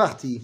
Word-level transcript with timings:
parti. 0.00 0.40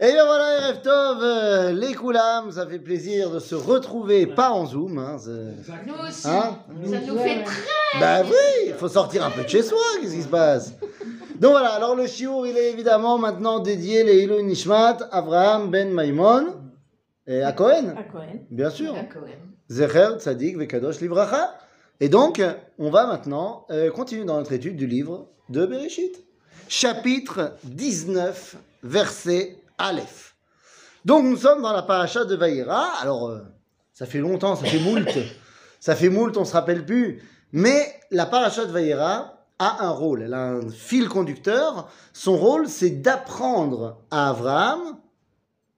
Et 0.00 0.12
bien 0.12 0.26
voilà, 0.26 0.58
Erev 0.58 0.82
Tov, 0.82 1.18
euh, 1.22 1.72
les 1.72 1.94
Koulam, 1.94 2.52
ça 2.52 2.66
fait 2.66 2.78
plaisir 2.78 3.30
de 3.30 3.38
se 3.38 3.54
retrouver, 3.54 4.26
pas 4.26 4.50
en 4.50 4.66
Zoom. 4.66 4.98
Hein, 4.98 5.16
Nous 5.86 5.94
aussi. 6.06 6.28
Hein 6.28 6.58
ça 6.84 7.00
nous 7.06 7.18
fait 7.18 7.42
très. 7.42 7.98
bah 7.98 8.20
oui, 8.22 8.66
il 8.66 8.74
faut 8.74 8.88
sortir 8.88 9.24
un 9.24 9.30
peu 9.30 9.44
de 9.44 9.48
chez 9.48 9.62
soi, 9.62 9.78
qu'est-ce 9.98 10.14
qui 10.14 10.22
se 10.22 10.28
passe? 10.28 10.74
Donc 11.40 11.52
voilà, 11.52 11.70
alors 11.70 11.96
le 11.96 12.06
shiur, 12.06 12.46
il 12.46 12.58
est 12.58 12.70
évidemment 12.70 13.16
maintenant 13.16 13.60
dédié 13.60 14.04
les 14.04 14.18
Ilou 14.24 14.42
Nishmat, 14.42 14.98
Avraham 15.10 15.70
Ben 15.70 15.90
Maimon, 15.90 16.48
et 17.26 17.42
à 17.42 17.52
Cohen, 17.52 17.94
À 17.96 18.02
Cohen. 18.02 18.40
bien 18.50 18.68
sûr. 18.68 18.94
Quand 19.10 19.22
même. 19.22 19.38
Zecher, 19.70 20.18
Tzadik, 20.18 20.58
Vekadosh, 20.58 21.00
Livracha. 21.00 21.54
Et 22.00 22.10
donc, 22.10 22.42
on 22.78 22.90
va 22.90 23.06
maintenant 23.06 23.64
euh, 23.70 23.90
continuer 23.90 24.24
dans 24.26 24.36
notre 24.36 24.52
étude 24.52 24.76
du 24.76 24.86
livre 24.86 25.28
de 25.48 25.64
Bereshit. 25.64 26.27
Chapitre 26.66 27.56
19, 27.64 28.56
verset 28.82 29.62
Aleph. 29.78 30.34
Donc, 31.04 31.24
nous 31.24 31.36
sommes 31.36 31.62
dans 31.62 31.72
la 31.72 31.82
paracha 31.82 32.24
de 32.24 32.34
Vaïra. 32.34 32.90
Alors, 33.00 33.28
euh, 33.28 33.40
ça 33.92 34.06
fait 34.06 34.18
longtemps, 34.18 34.56
ça 34.56 34.66
fait 34.66 34.80
moult. 34.80 35.08
ça 35.80 35.94
fait 35.94 36.08
moult, 36.08 36.36
on 36.36 36.44
se 36.44 36.52
rappelle 36.52 36.84
plus. 36.84 37.22
Mais 37.52 38.00
la 38.10 38.26
paracha 38.26 38.66
de 38.66 38.72
Vaïra 38.72 39.38
a 39.58 39.84
un 39.84 39.90
rôle. 39.90 40.22
Elle 40.22 40.34
a 40.34 40.48
un 40.48 40.68
fil 40.70 41.08
conducteur. 41.08 41.88
Son 42.12 42.36
rôle, 42.36 42.68
c'est 42.68 42.90
d'apprendre 42.90 44.02
à 44.10 44.30
Abraham 44.30 44.98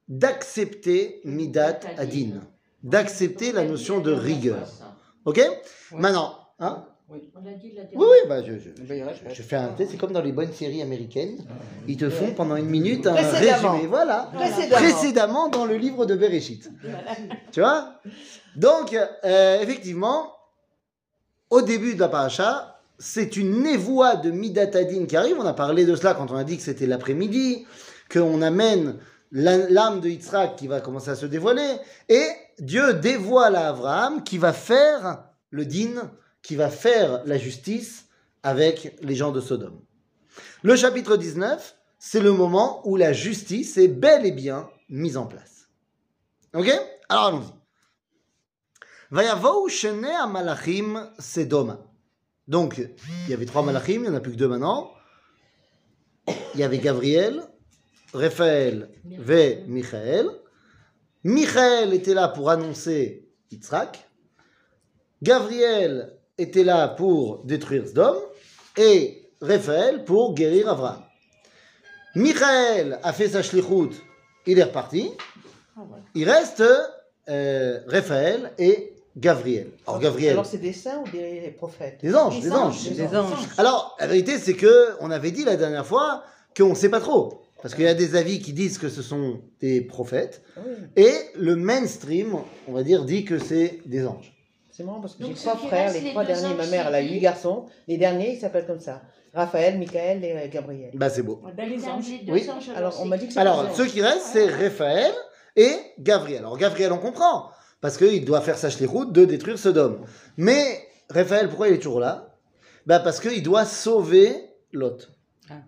d'accepter 0.07 1.21
Midat 1.23 1.79
Adin. 1.97 2.41
D'accepter 2.83 3.51
la 3.51 3.63
notion 3.63 3.99
de 3.99 4.11
rigueur. 4.11 4.67
Ok? 5.25 5.39
Maintenant, 5.93 6.37
hein? 6.59 6.85
On 7.13 7.43
l'a 7.43 7.53
dit 7.55 7.73
la 7.75 7.83
dernière 7.83 7.99
Oui, 7.99 8.05
oui, 8.09 8.29
bah, 8.29 8.41
je, 8.41 8.53
je, 8.53 8.69
je- 8.85 9.35
je 9.35 9.41
fais 9.41 9.57
un 9.57 9.67
test, 9.69 9.91
c'est 9.91 9.97
comme 9.97 10.13
dans 10.13 10.21
les 10.21 10.31
bonnes 10.31 10.53
séries 10.53 10.81
américaines. 10.81 11.39
Ils 11.87 11.97
te 11.97 12.09
font 12.09 12.31
pendant 12.33 12.55
une 12.55 12.67
minute 12.69 13.05
un 13.05 13.13
Précédemment. 13.13 13.71
résumé. 13.73 13.87
Voilà. 13.87 14.29
Précédemment. 14.33 14.75
Précédemment 14.81 15.47
dans 15.49 15.65
le 15.65 15.75
livre 15.75 16.05
de 16.05 16.15
Bereshit. 16.15 16.69
Tu 17.51 17.59
vois? 17.59 17.95
Donc, 18.55 18.93
euh, 19.25 19.61
effectivement, 19.61 20.31
au 21.49 21.61
début 21.61 21.95
de 21.95 21.99
la 21.99 22.07
paracha, 22.07 22.79
c'est 22.97 23.35
une 23.35 23.61
névoie 23.61 24.15
de 24.15 24.31
Midatadine 24.31 25.05
qui 25.07 25.17
arrive. 25.17 25.35
On 25.37 25.45
a 25.45 25.53
parlé 25.53 25.85
de 25.85 25.95
cela 25.95 26.13
quand 26.13 26.31
on 26.31 26.35
a 26.37 26.45
dit 26.45 26.55
que 26.55 26.63
c'était 26.63 26.85
l'après-midi, 26.87 27.65
qu'on 28.11 28.41
amène 28.41 28.97
l'âme 29.33 29.99
de 29.99 30.07
Yitzhak 30.09 30.55
qui 30.55 30.67
va 30.67 30.79
commencer 30.79 31.09
à 31.09 31.15
se 31.15 31.25
dévoiler, 31.25 31.75
et 32.07 32.25
Dieu 32.59 32.93
dévoile 32.93 33.55
à 33.57 33.69
Abraham 33.69 34.23
qui 34.23 34.37
va 34.37 34.53
faire 34.53 35.23
le 35.49 35.65
din, 35.65 36.11
qui 36.41 36.55
va 36.55 36.69
faire 36.69 37.23
la 37.25 37.37
justice 37.37 38.07
avec 38.43 38.97
les 39.01 39.15
gens 39.15 39.31
de 39.31 39.41
Sodome. 39.41 39.81
Le 40.63 40.75
chapitre 40.75 41.17
19, 41.17 41.75
c'est 41.99 42.19
le 42.19 42.31
moment 42.31 42.81
où 42.87 42.95
la 42.95 43.13
justice 43.13 43.77
est 43.77 43.87
bel 43.87 44.25
et 44.25 44.31
bien 44.31 44.69
mise 44.89 45.17
en 45.17 45.25
place. 45.25 45.69
Ok? 46.53 46.69
Alors 47.09 47.25
allons-y. 47.25 47.53
Vayavou 49.11 49.67
shene 49.69 50.31
malachim 50.31 51.11
sedoma. 51.19 51.79
Donc, 52.47 52.77
il 52.77 53.29
y 53.29 53.33
avait 53.33 53.45
trois 53.45 53.61
malachim, 53.61 53.93
il 53.93 54.01
n'y 54.01 54.07
en 54.09 54.15
a 54.15 54.19
plus 54.19 54.31
que 54.31 54.37
deux 54.37 54.47
maintenant. 54.47 54.91
Il 56.27 56.59
y 56.59 56.63
avait 56.63 56.79
Gabriel, 56.79 57.43
Raphaël 58.13 58.89
et 59.29 59.63
Michael. 59.67 60.29
Michael 61.23 61.93
était 61.93 62.13
là 62.13 62.29
pour 62.29 62.49
annoncer 62.49 63.29
Yitzhak. 63.51 64.09
Gabriel 65.21 66.17
était 66.41 66.63
là 66.63 66.87
pour 66.87 67.43
détruire 67.45 67.85
Sdom. 67.87 68.15
Et 68.77 69.29
Raphaël 69.41 70.03
pour 70.05 70.33
guérir 70.33 70.69
Abraham. 70.69 71.01
Michael 72.15 72.99
a 73.03 73.13
fait 73.13 73.29
sa 73.29 73.41
shlichut, 73.41 73.91
il 74.45 74.59
est 74.59 74.63
reparti. 74.63 75.11
Il 76.13 76.29
reste 76.29 76.63
euh, 77.29 77.79
Raphaël 77.87 78.51
et 78.59 78.93
Gabriel. 79.17 79.71
Alors 79.87 79.99
Gabriel, 79.99 80.33
Alors 80.33 80.45
c'est 80.45 80.57
des 80.57 80.73
saints 80.73 81.01
ou 81.05 81.09
des 81.09 81.53
prophètes? 81.57 81.99
Des 82.01 82.13
anges, 82.15 82.39
des, 82.41 82.49
Des 82.49 82.51
anges. 82.51 82.75
anges. 82.75 82.89
Des 82.89 83.15
anges. 83.17 83.47
Alors 83.57 83.95
la 83.99 84.07
vérité 84.07 84.37
c'est 84.37 84.53
que 84.55 84.89
on 84.99 85.09
avait 85.11 85.31
dit 85.31 85.43
la 85.43 85.55
dernière 85.55 85.85
fois 85.85 86.23
qu'on 86.55 86.69
ne 86.69 86.75
sait 86.75 86.89
pas 86.89 86.99
trop. 86.99 87.41
Parce 87.61 87.75
qu'il 87.75 87.83
y 87.83 87.87
a 87.87 87.93
des 87.93 88.15
avis 88.15 88.39
qui 88.41 88.53
disent 88.53 88.77
que 88.79 88.89
ce 88.89 89.01
sont 89.03 89.39
des 89.59 89.81
prophètes. 89.81 90.41
Ah 90.57 90.61
oui. 90.65 90.73
Et 90.95 91.13
le 91.35 91.55
mainstream, 91.55 92.35
on 92.67 92.73
va 92.73 92.81
dire, 92.81 93.05
dit 93.05 93.23
que 93.23 93.37
c'est 93.37 93.81
des 93.85 94.07
anges. 94.07 94.33
C'est 94.81 94.87
marrant 94.87 95.01
parce 95.01 95.13
que 95.13 95.21
Donc, 95.21 95.35
j'ai 95.35 95.41
trois 95.43 95.57
qui 95.57 95.67
frères, 95.67 95.93
les 95.93 96.01
les 96.01 96.09
trois 96.09 96.25
derniers, 96.25 96.55
ma 96.55 96.65
mère 96.65 96.87
elle 96.87 96.95
a 96.95 97.01
huit 97.01 97.19
garçons, 97.19 97.67
les 97.87 97.97
derniers 97.97 98.33
ils 98.33 98.39
s'appellent 98.39 98.65
comme 98.65 98.79
ça. 98.79 99.03
Raphaël, 99.31 99.77
Michael 99.77 100.25
et 100.25 100.31
euh, 100.31 100.47
Gabriel. 100.51 100.89
Bah 100.95 101.11
c'est 101.11 101.21
beau. 101.21 101.39
Ben, 101.55 101.69
les 101.69 101.85
anges. 101.85 102.05
Oui. 102.27 102.49
Alors 102.75 102.99
on 102.99 103.05
m'a 103.05 103.17
dit 103.17 103.27
que 103.27 103.39
Alors, 103.39 103.75
ceux 103.75 103.85
qui 103.85 104.01
restent, 104.01 104.29
c'est 104.33 104.47
Raphaël 104.47 105.13
et 105.55 105.75
Gabriel. 105.99 106.39
Alors, 106.39 106.57
Gabriel, 106.57 106.91
on 106.91 106.97
comprend, 106.97 107.51
parce 107.79 107.95
qu'il 107.95 108.25
doit 108.25 108.41
faire 108.41 108.57
sa 108.57 108.69
route 108.87 109.13
de 109.13 109.23
détruire 109.23 109.59
Sodome. 109.59 110.03
Mais 110.35 110.81
Raphaël, 111.11 111.47
pourquoi 111.47 111.67
il 111.67 111.75
est 111.75 111.79
toujours 111.79 111.99
là? 111.99 112.35
Bah 112.87 112.99
Parce 112.99 113.19
qu'il 113.19 113.43
doit 113.43 113.65
sauver 113.65 114.33
Lot. 114.73 115.09
Ah. 115.51 115.61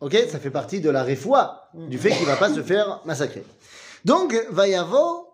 Ok? 0.00 0.16
Ça 0.30 0.38
fait 0.38 0.50
partie 0.50 0.80
de 0.80 0.88
la 0.88 1.02
réfoua, 1.02 1.68
du 1.74 1.98
fait 1.98 2.12
qu'il 2.12 2.24
va 2.24 2.36
pas 2.36 2.48
se 2.54 2.62
faire 2.62 3.02
massacrer. 3.04 3.44
Donc, 4.06 4.34
Vayavo, 4.50 5.27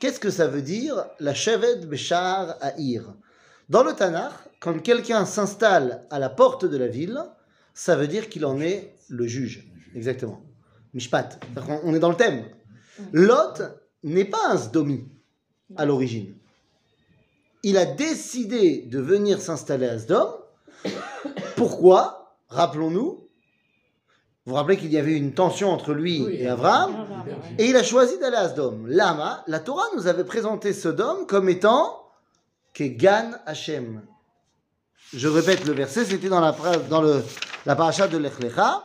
Qu'est-ce 0.00 0.20
que 0.20 0.30
ça 0.30 0.46
veut 0.46 0.62
dire 0.62 1.06
la 1.20 1.34
Shevet 1.34 1.86
Beshar 1.86 2.56
Aïr 2.60 3.14
Dans 3.68 3.82
le 3.82 3.92
Tanakh, 3.92 4.32
quand 4.60 4.78
quelqu'un 4.82 5.24
s'installe 5.24 6.06
à 6.10 6.18
la 6.18 6.28
porte 6.28 6.64
de 6.64 6.76
la 6.76 6.88
ville, 6.88 7.18
ça 7.72 7.96
veut 7.96 8.08
dire 8.08 8.28
qu'il 8.28 8.44
en 8.44 8.60
est 8.60 8.94
le 9.08 9.26
juge. 9.26 9.66
Exactement. 9.94 10.42
Mishpat. 10.92 11.40
On 11.84 11.94
est 11.94 11.98
dans 11.98 12.10
le 12.10 12.16
thème. 12.16 12.44
Lot 13.12 13.62
n'est 14.02 14.24
pas 14.24 14.50
un 14.50 14.56
Sdomi 14.56 15.08
à 15.76 15.84
l'origine. 15.84 16.34
Il 17.62 17.78
a 17.78 17.86
décidé 17.86 18.82
de 18.82 19.00
venir 19.00 19.40
s'installer 19.40 19.86
à 19.86 19.98
Sdom. 19.98 20.34
Pourquoi? 21.56 22.23
Rappelons-nous. 22.54 23.20
Vous 24.46 24.50
vous 24.50 24.54
rappelez 24.54 24.76
qu'il 24.76 24.92
y 24.92 24.98
avait 24.98 25.16
une 25.16 25.32
tension 25.32 25.70
entre 25.70 25.92
lui 25.92 26.22
Oui. 26.22 26.36
et 26.38 26.46
Abraham 26.48 27.06
et 27.58 27.66
il 27.66 27.76
a 27.76 27.82
choisi 27.82 28.18
d'aller 28.18 28.36
à 28.36 28.48
Sodome. 28.50 28.86
Lama, 28.88 29.42
la 29.46 29.58
Torah 29.58 29.86
nous 29.96 30.06
avait 30.06 30.24
présenté 30.24 30.72
Sodome 30.74 31.26
comme 31.26 31.48
étant 31.48 32.02
Kegan 32.74 33.32
Hashem. 33.46 34.02
Je 35.14 35.28
répète 35.28 35.64
le 35.64 35.72
verset, 35.72 36.04
c'était 36.04 36.28
dans 36.28 36.40
la, 36.40 36.52
dans 36.90 37.00
le, 37.00 37.24
la 37.64 37.74
paracha 37.74 38.06
de 38.06 38.18
Lech 38.18 38.38
Lecha. 38.40 38.84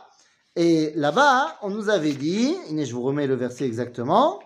Et 0.56 0.92
là-bas, 0.96 1.58
on 1.62 1.70
nous 1.70 1.90
avait 1.90 2.12
dit, 2.12 2.56
Inès, 2.70 2.88
je 2.88 2.94
vous 2.94 3.02
remets 3.02 3.26
le 3.26 3.34
verset 3.34 3.66
exactement. 3.66 4.40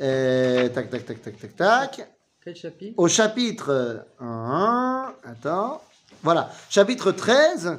Euh, 0.00 0.68
tac, 0.68 0.90
tac, 0.90 1.04
tac, 1.04 1.20
tac, 1.22 1.38
tac, 1.38 1.56
tac. 1.56 2.08
Quel 2.44 2.56
chapitre? 2.56 2.94
Au 2.96 3.08
chapitre 3.08 4.06
1, 4.20 5.12
attends, 5.24 5.80
voilà, 6.22 6.50
chapitre 6.70 7.12
13, 7.12 7.78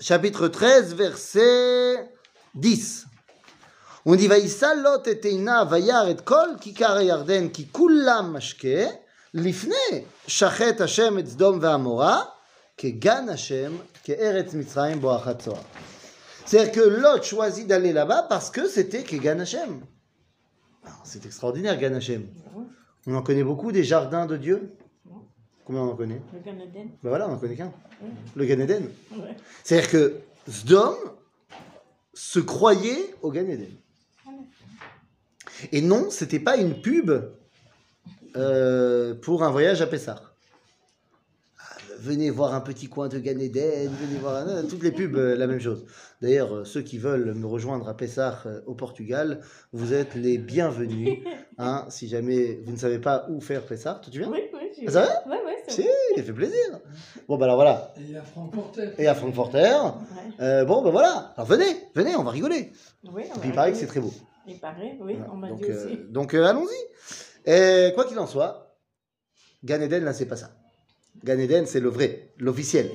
chapitre 0.00 0.48
13, 0.48 0.94
verset 0.94 2.10
10. 2.54 3.06
On 4.06 4.16
dit 4.16 4.28
Vaïssa 4.28 4.74
lot 4.74 5.06
et 5.06 5.20
teina 5.20 5.64
vayar 5.64 6.08
et 6.08 6.24
kol 6.24 6.56
kikar 6.58 7.02
yarden 7.04 7.50
ki 7.52 7.68
kullam 7.68 8.32
mashke 8.32 8.88
lifne 9.34 10.04
shachet 10.26 10.80
Hashem 10.80 11.18
et 11.18 11.28
Sdom 11.28 11.60
ve'amora 11.60 12.32
ke 12.78 12.96
gan 12.98 13.28
Hashem 13.28 13.76
ke 14.02 14.16
Mitzrayim 14.54 15.00
bo 15.00 15.10
achatzoar. 15.10 15.62
C'est-à-dire 16.50 16.72
que 16.72 16.80
Lot 16.80 17.22
choisit 17.22 17.68
d'aller 17.68 17.92
là-bas 17.92 18.26
parce 18.28 18.50
que 18.50 18.66
c'était 18.66 19.04
que 19.04 19.14
Gan 19.14 19.38
Hashem. 19.38 19.82
Alors, 20.84 21.00
C'est 21.04 21.24
extraordinaire, 21.24 21.78
Gan 21.78 21.94
Hashem. 21.94 22.26
On 23.06 23.14
en 23.14 23.22
connaît 23.22 23.44
beaucoup 23.44 23.70
des 23.70 23.84
jardins 23.84 24.26
de 24.26 24.36
Dieu. 24.36 24.76
Combien 25.70 25.84
on 25.84 25.92
en 25.92 25.94
connaît 25.94 26.20
Le 26.32 26.40
Gan 26.40 26.58
Eden. 26.58 26.88
Ben 27.00 27.10
voilà, 27.10 27.28
on 27.28 27.34
en 27.34 27.38
connaît 27.38 27.54
qu'un. 27.54 27.72
Le 28.34 28.44
Gan 28.44 28.58
Eden. 28.58 28.90
Ouais. 29.12 29.36
C'est-à-dire 29.62 29.88
que 29.88 30.16
Sdom 30.48 30.96
se 32.12 32.40
croyait 32.40 33.14
au 33.22 33.30
Gan 33.30 33.46
Eden. 33.46 33.70
Et 35.70 35.80
non, 35.80 36.10
c'était 36.10 36.40
pas 36.40 36.56
une 36.56 36.80
pub 36.82 37.12
euh, 38.34 39.14
pour 39.14 39.44
un 39.44 39.50
voyage 39.52 39.80
à 39.80 39.86
Pessah. 39.86 40.29
Venez 42.00 42.30
voir 42.30 42.54
un 42.54 42.60
petit 42.62 42.86
coin 42.88 43.08
de 43.08 43.18
Gan 43.18 43.38
Eden, 43.38 43.90
venez 43.90 44.18
voir 44.18 44.36
un- 44.36 44.64
toutes 44.64 44.82
les 44.82 44.90
pubs, 44.90 45.14
euh, 45.16 45.36
la 45.36 45.46
même 45.46 45.60
chose. 45.60 45.84
D'ailleurs, 46.22 46.54
euh, 46.56 46.64
ceux 46.64 46.80
qui 46.80 46.96
veulent 46.96 47.34
me 47.34 47.46
rejoindre 47.46 47.88
à 47.90 47.94
Pessah 47.96 48.38
euh, 48.46 48.60
au 48.66 48.74
Portugal, 48.74 49.40
vous 49.72 49.92
êtes 49.92 50.14
les 50.14 50.38
bienvenus. 50.38 51.18
hein, 51.58 51.84
si 51.90 52.08
jamais 52.08 52.60
vous 52.64 52.72
ne 52.72 52.78
savez 52.78 52.98
pas 53.00 53.26
où 53.28 53.40
faire 53.42 53.62
Pessah, 53.66 54.00
tu 54.10 54.18
viens? 54.18 54.30
Oui, 54.30 54.40
oui. 54.54 54.84
Ah, 54.86 54.90
ça 54.90 55.00
va? 55.02 55.08
Ouais, 55.30 55.44
ouais, 55.44 55.56
c'est 55.68 55.82
Si, 55.82 55.88
il 56.16 56.22
fait 56.22 56.32
plaisir. 56.32 56.80
Bon, 57.28 57.36
ben 57.36 57.44
alors 57.44 57.56
voilà. 57.56 57.92
Et 58.10 58.16
à 58.16 58.22
Francfort. 58.22 58.72
Et 58.96 59.06
à 59.06 59.14
Francforter. 59.14 59.58
Ouais. 59.58 60.32
Euh, 60.40 60.64
bon, 60.64 60.80
ben 60.82 60.90
voilà. 60.90 61.34
Alors 61.36 61.46
venez, 61.46 61.66
venez, 61.94 62.16
on 62.16 62.22
va 62.22 62.30
rigoler. 62.30 62.72
Oui, 63.12 63.24
Et 63.24 63.38
puis 63.40 63.50
il 63.50 63.54
paraît 63.54 63.72
que 63.72 63.76
c'est 63.76 63.86
très 63.86 64.00
beau. 64.00 64.12
Il 64.46 64.58
paraît, 64.58 64.96
oui, 65.02 65.16
Voilà. 65.16 65.32
on 65.34 65.36
m'a 65.36 65.48
donc 65.50 65.58
dit 65.60 65.70
euh, 65.70 65.84
aussi. 65.86 65.98
donc, 66.08 66.32
euh, 66.34 66.44
allons-y. 66.46 67.50
Et 67.50 67.92
quoi 67.94 68.06
qu'il 68.06 68.18
en 68.18 68.26
soit, 68.26 68.74
Gan 69.62 69.80
Eden, 69.82 70.02
là, 70.04 70.14
c'est 70.14 70.24
pas 70.26 70.36
ça. 70.36 70.50
Gan 71.24 71.38
Eden, 71.38 71.66
c'est 71.66 71.80
le 71.80 71.88
vrai, 71.88 72.28
l'officiel. 72.38 72.90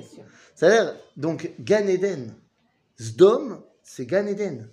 C'est-à-dire, 0.56 0.96
donc, 1.18 1.52
Gan 1.60 1.88
Eden. 1.88 2.34
Sdom, 3.00 3.62
c'est 3.84 4.06
Gan 4.06 4.26
Eden. 4.26 4.70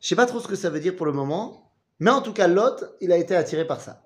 Je 0.00 0.08
sais 0.08 0.16
pas 0.16 0.26
trop 0.26 0.40
ce 0.40 0.46
que 0.48 0.56
ça 0.56 0.70
veut 0.70 0.80
dire 0.80 0.94
pour 0.94 1.06
le 1.06 1.12
moment, 1.12 1.72
mais 1.98 2.10
en 2.10 2.20
tout 2.22 2.32
cas, 2.32 2.46
Lot, 2.46 2.84
il 3.00 3.10
a 3.12 3.16
été 3.16 3.34
attiré 3.34 3.66
par 3.66 3.80
ça. 3.80 4.04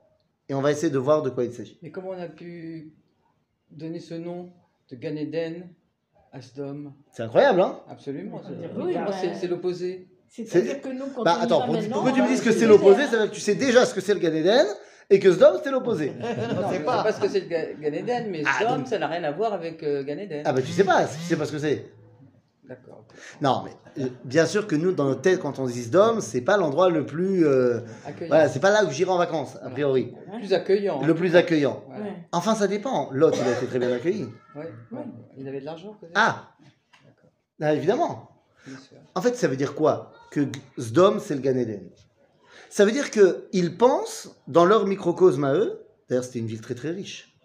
Et 0.49 0.55
on 0.55 0.61
va 0.61 0.71
essayer 0.73 0.91
de 0.91 0.99
voir 0.99 1.23
de 1.23 1.31
quoi 1.31 1.45
il 1.45 1.53
s'agit. 1.53 1.79
Mais 1.83 1.91
comment 1.91 2.11
on 2.11 2.21
a 2.21 2.29
pu 2.29 2.93
donner 3.71 4.01
ce 4.01 4.15
nom 4.15 4.53
de 4.91 4.97
Gan 4.97 5.17
Eden 5.17 5.69
à 6.33 6.41
Sdom? 6.41 6.93
C'est 7.13 7.23
incroyable, 7.25 7.61
hein? 7.61 7.81
Absolument. 7.89 8.41
c'est- 8.43 8.81
Oui, 8.81 8.95
l'opposé. 9.49 10.09
C'est-à-dire 10.29 10.81
que 10.81 10.89
nous, 10.89 11.07
quand 11.15 11.25
Bah 11.25 11.37
on 11.41 11.43
attends, 11.43 11.67
pour, 11.67 11.75
que 12.05 12.15
tu 12.15 12.23
me 12.23 12.29
dises 12.29 12.41
que 12.41 12.53
c'est 12.53 12.67
l'opposé, 12.67 13.05
ça 13.05 13.11
veut 13.13 13.19
dire 13.25 13.31
que 13.31 13.35
tu 13.35 13.41
sais 13.41 13.55
déjà 13.55 13.85
ce 13.85 13.93
que 13.93 14.01
c'est 14.01 14.15
le 14.15 14.21
Gan 14.21 14.33
Eden 14.33 14.67
et 15.15 15.19
que 15.21 15.31
Sdom, 15.31 15.61
c'est 15.65 15.71
l'opposé. 15.71 16.13
Non, 16.19 16.25
sait 16.71 16.79
je 16.79 16.83
pas. 16.85 16.99
sais 16.99 17.03
pas 17.05 17.13
ce 17.13 17.21
que 17.21 17.29
c'est 17.29 17.41
le 17.41 17.47
Ga- 17.47 17.73
Gan 17.81 17.93
Eden, 17.95 18.31
mais 18.31 18.43
Ah, 18.47 18.65
Sdom, 18.65 18.77
donc- 18.79 18.89
ça 18.89 18.99
n'a 18.99 19.07
rien 19.07 19.23
à 19.25 19.31
voir 19.31 19.53
avec 19.53 19.83
euh, 19.83 20.03
Gan 20.03 20.19
Eden. 20.19 20.43
Ah 20.45 20.53
bah 20.53 20.63
tu 20.63 20.73
sais 20.73 20.85
pas, 20.85 21.05
tu 21.05 21.19
sais 21.21 21.37
pas 21.37 21.45
ce 21.47 21.53
que 21.53 21.59
c'est. 21.59 21.87
D'accord. 22.69 23.05
Non, 23.43 23.63
mais 23.65 24.03
euh, 24.03 24.09
bien 24.25 24.47
sûr 24.47 24.67
que 24.67 24.75
nous, 24.77 24.93
dans 24.93 25.05
notre 25.05 25.21
tête, 25.21 25.41
quand 25.41 25.59
on 25.59 25.67
dit 25.67 25.83
Sdom, 25.83 26.21
c'est 26.21 26.41
pas 26.41 26.57
l'endroit 26.57 26.89
le 26.89 27.05
plus... 27.05 27.45
euh, 27.45 27.81
Accueillant. 28.07 28.29
voilà, 28.29 28.49
c'est 28.49 28.61
pas 28.61 28.71
là 28.71 28.85
où 28.85 28.91
j'irai 28.91 29.11
en 29.11 29.19
vacances, 29.19 29.57
a 29.63 29.69
priori. 29.69 30.15
Plus 30.39 30.53
accueillant. 30.55 31.03
Le 31.05 31.15
plus 31.15 31.37
accueillant. 31.37 31.83
Voilà. 31.89 32.05
Ouais. 32.05 32.13
Enfin, 32.33 32.55
ça 32.55 32.67
dépend. 32.69 33.11
L'autre, 33.13 33.37
il 33.43 33.49
a 33.49 33.53
été 33.57 33.67
très 33.67 33.79
bien 33.79 33.93
accueilli. 33.93 34.27
Ouais, 34.57 34.71
ouais. 34.93 35.03
Il 35.37 35.47
avait 35.49 35.61
de 35.61 35.67
l'argent 35.67 35.95
peut-être 36.01 36.13
Ah 36.15 36.55
Ah, 37.61 37.75
Évidemment. 37.75 38.29
Bien 38.67 38.79
sûr. 38.79 38.97
En 39.15 39.21
fait, 39.21 39.35
ça 39.37 39.49
veut 39.49 39.57
dire 39.57 39.75
quoi? 39.75 40.13
Que 40.31 40.47
Sdom, 40.79 41.19
c'est 41.19 41.35
le 41.35 41.41
Gan 41.41 41.57
Eden. 41.57 41.83
Ça 42.73 42.87
veut 42.87 42.91
dire 42.93 43.11
qu'ils 43.11 43.77
pensent, 43.77 44.35
dans 44.49 44.65
leur 44.65 44.87
microcosme 44.87 45.45
à 45.45 45.53
eux, 45.53 45.85
d'ailleurs 46.09 46.25
c'était 46.25 46.39
une 46.39 46.47
ville 46.47 46.63
très 46.63 46.75
très 46.75 46.89
riche. 46.89 47.37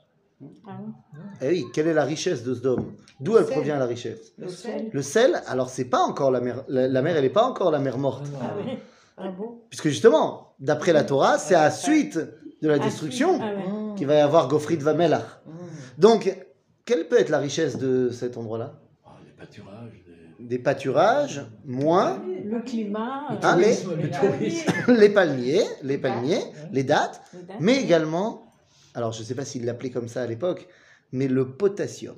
Ah 0.66 0.78
oui. 0.80 0.94
Eh 1.42 1.48
oui, 1.50 1.66
quelle 1.74 1.88
est 1.88 1.94
la 1.94 2.06
richesse 2.06 2.44
de 2.44 2.54
Sdom 2.54 2.94
D'où 3.20 3.36
elle 3.36 3.44
sel. 3.44 3.54
provient 3.54 3.78
la 3.78 3.88
richesse? 3.88 4.32
Le 4.38 4.48
sel. 4.48 4.90
Le 4.94 5.02
sel, 5.02 5.42
alors 5.48 5.68
c'est 5.70 5.84
pas 5.84 6.00
encore 6.00 6.32
la 6.32 6.40
mer, 6.40 6.64
la, 6.70 6.88
la 6.88 7.02
mer 7.02 7.18
elle 7.18 7.24
n'est 7.24 7.30
pas 7.30 7.44
encore 7.44 7.72
la 7.72 7.80
mer 7.80 7.98
morte. 7.98 8.26
Ah 8.42 8.54
oui. 8.58 8.78
Ah 9.18 9.28
bon? 9.38 9.60
Puisque 9.70 9.90
justement, 9.90 10.54
d'après 10.62 10.94
la 10.94 11.04
Torah, 11.04 11.38
c'est 11.38 11.56
à 11.56 11.64
la 11.64 11.72
suite 11.72 12.18
de 12.62 12.68
la 12.70 12.76
Ah, 12.76 12.80
destruction 12.80 13.38
Ah 13.42 13.48
ouais. 13.54 13.68
Mmh. 13.68 13.96
qu'il 13.96 14.08
va 14.08 14.16
y 14.16 14.20
avoir 14.22 14.48
Gofrid 14.48 14.82
Vamelach. 14.82 15.42
Mmh. 15.46 15.52
Donc, 15.98 16.38
quelle 16.86 17.10
peut 17.10 17.20
être 17.20 17.30
la 17.30 17.40
richesse 17.40 17.78
de 17.78 18.12
cet 18.12 18.38
endroit-là? 18.38 18.80
Ah, 19.06 19.10
les 19.26 19.32
pâturages, 19.34 19.92
les... 20.40 20.46
Des 20.46 20.60
pâturages, 20.60 21.46
moins 21.66 22.22
Le 22.50 22.62
climat. 22.62 23.32
euh, 23.32 23.36
Ah, 23.44 23.56
les- 23.58 23.64
tourisme, 23.76 23.96
le 24.02 24.10
tourisme. 24.12 24.72
les 25.00 25.10
palmiers, 25.10 25.64
les 25.84 25.98
palmiers, 25.98 26.42
les 26.72 26.84
dates. 26.84 27.22
mais 27.60 27.82
également, 27.82 28.52
alors 28.94 29.12
je 29.12 29.20
ne 29.22 29.26
sais 29.26 29.36
pas 29.36 29.46
s'il 29.46 29.66
l'appelait 29.66 29.90
comme 29.90 30.08
ça 30.08 30.22
à 30.22 30.28
l'époque, 30.28 30.68
mais 31.12 31.28
le 31.28 31.52
potassium. 31.52 32.16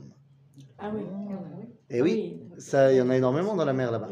Ah 0.77 0.91
oui. 0.93 1.01
Et 1.91 2.01
oui, 2.03 2.39
ça, 2.59 2.91
il 2.93 2.97
y 2.97 3.01
en 3.01 3.09
a 3.09 3.17
énormément 3.17 3.55
dans 3.55 3.65
la 3.65 3.73
mer 3.73 3.91
là-bas. 3.91 4.09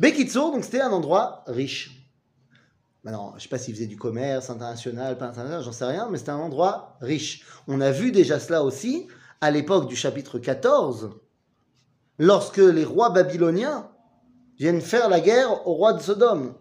Bekitso, 0.00 0.50
donc 0.52 0.64
c'était 0.64 0.80
un 0.80 0.90
endroit 0.90 1.44
riche. 1.46 2.06
Maintenant, 3.04 3.30
je 3.32 3.34
ne 3.36 3.40
sais 3.40 3.48
pas 3.48 3.58
s'il 3.58 3.74
faisait 3.74 3.86
du 3.86 3.96
commerce 3.96 4.48
international, 4.50 5.18
pas 5.18 5.26
international, 5.26 5.62
j'en 5.62 5.72
sais 5.72 5.84
rien, 5.84 6.08
mais 6.10 6.18
c'était 6.18 6.30
un 6.30 6.38
endroit 6.38 6.96
riche. 7.00 7.44
On 7.68 7.80
a 7.80 7.90
vu 7.90 8.10
déjà 8.12 8.40
cela 8.40 8.64
aussi 8.64 9.06
à 9.40 9.50
l'époque 9.50 9.88
du 9.88 9.94
chapitre 9.96 10.38
14, 10.38 11.10
lorsque 12.18 12.56
les 12.58 12.84
rois 12.84 13.10
babyloniens 13.10 13.88
viennent 14.58 14.80
faire 14.80 15.08
la 15.08 15.20
guerre 15.20 15.66
au 15.66 15.74
roi 15.74 15.92
de 15.92 16.02
Sodome. 16.02 16.54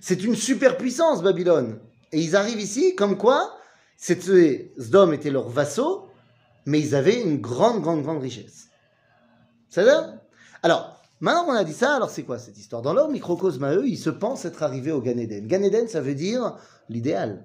C'est 0.00 0.22
une 0.24 0.34
superpuissance, 0.34 1.22
Babylone. 1.22 1.80
Et 2.12 2.20
ils 2.20 2.36
arrivent 2.36 2.60
ici, 2.60 2.94
comme 2.94 3.18
quoi, 3.18 3.56
Sodome 3.96 5.14
était 5.14 5.30
leurs 5.30 5.48
vassaux, 5.48 6.08
mais 6.66 6.80
ils 6.80 6.94
avaient 6.94 7.20
une 7.20 7.40
grande, 7.40 7.82
grande, 7.82 8.02
grande 8.02 8.22
richesse. 8.22 8.68
Ça 9.68 10.20
Alors, 10.62 11.02
maintenant 11.20 11.44
qu'on 11.44 11.52
a 11.52 11.64
dit 11.64 11.74
ça, 11.74 11.96
alors 11.96 12.10
c'est 12.10 12.22
quoi 12.22 12.38
cette 12.38 12.58
histoire? 12.58 12.82
Dans 12.82 12.94
leur 12.94 13.08
microcosme 13.10 13.64
à 13.64 13.74
eux, 13.74 13.86
ils 13.86 13.98
se 13.98 14.10
pensent 14.10 14.44
être 14.44 14.62
arrivés 14.62 14.92
au 14.92 15.00
Gan 15.00 15.18
Eden. 15.18 15.46
Gan 15.46 15.62
Eden, 15.62 15.88
ça 15.88 16.00
veut 16.00 16.14
dire 16.14 16.56
l'idéal. 16.88 17.44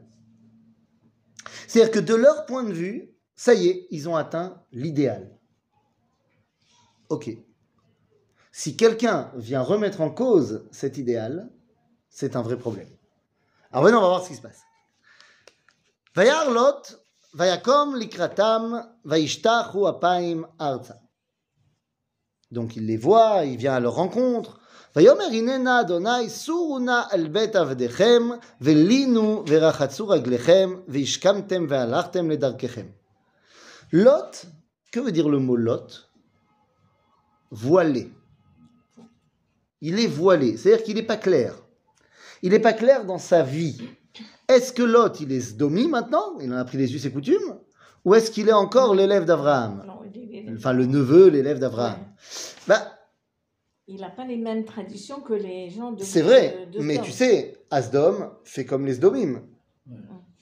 C'est-à-dire 1.67 1.91
que 1.91 1.99
de 1.99 2.15
leur 2.15 2.45
point 2.45 2.63
de 2.63 2.73
vue, 2.73 3.13
ça 3.35 3.53
y 3.53 3.67
est, 3.67 3.87
ils 3.89 4.07
ont 4.07 4.15
atteint 4.15 4.61
l'idéal. 4.71 5.37
Ok. 7.09 7.29
Si 8.52 8.76
quelqu'un 8.76 9.30
vient 9.36 9.62
remettre 9.62 10.00
en 10.00 10.10
cause 10.10 10.66
cet 10.70 10.98
idéal, 10.98 11.50
c'est 12.08 12.36
un 12.36 12.42
vrai 12.42 12.56
problème. 12.56 12.88
Alors 13.70 13.84
maintenant, 13.84 13.98
on 13.98 14.02
va 14.02 14.08
voir 14.08 14.22
ce 14.24 14.28
qui 14.28 14.36
se 14.36 14.42
passe. 14.42 14.62
Vayar 16.14 16.50
Lot, 16.50 17.00
vayakom 17.34 17.94
likratam, 17.94 18.86
vayishtachu 19.04 19.86
apaim 19.86 20.46
arza. 20.58 20.98
Donc 22.50 22.76
il 22.76 22.86
les 22.86 22.96
voit, 22.96 23.44
il 23.44 23.56
vient 23.56 23.74
à 23.74 23.80
leur 23.80 23.94
rencontre. 23.94 24.60
ויאמר 24.96 25.24
הננה 25.24 25.80
אדוני 25.80 26.28
סורו 26.28 26.78
נא 26.78 27.02
על 27.10 27.28
בית 27.28 27.56
עבדיכם 27.56 28.22
ולינו 28.60 29.44
ורחצו 29.48 30.08
רגליכם 30.08 30.70
והשכמתם 30.88 31.66
והלכתם 31.68 32.30
לדרככם. 32.30 32.86
Lot, 33.92 34.46
que 34.92 35.00
veut 35.00 35.12
dire 35.12 35.28
le 35.28 35.38
mot 35.38 35.56
Lot 35.56 36.10
Voilé. 37.50 38.10
il 39.85 39.99
est 39.99 40.07
voilé, 40.07 40.55
c'est-à-dire 40.55 40.83
qu'il 40.85 40.95
n'est 40.95 41.03
pas 41.03 41.17
clair. 41.17 41.53
Il 42.41 42.51
n'est 42.51 42.59
pas 42.59 42.71
clair 42.71 43.03
dans 43.03 43.17
sa 43.17 43.43
vie. 43.43 43.81
Est-ce 44.47 44.71
que 44.71 44.81
Lot, 44.81 45.19
il 45.19 45.31
est 45.33 45.41
Sdomi 45.41 45.89
maintenant? 45.89 46.39
Il 46.41 46.51
en 46.53 46.57
a 46.57 46.63
pris 46.63 46.77
les 46.77 46.95
us 46.95 47.05
et 47.05 47.11
coutumes? 47.11 47.57
Ou 48.05 48.15
est-ce 48.15 48.31
qu'il 48.31 48.47
est 48.47 48.53
encore 48.53 48.95
l'élève 48.95 49.25
d'Abraham? 49.25 49.83
Enfin, 50.55 50.71
le 50.71 50.85
neveu, 50.85 51.27
l'élève 51.27 51.59
d'Abraham. 51.59 51.99
Bah, 52.65 52.81
Il 53.87 53.99
n'a 53.99 54.09
pas 54.09 54.25
les 54.25 54.37
mêmes 54.37 54.63
traditions 54.63 55.19
que 55.19 55.33
les 55.33 55.69
gens 55.69 55.91
de. 55.91 56.01
C'est 56.01 56.21
vrai, 56.21 56.67
de- 56.71 56.79
de 56.79 56.83
mais 56.83 56.99
tu 56.99 57.11
sais, 57.11 57.57
Asdom 57.69 58.29
fait 58.45 58.63
comme 58.65 58.85
les 58.85 58.93
Sdomim. 58.93 59.41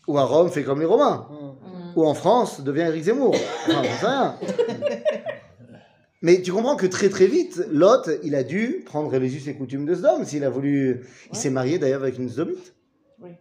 Ou 0.08 0.18
à 0.20 0.24
Rome 0.24 0.50
fait 0.52 0.64
comme 0.64 0.80
les 0.80 0.86
Romains. 0.86 1.28
Mm. 1.32 1.98
Ou 1.98 2.06
en 2.06 2.14
France 2.14 2.62
devient 2.62 2.82
Éric 2.82 3.04
Zemmour. 3.06 3.36
Enfin. 3.68 4.36
Mais 6.21 6.41
tu 6.41 6.51
comprends 6.51 6.75
que 6.75 6.85
très 6.85 7.09
très 7.09 7.25
vite, 7.25 7.65
Lot, 7.71 8.09
il 8.23 8.35
a 8.35 8.44
dû 8.44 8.83
prendre 8.85 9.15
les 9.18 9.35
us 9.35 9.47
et 9.47 9.56
coutumes 9.56 9.85
de 9.85 9.95
Sdom 9.95 10.23
s'il 10.23 10.44
a 10.44 10.50
voulu. 10.50 11.07
Il 11.31 11.38
s'est 11.38 11.50
marié 11.50 11.79
d'ailleurs 11.79 12.03
avec 12.03 12.18
une 12.18 12.29
Sdomite. 12.29 12.75
Oui. 13.19 13.31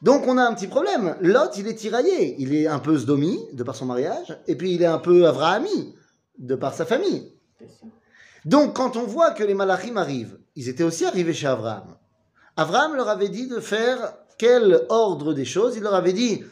Donc 0.00 0.26
on 0.26 0.38
a 0.38 0.42
un 0.42 0.54
petit 0.54 0.66
problème. 0.66 1.16
Lot, 1.20 1.58
il 1.58 1.68
est 1.68 1.74
tiraillé. 1.74 2.36
Il 2.38 2.54
est 2.54 2.66
un 2.66 2.78
peu 2.78 2.96
Sdomi 2.96 3.38
de 3.52 3.62
par 3.62 3.76
son 3.76 3.86
mariage, 3.86 4.38
et 4.46 4.56
puis 4.56 4.72
il 4.72 4.82
est 4.82 4.86
un 4.86 4.98
peu 4.98 5.26
Avrahami 5.26 5.94
de 6.38 6.54
par 6.54 6.74
sa 6.74 6.86
famille. 6.86 7.32
Donc, 8.44 8.74
quand 8.74 8.96
on 8.96 9.04
voit 9.04 9.32
que 9.32 9.44
les 9.44 9.54
Malachim 9.54 9.96
arrivent, 9.96 10.38
ils 10.56 10.68
étaient 10.68 10.84
aussi 10.84 11.04
arrivés 11.04 11.34
chez 11.34 11.46
Abraham. 11.46 11.96
Abraham 12.56 12.96
leur 12.96 13.08
avait 13.08 13.28
dit 13.28 13.46
de 13.46 13.60
faire 13.60 14.14
quel 14.38 14.86
ordre 14.88 15.34
des 15.34 15.44
choses 15.44 15.76
Il 15.76 15.82
leur 15.82 15.94
avait 15.94 16.12
dit 16.12 16.42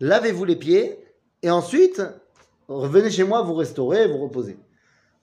lavez-vous 0.00 0.44
les 0.44 0.56
pieds 0.56 0.98
et 1.42 1.50
ensuite 1.50 2.02
revenez 2.66 3.10
chez 3.10 3.24
moi, 3.24 3.42
vous 3.42 3.54
restaurez, 3.54 4.08
vous 4.08 4.18
reposez. 4.18 4.58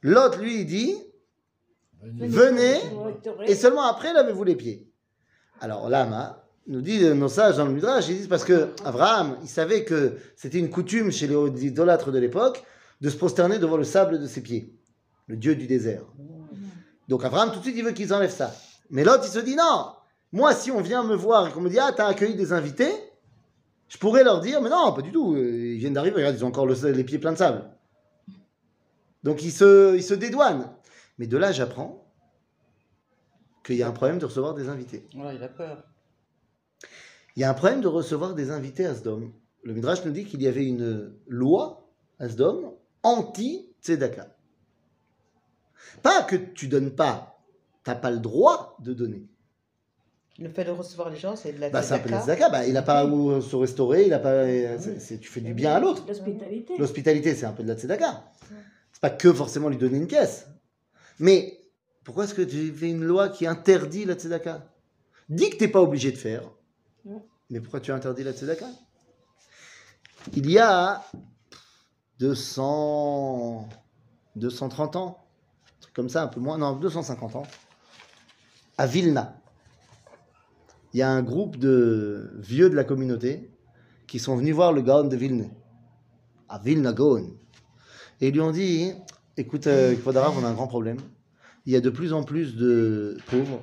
L'autre 0.07 0.39
lui 0.39 0.61
il 0.61 0.65
dit 0.67 0.95
venez 2.03 2.75
et 3.47 3.55
seulement 3.55 3.83
après 3.83 4.13
lavez-vous 4.13 4.43
les 4.43 4.55
pieds. 4.55 4.87
Alors 5.59 5.89
Lama 5.89 6.43
nous 6.67 6.81
dit 6.81 7.03
nos 7.15 7.27
sages 7.27 7.57
dans 7.57 7.65
le 7.65 7.71
Midrash, 7.73 8.07
ils 8.09 8.17
disent 8.17 8.27
parce 8.27 8.43
que 8.43 8.69
Abraham, 8.83 9.37
il 9.41 9.47
savait 9.49 9.83
que 9.83 10.13
c'était 10.35 10.59
une 10.59 10.69
coutume 10.69 11.11
chez 11.11 11.27
les 11.27 11.65
idolâtres 11.65 12.11
de 12.11 12.19
l'époque 12.19 12.63
de 13.01 13.09
se 13.09 13.17
prosterner 13.17 13.57
devant 13.57 13.77
le 13.77 13.83
sable 13.83 14.19
de 14.19 14.27
ses 14.27 14.41
pieds, 14.41 14.73
le 15.27 15.37
dieu 15.37 15.55
du 15.55 15.65
désert. 15.65 16.03
Donc 17.07 17.23
Abraham 17.25 17.51
tout 17.51 17.57
de 17.57 17.63
suite 17.63 17.75
il 17.77 17.83
veut 17.83 17.91
qu'ils 17.91 18.13
enlèvent 18.13 18.31
ça. 18.31 18.53
Mais 18.91 19.03
l'autre 19.03 19.23
il 19.25 19.31
se 19.31 19.39
dit 19.39 19.55
non, 19.55 19.87
moi 20.31 20.53
si 20.53 20.69
on 20.69 20.81
vient 20.81 21.01
me 21.03 21.15
voir 21.15 21.47
et 21.47 21.51
qu'on 21.51 21.61
me 21.61 21.69
dit 21.69 21.79
ah 21.79 21.91
t'as 21.95 22.05
accueilli 22.05 22.35
des 22.35 22.53
invités, 22.53 22.91
je 23.87 23.97
pourrais 23.97 24.23
leur 24.23 24.39
dire 24.39 24.61
mais 24.61 24.69
non 24.69 24.93
pas 24.93 25.01
du 25.01 25.11
tout, 25.11 25.33
euh, 25.33 25.73
ils 25.73 25.77
viennent 25.79 25.93
d'arriver, 25.93 26.17
regarde 26.17 26.35
ils 26.37 26.45
ont 26.45 26.49
encore 26.49 26.67
le- 26.67 26.91
les 26.91 27.03
pieds 27.03 27.17
pleins 27.17 27.31
de 27.33 27.37
sable. 27.39 27.63
Donc 29.25 29.41
il 29.43 29.51
se, 29.51 29.95
il 29.95 30.03
se 30.03 30.13
dédouane. 30.13 30.69
Mais 31.17 31.25
de 31.25 31.35
là 31.35 31.51
j'apprends 31.51 32.05
qu'il 33.65 33.75
y 33.75 33.81
a 33.81 33.87
un 33.87 33.91
problème 33.91 34.19
de 34.19 34.25
recevoir 34.25 34.53
des 34.53 34.69
invités. 34.69 35.07
Voilà, 35.15 35.33
il 35.33 35.41
a 35.41 35.47
peur. 35.49 35.83
Il 37.35 37.41
y 37.41 37.43
a 37.43 37.49
un 37.49 37.55
problème 37.55 37.81
de 37.81 37.87
recevoir 37.87 38.35
des 38.35 38.51
invités 38.51 38.85
à 38.85 38.93
Sdom. 38.93 39.33
Le 39.63 39.73
Midrash 39.73 40.05
nous 40.05 40.11
dit 40.11 40.25
qu'il 40.25 40.43
y 40.43 40.47
avait 40.47 40.67
une 40.67 41.11
loi 41.27 41.89
à 42.19 42.29
Sdom 42.29 42.77
anti-tzedaka. 43.01 44.27
Pas 46.03 46.21
que 46.21 46.35
tu 46.35 46.67
donnes 46.67 46.91
pas, 46.91 47.39
t'as 47.83 47.95
pas 47.95 48.11
le 48.11 48.19
droit 48.19 48.77
de 48.79 48.93
donner. 48.93 49.27
Le 50.37 50.49
fait 50.49 50.65
de 50.65 50.69
recevoir 50.71 51.09
les 51.09 51.17
gens, 51.17 51.35
c'est 51.35 51.53
de 51.53 51.59
la 51.59 51.71
Bah, 51.71 51.81
c'est 51.81 51.95
un 51.95 51.99
peu 51.99 52.09
de 52.09 52.13
la 52.13 52.19
tzedaka. 52.21 52.35
tzedaka. 52.45 52.59
Bah, 52.59 52.67
il 52.67 52.73
n'a 52.73 52.83
pas 52.83 53.05
où 53.07 53.41
se 53.41 53.55
restaurer, 53.55 54.05
il 54.05 54.13
a 54.13 54.19
pas, 54.19 54.45
tu 54.45 55.27
fais 55.29 55.41
du 55.41 55.55
bien 55.55 55.73
à 55.73 55.79
l'autre. 55.79 56.03
L'hospitalité. 56.07 56.77
L'hospitalité, 56.77 57.33
c'est 57.33 57.47
un 57.47 57.53
peu 57.53 57.63
de 57.63 57.69
la 57.69 57.75
tzedaka. 57.75 58.23
Pas 59.05 59.11
que 59.11 59.31
forcément 59.31 59.69
lui 59.69 59.77
donner 59.77 59.99
une 59.99 60.07
caisse. 60.07 60.47
Mais 61.19 61.63
pourquoi 62.03 62.23
est-ce 62.23 62.33
que 62.33 62.41
tu 62.41 62.73
fais 62.73 62.89
une 62.89 63.03
loi 63.03 63.29
qui 63.29 63.45
interdit 63.45 64.03
la 64.03 64.15
tzedaka? 64.15 64.67
Dis 65.29 65.51
que 65.51 65.57
t'es 65.57 65.67
pas 65.67 65.79
obligé 65.79 66.11
de 66.11 66.17
faire. 66.17 66.41
Mais 67.51 67.59
pourquoi 67.59 67.81
tu 67.81 67.91
interdis 67.91 68.23
la 68.23 68.33
tzedaka? 68.33 68.65
Il 70.33 70.49
y 70.49 70.57
a 70.57 71.05
200, 72.17 73.69
230 74.37 74.95
ans, 74.95 75.23
un 75.67 75.81
truc 75.81 75.93
comme 75.93 76.09
ça, 76.09 76.23
un 76.23 76.27
peu 76.27 76.39
moins, 76.39 76.57
non, 76.57 76.75
250 76.75 77.35
ans, 77.35 77.47
à 78.79 78.87
Vilna. 78.87 79.39
Il 80.93 80.97
y 80.97 81.03
a 81.03 81.11
un 81.11 81.21
groupe 81.21 81.57
de 81.57 82.31
vieux 82.39 82.71
de 82.71 82.75
la 82.75 82.83
communauté 82.83 83.51
qui 84.07 84.17
sont 84.17 84.35
venus 84.35 84.55
voir 84.55 84.73
le 84.73 84.81
Gaon 84.81 85.03
de 85.03 85.15
Vilna, 85.15 85.45
à 86.49 86.57
Vilna 86.57 86.91
Gaon. 86.91 87.37
Et 88.21 88.29
ils 88.29 88.33
lui 88.33 88.41
ont 88.41 88.51
dit 88.51 88.93
Écoute, 89.37 89.67
euh, 89.67 89.95
on 90.05 90.15
a 90.15 90.47
un 90.47 90.53
grand 90.53 90.67
problème. 90.67 90.97
Il 91.65 91.73
y 91.73 91.75
a 91.75 91.81
de 91.81 91.89
plus 91.89 92.13
en 92.13 92.23
plus 92.23 92.55
de 92.55 93.17
pauvres 93.29 93.61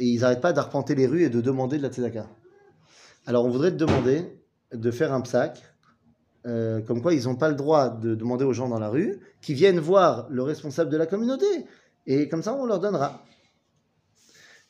et 0.00 0.06
ils 0.06 0.20
n'arrêtent 0.20 0.40
pas 0.40 0.52
d'arpenter 0.52 0.96
les 0.96 1.06
rues 1.06 1.22
et 1.22 1.28
de 1.28 1.40
demander 1.40 1.78
de 1.78 1.82
la 1.82 1.88
tzedaka. 1.88 2.26
Alors 3.26 3.44
on 3.44 3.50
voudrait 3.50 3.70
te 3.70 3.76
demander 3.76 4.24
de 4.72 4.90
faire 4.90 5.12
un 5.12 5.20
psaque, 5.20 5.62
euh, 6.46 6.80
comme 6.80 7.00
quoi 7.00 7.14
ils 7.14 7.24
n'ont 7.24 7.36
pas 7.36 7.48
le 7.48 7.54
droit 7.54 7.90
de 7.90 8.14
demander 8.16 8.44
aux 8.44 8.52
gens 8.52 8.68
dans 8.68 8.80
la 8.80 8.88
rue, 8.88 9.20
qui 9.40 9.54
viennent 9.54 9.78
voir 9.78 10.26
le 10.30 10.42
responsable 10.42 10.90
de 10.90 10.96
la 10.96 11.06
communauté, 11.06 11.46
et 12.06 12.28
comme 12.28 12.42
ça 12.42 12.54
on 12.54 12.66
leur 12.66 12.80
donnera. 12.80 13.24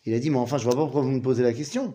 Il 0.04 0.12
a 0.12 0.18
dit, 0.18 0.28
mais 0.28 0.36
enfin 0.36 0.58
je 0.58 0.64
vois 0.64 0.74
pas 0.74 0.82
pourquoi 0.82 1.00
vous 1.00 1.10
me 1.10 1.22
posez 1.22 1.42
la 1.42 1.54
question. 1.54 1.94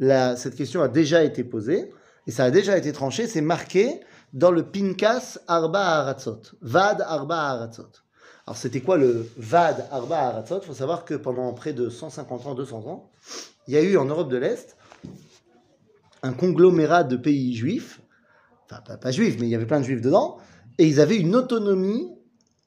Cette 0.00 0.54
question 0.54 0.82
a 0.82 0.88
déjà 0.88 1.24
été 1.24 1.44
posée, 1.44 1.90
et 2.26 2.30
ça 2.30 2.44
a 2.44 2.50
déjà 2.50 2.76
été 2.76 2.92
tranché, 2.92 3.26
c'est 3.26 3.40
marqué 3.40 4.00
dans 4.32 4.50
le 4.50 4.64
Pinkas 4.64 5.38
Arba 5.48 6.00
Haratzot, 6.00 6.42
Vad 6.60 7.02
Arba 7.02 7.50
Haratzot. 7.50 7.90
Alors 8.46 8.56
c'était 8.56 8.80
quoi 8.80 8.96
le 8.96 9.28
Vad 9.36 9.86
Arba 9.90 10.18
Haratzot? 10.28 10.60
Il 10.62 10.66
faut 10.66 10.74
savoir 10.74 11.04
que 11.04 11.14
pendant 11.14 11.52
près 11.52 11.72
de 11.72 11.88
150 11.88 12.46
ans, 12.46 12.54
200 12.54 12.86
ans, 12.86 13.10
il 13.66 13.74
y 13.74 13.76
a 13.76 13.82
eu 13.82 13.96
en 13.96 14.04
Europe 14.04 14.28
de 14.28 14.36
l'Est 14.36 14.76
un 16.22 16.32
conglomérat 16.32 17.04
de 17.04 17.16
pays 17.16 17.54
juifs, 17.54 18.00
enfin 18.70 18.96
pas, 18.96 19.10
juifs, 19.10 19.36
mais 19.40 19.46
il 19.46 19.50
y 19.50 19.54
avait 19.54 19.66
plein 19.66 19.80
de 19.80 19.84
juifs 19.84 20.02
dedans, 20.02 20.38
et 20.78 20.86
ils 20.86 21.00
avaient 21.00 21.16
une 21.16 21.34
autonomie 21.34 22.10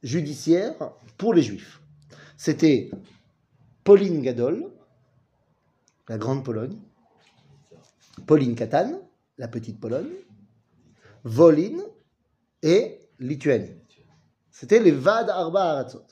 judiciaire 0.02 0.74
pour 1.18 1.34
les 1.34 1.44
juifs. 1.44 1.82
C'était 2.36 2.90
Pauline 3.84 4.22
Gadol, 4.22 4.72
la 6.10 6.18
grande 6.18 6.44
Pologne, 6.44 6.78
Pauline 8.26 8.56
Katan, 8.56 9.00
la 9.38 9.48
petite 9.48 9.80
Pologne, 9.80 10.10
Volin 11.24 11.80
et 12.62 13.00
Lituanie. 13.20 13.76
C'était 14.52 14.80
les 14.80 14.92
Vad 14.92 15.30
Arba 15.30 15.72
Haratzot. 15.72 16.06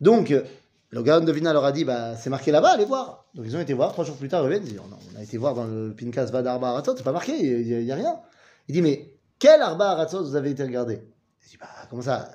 Donc, 0.00 0.30
euh, 0.30 0.42
le 0.90 1.02
Gaon 1.02 1.24
de 1.24 1.32
Vilna 1.32 1.52
leur 1.52 1.64
a 1.64 1.72
dit, 1.72 1.84
bah, 1.84 2.14
c'est 2.16 2.30
marqué 2.30 2.52
là-bas, 2.52 2.70
allez 2.74 2.84
voir. 2.84 3.24
Donc 3.34 3.46
ils 3.46 3.56
ont 3.56 3.60
été 3.60 3.74
voir, 3.74 3.92
trois 3.92 4.04
jours 4.04 4.16
plus 4.16 4.28
tard, 4.28 4.48
ils 4.52 4.76
non, 4.76 4.82
on 5.12 5.18
a 5.18 5.22
été 5.22 5.36
voir 5.38 5.54
dans 5.54 5.64
le 5.64 5.92
Pinkas 5.92 6.26
Vad 6.26 6.46
Arba 6.46 6.68
Haratzot, 6.68 6.96
c'est 6.96 7.02
pas 7.02 7.12
marqué, 7.12 7.36
il 7.36 7.84
n'y 7.84 7.90
a, 7.90 7.96
rien. 7.96 8.20
Il 8.68 8.74
dit, 8.74 8.82
mais 8.82 9.12
quel 9.40 9.60
Arba 9.60 9.90
Haratzot 9.90 10.22
vous 10.22 10.36
avez 10.36 10.50
été 10.50 10.62
regarder? 10.62 11.00
Il 11.44 11.50
dit, 11.50 11.56
bah, 11.56 11.66
comment 11.90 12.02
ça? 12.02 12.30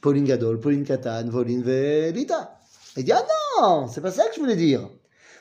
Pauline 0.00 0.24
Gadol, 0.24 0.60
Pauline 0.60 0.84
Katan, 0.84 1.28
Volin, 1.28 1.62
Velita. 1.62 2.58
Il 2.96 3.04
dit, 3.04 3.12
ah 3.12 3.24
non, 3.60 3.88
c'est 3.88 4.00
pas 4.00 4.12
ça 4.12 4.28
que 4.28 4.36
je 4.36 4.40
voulais 4.40 4.56
dire. 4.56 4.88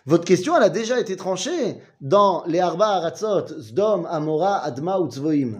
Votre 0.07 0.25
question, 0.25 0.57
elle 0.57 0.63
a 0.63 0.69
déjà 0.69 0.99
été 0.99 1.15
tranchée 1.15 1.77
dans 2.01 2.43
les 2.47 2.59
Arba 2.59 2.87
Haratzot, 2.87 3.59
Zdom, 3.59 4.05
Amora, 4.05 4.63
Adma 4.63 4.99
ou 4.99 5.09
Tzvoim. 5.09 5.59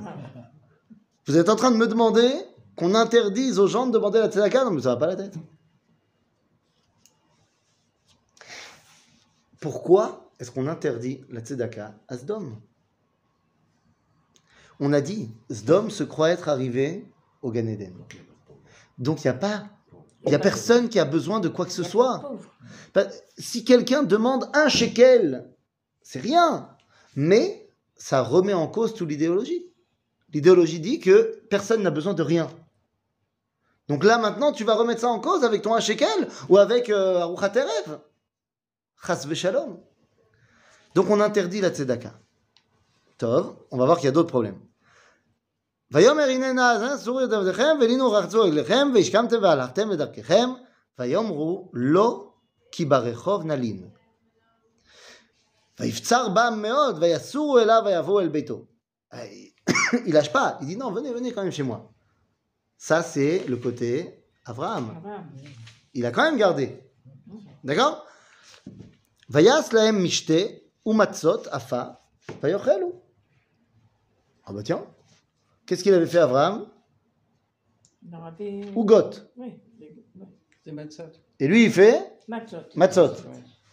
Vous 1.28 1.38
êtes 1.38 1.50
en 1.50 1.56
train 1.56 1.72
de 1.72 1.78
me 1.78 1.88
demander 1.88 2.32
qu'on 2.76 2.94
interdise 2.94 3.58
aux 3.60 3.68
gens 3.68 3.88
de 3.88 3.92
demander 3.92 4.20
la 4.20 4.30
tzedaka? 4.30 4.66
Non, 4.66 4.72
mais 4.72 4.82
ça 4.82 4.90
va 4.90 4.98
pas 4.98 5.08
la 5.08 5.16
tête. 5.16 5.36
Pourquoi 9.60 10.30
est-ce 10.40 10.52
qu'on 10.52 10.68
interdit 10.68 11.22
la 11.30 11.42
tzedaka 11.42 11.96
à 12.08 12.18
Sdom? 12.18 12.62
On 14.80 14.94
a 14.94 15.02
dit, 15.02 15.32
Sdom 15.50 15.90
se 15.90 16.04
croit 16.04 16.30
être 16.30 16.50
arrivé 16.50 17.06
au 17.42 17.52
Gan 17.52 17.66
Eden. 17.66 17.96
Donc 18.98 19.24
il 19.24 19.28
n'y 19.28 19.32
a 19.32 19.40
pas, 19.40 19.66
il 20.26 20.32
y 20.32 20.36
a 20.36 20.40
personne 20.40 20.90
qui 20.90 21.00
a 21.00 21.06
besoin 21.06 21.40
de 21.40 21.50
quoi 21.50 21.66
que 21.66 21.72
ce 21.72 21.84
soit. 21.84 22.38
Si 23.38 23.64
quelqu'un 23.66 24.04
demande 24.04 24.50
un 24.54 24.70
shekel, 24.70 25.50
c'est 26.04 26.20
rien. 26.20 26.70
Mais 27.16 27.70
ça 27.96 28.22
remet 28.22 28.54
en 28.54 28.68
cause 28.68 28.94
toute 28.94 29.10
l'idéologie. 29.10 29.66
L'idéologie 30.35 30.81
dit 30.81 31.01
que 31.01 31.43
personne 31.51 31.83
n'a 31.83 31.91
besoin 31.91 32.15
de 32.15 32.23
rien. 32.23 32.49
Donc 33.89 34.05
là, 34.05 34.19
maintenant, 34.19 34.53
tu 34.53 34.65
vas 34.65 34.75
remettre 34.75 35.01
ça 35.01 35.09
en 35.09 35.19
cause 35.19 35.43
avec 35.43 35.63
ton 35.63 35.75
un 35.75 35.81
shekel 35.81 36.29
ou 36.49 36.59
avec 36.59 36.89
euh, 36.91 37.21
Aruchat 37.21 37.53
Erev. 37.57 37.99
Chas 39.05 39.27
v'shalom. 39.27 39.81
Donc 40.95 41.11
on 41.11 41.21
interdit 41.21 41.61
la 41.61 41.71
tzedaka. 41.71 42.13
Tov, 43.19 43.57
on 43.71 43.79
va 43.79 43.87
voir 43.87 43.99
qu'il 43.99 44.07
y 44.07 44.09
a 44.09 44.13
d'autres 44.13 44.31
problèmes. 44.31 44.61
ויאמר 45.93 46.23
הנה 46.23 46.53
נא 46.53 46.97
סורו 46.97 47.25
את 47.25 47.33
עבדיכם 47.33 47.77
ולינו 47.81 48.13
רחצו 48.13 48.43
רגליכם 48.43 48.89
והשכמתם 48.95 49.43
והלכתם 49.43 49.91
בדרככם 49.91 50.51
ויאמרו 50.99 51.71
לא 51.73 52.33
כי 52.73 52.85
ברחוב 52.85 53.45
נלין. 53.45 53.89
ויפצר 55.81 56.29
בם 56.29 56.59
מאוד 56.63 57.03
ויסורו 57.03 57.59
אליו 57.59 57.83
ויבואו 57.87 58.21
אל 58.21 58.29
ביתו. 58.29 58.65
Il 60.06 60.14
lâche 60.14 60.32
pas, 60.32 60.58
il 60.62 60.68
dit 60.68 60.78
non, 60.78 60.92
venez, 60.92 61.12
venez 61.12 61.32
quand 61.32 61.44
même 61.44 61.52
chez 61.52 61.64
moi. 61.64 61.92
Ça, 62.78 63.02
c'est 63.02 63.46
le 63.48 63.58
côté 63.58 64.24
Abraham. 64.46 65.02
Il 65.94 66.06
a 66.06 66.12
quand 66.12 66.24
même 66.24 66.38
gardé. 66.38 66.78
D'accord? 67.64 68.06
Vayas 69.30 69.70
lahem 69.72 70.00
mishte 70.00 70.34
umatzot 70.86 71.44
afa 71.52 72.02
vayochelu. 72.42 72.88
Ah 74.46 74.54
bah 74.54 74.62
tiens, 74.64 74.86
qu'est-ce 75.66 75.82
qu'il 75.84 75.94
avait 75.94 76.06
fait 76.06 76.20
Abraham? 76.20 76.68
C'est 80.64 80.72
Matzot. 80.72 81.04
Et 81.40 81.48
lui, 81.48 81.66
il 81.66 81.72
fait 81.72 82.00
Matzot. 82.76 83.12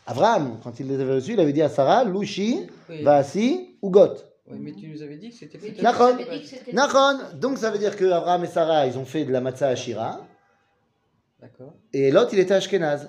Abraham, 0.06 0.58
quand 0.62 0.78
il 0.80 0.88
les 0.88 1.00
avait 1.00 1.14
reçus, 1.14 1.34
il 1.34 1.40
avait 1.40 1.52
dit 1.52 1.62
à 1.62 1.68
Sarah, 1.68 2.04
Louchi, 2.04 2.66
Oui. 2.88 3.02
Vaasi, 3.02 3.76
Ugot. 3.82 4.14
Ouais, 4.46 4.58
mais 4.58 4.72
tu 4.72 4.88
nous 4.88 5.02
avais 5.02 5.16
dit 5.16 5.30
que 5.30 5.36
c'était 5.36 5.82
Nachon. 5.82 6.18
Nachon. 6.72 7.18
Donc 7.36 7.58
ça 7.58 7.70
veut 7.70 7.78
dire 7.78 7.96
que 7.96 8.04
Abraham 8.10 8.44
et 8.44 8.48
Sarah, 8.48 8.86
ils 8.86 8.98
ont 8.98 9.04
fait 9.04 9.24
de 9.24 9.32
la 9.32 9.40
matzah 9.40 9.68
Ashira, 9.68 10.26
D'accord, 11.40 11.74
et 11.92 12.10
l'autre, 12.10 12.30
il 12.32 12.38
était 12.38 12.54
Ashkenaz. 12.54 13.08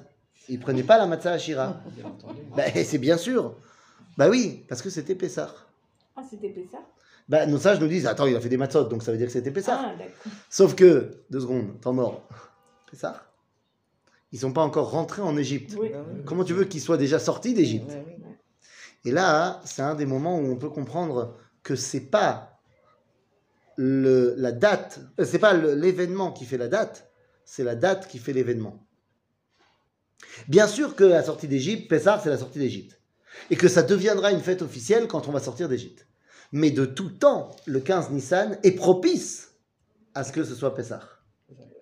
Il 0.50 0.60
prenait 0.60 0.84
pas 0.84 0.98
la 0.98 1.06
matzah 1.06 1.34
Ashira. 1.34 1.82
bien 1.96 2.06
entendu. 2.06 2.42
Bah, 2.56 2.64
c'est 2.84 2.98
bien 2.98 3.18
sûr. 3.18 3.56
Bah 4.18 4.30
oui, 4.30 4.64
parce 4.68 4.82
que 4.82 4.90
c'était 4.90 5.16
Pessah. 5.16 5.54
Ah, 6.16 6.22
c'était 6.30 6.50
Pessah? 6.50 6.82
Bah, 7.28 7.46
nos 7.46 7.58
sages 7.58 7.80
nous 7.80 7.88
disent, 7.88 8.06
attends, 8.06 8.28
il 8.28 8.36
a 8.36 8.40
fait 8.40 8.50
des 8.50 8.58
matzot, 8.58 8.84
donc 8.86 9.02
ça 9.02 9.12
veut 9.12 9.18
dire 9.18 9.28
que 9.28 9.34
c'était 9.34 9.52
Pessah. 9.52 9.80
Ah, 9.80 9.96
d'accord. 9.98 10.32
Sauf 10.50 10.76
que, 10.76 11.12
deux 11.30 11.40
secondes, 11.40 11.80
temps 11.82 11.94
mort. 11.94 12.28
Pessah? 12.92 13.24
Ils 14.32 14.40
sont 14.40 14.52
pas 14.52 14.64
encore 14.64 14.92
rentrés 14.92 15.22
en 15.22 15.38
Égypte. 15.38 15.76
Oui. 15.80 15.90
Bah 15.92 16.04
oui. 16.08 16.22
Comment 16.26 16.44
tu 16.44 16.54
veux 16.54 16.66
qu'ils 16.66 16.82
soient 16.82 16.98
déjà 16.98 17.20
sortis 17.20 17.54
d'Égypte? 17.54 17.92
Oui. 18.08 18.14
Et 19.06 19.12
là, 19.12 19.62
c'est 19.66 19.82
un 19.82 19.96
des 19.96 20.06
moments 20.06 20.38
où 20.40 20.52
on 20.52 20.56
peut 20.56 20.70
comprendre 20.70 21.38
que 21.62 21.76
c'est 21.76 22.10
pas 22.10 22.60
la 23.78 24.52
date, 24.52 25.00
euh, 25.20 25.26
c'est 25.26 25.40
pas 25.40 25.54
l'événement 25.54 26.32
qui 26.32 26.46
fait 26.46 26.58
la 26.58 26.68
date, 26.68 27.12
c'est 27.44 27.64
la 27.64 27.76
date 27.76 28.08
qui 28.08 28.20
fait 28.20 28.34
l'événement. 28.34 28.86
Bien 30.48 30.68
sûr 30.68 30.96
que 30.96 31.04
la 31.04 31.24
sortie 31.24 31.48
d'Égypte, 31.48 31.90
Pessah, 31.90 32.20
c'est 32.24 32.30
la 32.30 32.38
sortie 32.38 32.60
d'Égypte. 32.60 33.00
Et 33.50 33.56
que 33.56 33.68
ça 33.68 33.82
deviendra 33.82 34.32
une 34.32 34.42
fête 34.42 34.62
officielle 34.62 35.08
quand 35.08 35.28
on 35.28 35.32
va 35.32 35.40
sortir 35.40 35.68
d'Égypte. 35.68 36.08
Mais 36.52 36.70
de 36.70 36.86
tout 36.86 37.10
temps, 37.10 37.56
le 37.66 37.80
15 37.80 38.12
Nissan 38.12 38.60
est 38.64 38.74
propice 38.74 39.56
à 40.14 40.24
ce 40.24 40.32
que 40.32 40.44
ce 40.44 40.54
soit 40.54 40.76
Pessah. 40.76 41.02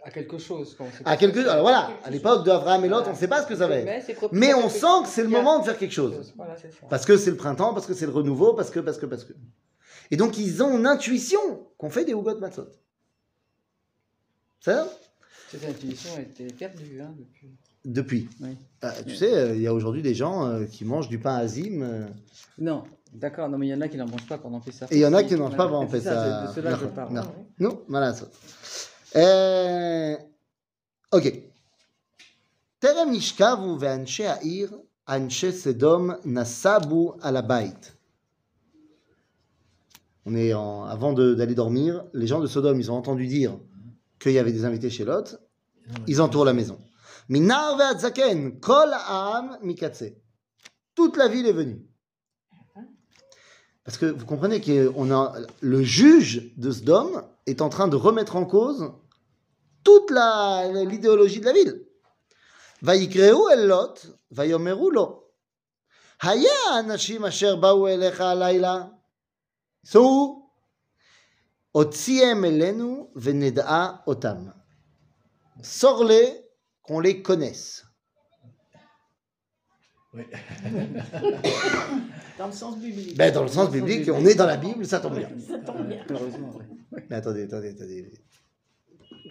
À 0.03 0.09
quelque 0.09 0.37
chose. 0.39 0.75
quand 0.77 0.85
on 0.85 1.05
À 1.07 1.15
quelque, 1.15 1.39
alors 1.47 1.61
voilà, 1.61 1.91
à 2.03 2.09
l'époque 2.09 2.43
de 2.43 2.49
Abraham 2.51 2.83
et 2.85 2.89
Lot, 2.89 3.03
on 3.07 3.11
ne 3.11 3.15
sait 3.15 3.27
pas 3.27 3.43
ce 3.43 3.47
que 3.47 3.55
ça 3.55 3.67
va 3.67 3.75
être. 3.75 4.29
Mais, 4.31 4.53
on 4.53 4.67
sent 4.69 5.03
que 5.03 5.09
c'est 5.09 5.21
le 5.23 5.29
moment 5.29 5.59
de 5.59 5.63
faire 5.65 5.77
quelque 5.77 5.93
chose. 5.93 6.33
Voilà, 6.35 6.55
c'est 6.57 6.71
ça. 6.71 6.87
Parce 6.89 7.05
que 7.05 7.17
c'est 7.17 7.29
le 7.29 7.37
printemps, 7.37 7.73
parce 7.73 7.85
que 7.85 7.93
c'est 7.93 8.07
le 8.07 8.11
renouveau, 8.11 8.53
parce 8.53 8.71
que, 8.71 8.79
parce 8.79 8.97
que, 8.97 9.05
parce 9.05 9.25
que. 9.25 9.33
Et 10.09 10.17
donc, 10.17 10.37
ils 10.37 10.63
ont 10.63 10.75
une 10.77 10.87
intuition 10.87 11.39
qu'on 11.77 11.89
fait 11.89 12.03
des 12.03 12.13
Hugot 12.13 12.39
Matzot. 12.39 12.67
C'est 14.59 14.73
ça 14.73 14.87
Cette 15.49 15.65
intuition 15.69 16.09
a 16.17 16.21
été 16.21 16.47
perdue 16.47 16.99
hein, 17.01 17.13
depuis. 17.17 17.51
Depuis. 17.85 18.29
Oui. 18.41 18.57
Ah, 18.81 18.93
tu 19.07 19.15
sais, 19.15 19.33
euh, 19.33 19.55
il 19.55 19.61
y 19.61 19.67
a 19.67 19.73
aujourd'hui 19.73 20.01
des 20.03 20.13
gens 20.13 20.45
euh, 20.47 20.65
qui 20.65 20.85
mangent 20.85 21.09
du 21.09 21.17
pain 21.19 21.35
azim. 21.35 21.81
euh, 21.81 22.05
Non, 22.59 22.83
d'accord, 23.13 23.49
non, 23.49 23.57
mais 23.57 23.67
il 23.67 23.69
y 23.69 23.73
en 23.73 23.81
a 23.81 23.87
qui 23.87 23.97
n'en 23.97 24.07
mangent 24.07 24.27
pas 24.27 24.37
pendant 24.37 24.59
Pessah. 24.59 24.85
et 24.91 24.97
il 24.97 25.01
y 25.01 25.05
en 25.05 25.13
a 25.13 25.23
qui 25.23 25.33
ne 25.33 25.39
mangent 25.39 25.57
pas 25.57 25.67
pendant 25.67 25.87
Pessah. 25.87 26.47
c'est 26.53 26.61
de 26.61 26.61
cela 26.61 26.73
que 26.75 26.79
je 26.81 26.85
Non, 26.85 26.91
parle. 26.91 27.13
non. 27.13 27.23
Non, 27.59 27.81
voilà 27.87 28.13
ça. 28.13 28.27
Euh, 29.16 30.16
Ok. 31.12 31.24
טרם 32.78 33.08
נשכבו 33.12 33.76
ואנשי 33.80 34.26
העיר, 34.26 34.78
אנשי 35.08 35.52
סדום, 35.52 36.10
נסבו 36.24 37.14
על 37.20 37.36
הבית. 37.36 37.92
On 40.28 40.34
est 40.34 40.52
en- 40.54 40.84
avant 40.84 41.12
de- 41.12 41.34
d'aller 41.34 41.54
dormir, 41.54 42.04
les 42.12 42.26
gens 42.26 42.40
de 42.40 42.48
Sodome, 42.48 42.80
ils 42.80 42.90
ont 42.90 42.96
entendu 42.96 43.28
dire 43.28 43.52
qu'il 44.18 44.32
y 44.32 44.38
avait 44.40 44.52
des 44.52 44.64
invités 44.64 44.90
chez 44.90 45.04
Lot, 45.04 45.38
ils 46.08 46.20
entourent 46.20 46.44
la 46.44 46.52
maison. 46.52 46.78
Minar 47.28 47.76
ve'ad 47.78 48.00
zaken, 48.00 48.58
kol 48.58 48.90
ha'am 48.92 49.56
mikatse. 49.62 50.08
Toute 50.96 51.16
la 51.16 51.28
ville 51.28 51.46
est 51.46 51.52
venue. 51.52 51.80
Parce 53.84 53.98
que 53.98 54.06
vous 54.06 54.26
comprenez 54.26 54.60
que 54.60 54.92
on 54.96 55.12
a, 55.12 55.22
le 55.60 55.82
juge 55.84 56.52
de 56.56 56.72
Sdom 56.72 57.22
est 57.50 57.60
en 57.60 57.68
train 57.68 57.88
de 57.88 57.96
remettre 57.96 58.36
en 58.36 58.44
cause 58.44 58.92
toute 59.84 60.10
la- 60.10 60.66
l'idéologie 60.90 61.40
de 61.40 61.44
la 61.46 61.52
ville. 61.52 61.82
ויקראו 62.82 63.50
אל 63.50 63.66
לוט, 63.66 64.06
ויאמרו 64.30 64.90
לו, 64.90 65.22
היה 66.22 66.52
האנשים 66.74 67.24
אשר 67.24 67.56
באו 67.56 67.88
אליך 67.88 68.20
הלילה, 68.20 68.84
שאו, 69.86 70.48
הוציאם 71.72 72.44
אלינו 72.44 73.12
ונדעה 73.16 73.96
אותם. 74.06 74.36
Sors-les, 75.62 76.28
qu'on 76.82 77.00
les 77.00 77.22
connaisse. 77.22 77.82
Oui. 80.13 80.23
Dans 82.37 82.47
le 82.47 82.51
sens 82.51 82.77
biblique. 82.77 83.17
Ben, 83.17 83.33
dans 83.33 83.43
le 83.43 83.47
sens 83.47 83.71
biblique, 83.71 84.09
on 84.13 84.25
est 84.25 84.35
dans 84.35 84.45
la 84.45 84.57
Bible, 84.57 84.85
ça 84.85 84.99
tombe 84.99 85.15
bien. 85.17 85.29
Ça 85.47 85.57
tombe 85.59 85.87
bien. 85.87 86.03
Malheureusement, 86.09 86.51
ouais. 86.57 87.05
Mais 87.09 87.15
attendez, 87.15 87.43
attendez, 87.43 87.69
attendez. 87.69 88.11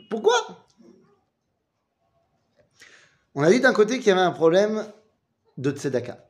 Pourquoi? 0.08 0.34
On 3.34 3.42
a 3.42 3.50
dit 3.50 3.60
d'un 3.60 3.75
côté 3.75 3.99
qu'il 3.99 4.08
y 4.08 4.10
avait 4.10 4.20
un 4.20 4.30
problème 4.30 4.87
de 5.58 5.70
tzedaka. 5.70 6.26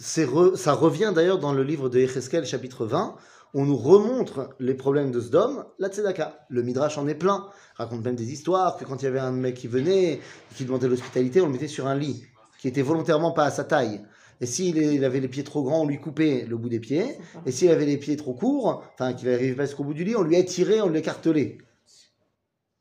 Re- 0.00 0.56
ça 0.56 0.74
revient 0.74 1.12
d'ailleurs 1.14 1.38
dans 1.38 1.54
le 1.54 1.62
livre 1.62 1.88
de 1.88 1.98
Echeskel, 1.98 2.44
chapitre 2.44 2.84
20, 2.84 3.16
où 3.54 3.62
on 3.62 3.64
nous 3.64 3.76
remontre 3.76 4.54
les 4.60 4.74
problèmes 4.74 5.10
de 5.10 5.20
Sdom, 5.20 5.64
la 5.78 5.88
tzedaka. 5.88 6.46
Le 6.50 6.62
Midrash 6.62 6.98
en 6.98 7.08
est 7.08 7.14
plein. 7.14 7.48
Raconte 7.76 8.04
même 8.04 8.16
des 8.16 8.30
histoires 8.30 8.76
que 8.76 8.84
quand 8.84 9.00
il 9.00 9.06
y 9.06 9.08
avait 9.08 9.18
un 9.20 9.32
mec 9.32 9.54
qui 9.54 9.68
venait, 9.68 10.20
qui 10.54 10.66
demandait 10.66 10.88
l'hospitalité, 10.88 11.40
on 11.40 11.46
le 11.46 11.52
mettait 11.52 11.66
sur 11.66 11.86
un 11.86 11.94
lit 11.94 12.26
qui 12.58 12.68
était 12.68 12.82
volontairement 12.82 13.32
pas 13.32 13.44
à 13.44 13.50
sa 13.50 13.64
taille. 13.64 14.04
Et 14.40 14.46
s'il 14.46 14.76
il 14.76 15.04
avait 15.04 15.20
les 15.20 15.28
pieds 15.28 15.44
trop 15.44 15.62
grands, 15.62 15.82
on 15.82 15.86
lui 15.86 15.98
coupait 15.98 16.44
le 16.46 16.56
bout 16.56 16.68
des 16.68 16.80
pieds. 16.80 17.18
Et 17.46 17.52
s'il 17.52 17.70
avait 17.70 17.86
les 17.86 17.96
pieds 17.96 18.16
trop 18.16 18.34
courts, 18.34 18.84
enfin 18.94 19.14
qu'il 19.14 19.30
n'arrivait 19.30 19.54
pas 19.54 19.64
jusqu'au 19.64 19.84
bout 19.84 19.94
du 19.94 20.04
lit, 20.04 20.14
on 20.14 20.22
lui 20.22 20.36
étirait, 20.36 20.80
on 20.80 20.88
l'écartelait. 20.88 21.58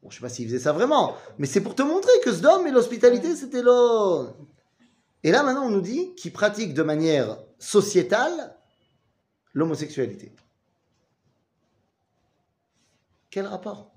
Bon, 0.03 0.09
je 0.09 0.15
sais 0.15 0.21
pas 0.21 0.29
s'il 0.29 0.47
faisait 0.47 0.59
ça 0.59 0.73
vraiment, 0.73 1.15
mais 1.37 1.47
c'est 1.47 1.61
pour 1.61 1.75
te 1.75 1.81
montrer 1.81 2.11
que 2.23 2.31
ce 2.31 2.41
dôme 2.41 2.67
et 2.67 2.71
l'hospitalité, 2.71 3.35
c'était 3.35 3.63
là. 3.63 4.33
Et 5.23 5.31
là, 5.31 5.43
maintenant, 5.43 5.65
on 5.65 5.71
nous 5.71 5.81
dit 5.81 6.13
qu'il 6.15 6.31
pratique 6.31 6.73
de 6.73 6.83
manière 6.83 7.37
sociétale 7.57 8.55
l'homosexualité. 9.53 10.31
Quel 13.31 13.47
rapport? 13.47 13.91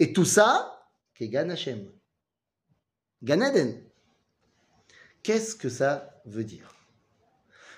Et 0.00 0.12
tout 0.12 0.24
ça, 0.24 0.88
qu'est 1.14 1.28
Gan 1.28 1.50
Hashem. 1.50 1.90
Gan 3.22 3.40
Eden. 3.40 3.87
Qu'est-ce 5.28 5.54
que 5.54 5.68
ça 5.68 6.22
veut 6.24 6.42
dire? 6.42 6.74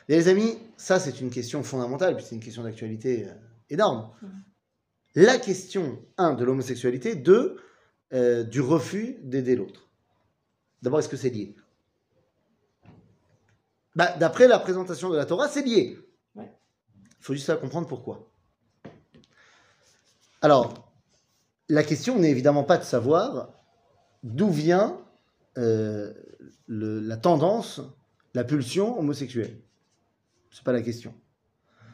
Et 0.09 0.14
les 0.14 0.28
amis, 0.28 0.57
ça 0.76 1.00
c'est 1.00 1.21
une 1.21 1.30
question 1.30 1.64
fondamentale, 1.64 2.14
puis 2.14 2.25
c'est 2.25 2.37
une 2.37 2.40
question 2.40 2.62
d'actualité 2.62 3.26
euh, 3.26 3.35
énorme. 3.71 4.12
La 5.16 5.37
question, 5.37 6.00
un, 6.16 6.35
de 6.35 6.45
l'homosexualité, 6.45 7.16
deux, 7.16 7.61
euh, 8.12 8.45
du 8.45 8.61
refus 8.61 9.16
d'aider 9.25 9.57
l'autre. 9.57 9.88
D'abord, 10.80 11.00
est-ce 11.00 11.09
que 11.09 11.16
c'est 11.16 11.30
lié? 11.30 11.57
Bah, 13.97 14.14
D'après 14.21 14.47
la 14.47 14.61
présentation 14.61 15.11
de 15.11 15.16
la 15.16 15.26
Torah, 15.26 15.49
c'est 15.49 15.62
lié. 15.62 15.99
Il 16.37 16.40
Ouais. 16.42 16.52
faut 17.19 17.35
juste 17.35 17.52
comprendre 17.61 17.88
pourquoi. 17.88 18.30
Alors, 20.40 20.92
la 21.69 21.83
question 21.83 22.16
n'est 22.16 22.30
évidemment 22.30 22.62
pas 22.62 22.78
de 22.78 22.85
savoir 22.85 23.50
d'où 24.23 24.50
vient 24.50 25.04
euh, 25.59 26.14
le- 26.66 27.00
la 27.00 27.16
tendance, 27.16 27.80
la 28.35 28.45
pulsion 28.45 28.99
homosexuelle. 28.99 29.59
C'est 30.50 30.64
pas 30.64 30.73
la 30.73 30.83
question. 30.83 31.14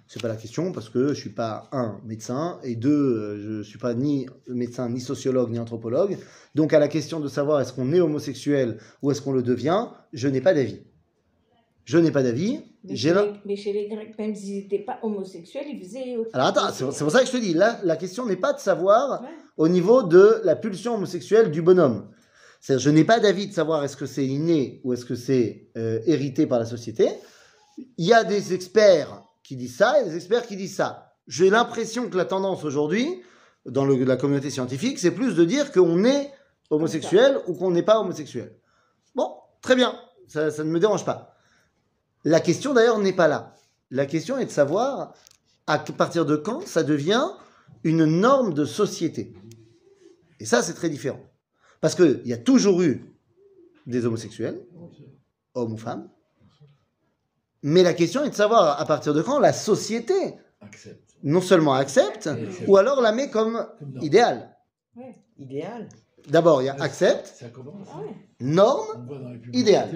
C'est 0.09 0.23
pas 0.23 0.29
la 0.29 0.37
question 0.37 0.71
parce 0.73 0.89
que 0.89 1.09
je 1.09 1.15
suis 1.15 1.31
pas 1.31 1.69
un 1.73 2.01
médecin 2.05 2.61
et 2.63 2.77
deux, 2.77 2.91
euh, 2.91 3.63
je 3.63 3.63
suis 3.69 3.79
pas 3.79 3.93
ni 3.93 4.27
médecin, 4.47 4.89
ni 4.89 5.01
sociologue, 5.01 5.51
ni 5.51 5.59
anthropologue. 5.59 6.17
Donc 6.55 6.73
à 6.73 6.79
la 6.79 6.87
question 6.89 7.19
de 7.19 7.27
savoir 7.29 7.61
est-ce 7.61 7.73
qu'on 7.73 7.93
est 7.93 8.01
homosexuel 8.01 8.79
ou 9.03 9.11
est-ce 9.11 9.21
qu'on 9.21 9.33
le 9.33 9.43
devient, 9.43 9.87
je 10.13 10.29
n'ai 10.29 10.41
pas 10.41 10.55
d'avis. 10.55 10.81
Je 11.85 11.99
n'ai 11.99 12.11
pas 12.13 12.23
d'avis. 12.23 12.61
Mais 12.85 12.95
J'ai 12.95 13.09
chez, 13.09 13.15
les, 13.15 13.33
mais 13.45 13.57
chez 13.57 13.73
les 13.73 13.89
Grecs, 13.89 14.17
même 14.17 14.35
s'ils 14.35 14.63
n'étaient 14.63 14.79
pas 14.85 14.99
homosexuels, 15.03 15.67
ils 15.69 15.81
faisaient. 15.83 16.17
Alors 16.33 16.47
attends, 16.49 16.71
c'est 16.73 16.89
c'est 16.93 17.03
pour 17.03 17.13
ça 17.13 17.21
que 17.21 17.27
je 17.27 17.33
te 17.33 17.37
dis, 17.39 17.53
là, 17.55 17.81
la 17.83 17.97
question 17.97 18.27
n'est 18.27 18.37
pas 18.37 18.53
de 18.53 18.61
savoir 18.61 19.23
Ouais. 19.23 19.29
au 19.57 19.67
niveau 19.67 20.05
de 20.05 20.41
la 20.45 20.55
pulsion 20.55 20.95
homosexuelle 20.95 21.51
du 21.51 21.63
bonhomme. 21.63 22.09
C'est-à-dire, 22.61 22.85
je 22.85 22.91
n'ai 22.91 23.05
pas 23.05 23.21
d'avis 23.21 23.47
de 23.47 23.53
savoir 23.53 23.85
est-ce 23.85 23.97
que 23.97 24.07
c'est 24.07 24.27
inné 24.27 24.81
ou 24.85 24.93
est-ce 24.93 25.05
que 25.05 25.15
c'est 25.15 25.69
euh, 25.77 26.01
hérité 26.07 26.47
par 26.47 26.59
la 26.59 26.65
société. 26.67 27.09
Il 27.99 28.07
y 28.07 28.13
a 28.13 28.25
des 28.25 28.55
experts 28.55 29.23
qui 29.43 29.57
disent 29.57 29.77
ça 29.77 30.01
et 30.01 30.05
des 30.05 30.17
experts 30.17 30.47
qui 30.47 30.57
disent 30.57 30.75
ça. 30.77 31.15
J'ai 31.29 31.51
l'impression 31.51 32.09
que 32.09 32.17
la 32.17 32.25
tendance 32.25 32.65
aujourd'hui, 32.65 33.23
dans 33.67 33.85
le- 33.85 34.03
la 34.05 34.17
communauté 34.17 34.51
scientifique, 34.51 34.99
c'est 34.99 35.11
plus 35.11 35.35
de 35.35 35.45
dire 35.45 35.73
qu'on 35.73 36.05
est 36.05 36.33
homosexuel 36.71 37.39
ou 37.47 37.55
qu'on 37.55 37.71
n'est 37.71 37.83
pas 37.83 38.01
homosexuel. 38.01 38.57
Bon, 39.15 39.31
très 39.61 39.77
bien, 39.77 39.99
ça, 40.27 40.51
ça 40.51 40.65
ne 40.65 40.71
me 40.71 40.81
dérange 40.81 41.05
pas. 41.05 41.37
La 42.25 42.41
question 42.41 42.75
d'ailleurs 42.75 42.99
n'est 42.99 43.13
pas 43.13 43.29
là. 43.29 43.55
La 43.91 44.07
question 44.07 44.39
est 44.39 44.47
de 44.47 44.51
savoir 44.51 45.15
à 45.69 45.79
partir 45.79 46.25
de 46.27 46.37
quand 46.37 46.67
ça 46.67 46.83
devient 46.83 47.29
une 47.85 48.05
norme 48.05 48.53
de 48.55 48.65
société. 48.65 49.35
Et 50.41 50.45
ça, 50.45 50.63
c'est 50.63 50.75
très 50.75 50.89
différent. 50.89 51.21
Parce 51.81 51.95
qu'il 51.95 52.23
y 52.25 52.33
a 52.33 52.39
toujours 52.39 52.83
eu 52.83 53.05
des 53.87 54.05
homosexuels, 54.07 54.61
hommes 55.55 55.73
ou 55.75 55.77
femmes. 55.77 56.09
Mais 57.63 57.83
la 57.83 57.95
question 57.95 58.25
est 58.25 58.31
de 58.31 58.35
savoir 58.35 58.81
à 58.81 58.85
partir 58.87 59.15
de 59.15 59.23
quand 59.23 59.39
la 59.39 59.53
société 59.53 60.15
Accepte. 60.61 61.17
non 61.23 61.41
seulement 61.41 61.75
accepte, 61.75 62.29
ou 62.67 62.77
alors 62.77 63.01
la 63.01 63.13
met 63.13 63.31
comme 63.31 63.67
dans- 63.81 64.01
idéal. 64.01 64.57
Ouais. 64.97 65.15
Idéal. 65.39 65.89
D'abord, 66.29 66.61
il 66.63 66.67
y 66.67 66.69
a 66.69 66.75
accepte, 66.81 67.27
Ça 67.27 67.49
commence. 67.49 67.87
Ah 67.93 68.01
norme. 68.41 68.87
On 68.97 69.07
voit 69.07 69.19
dans 69.19 69.31
les 69.31 69.41
Idéal. 69.53 69.89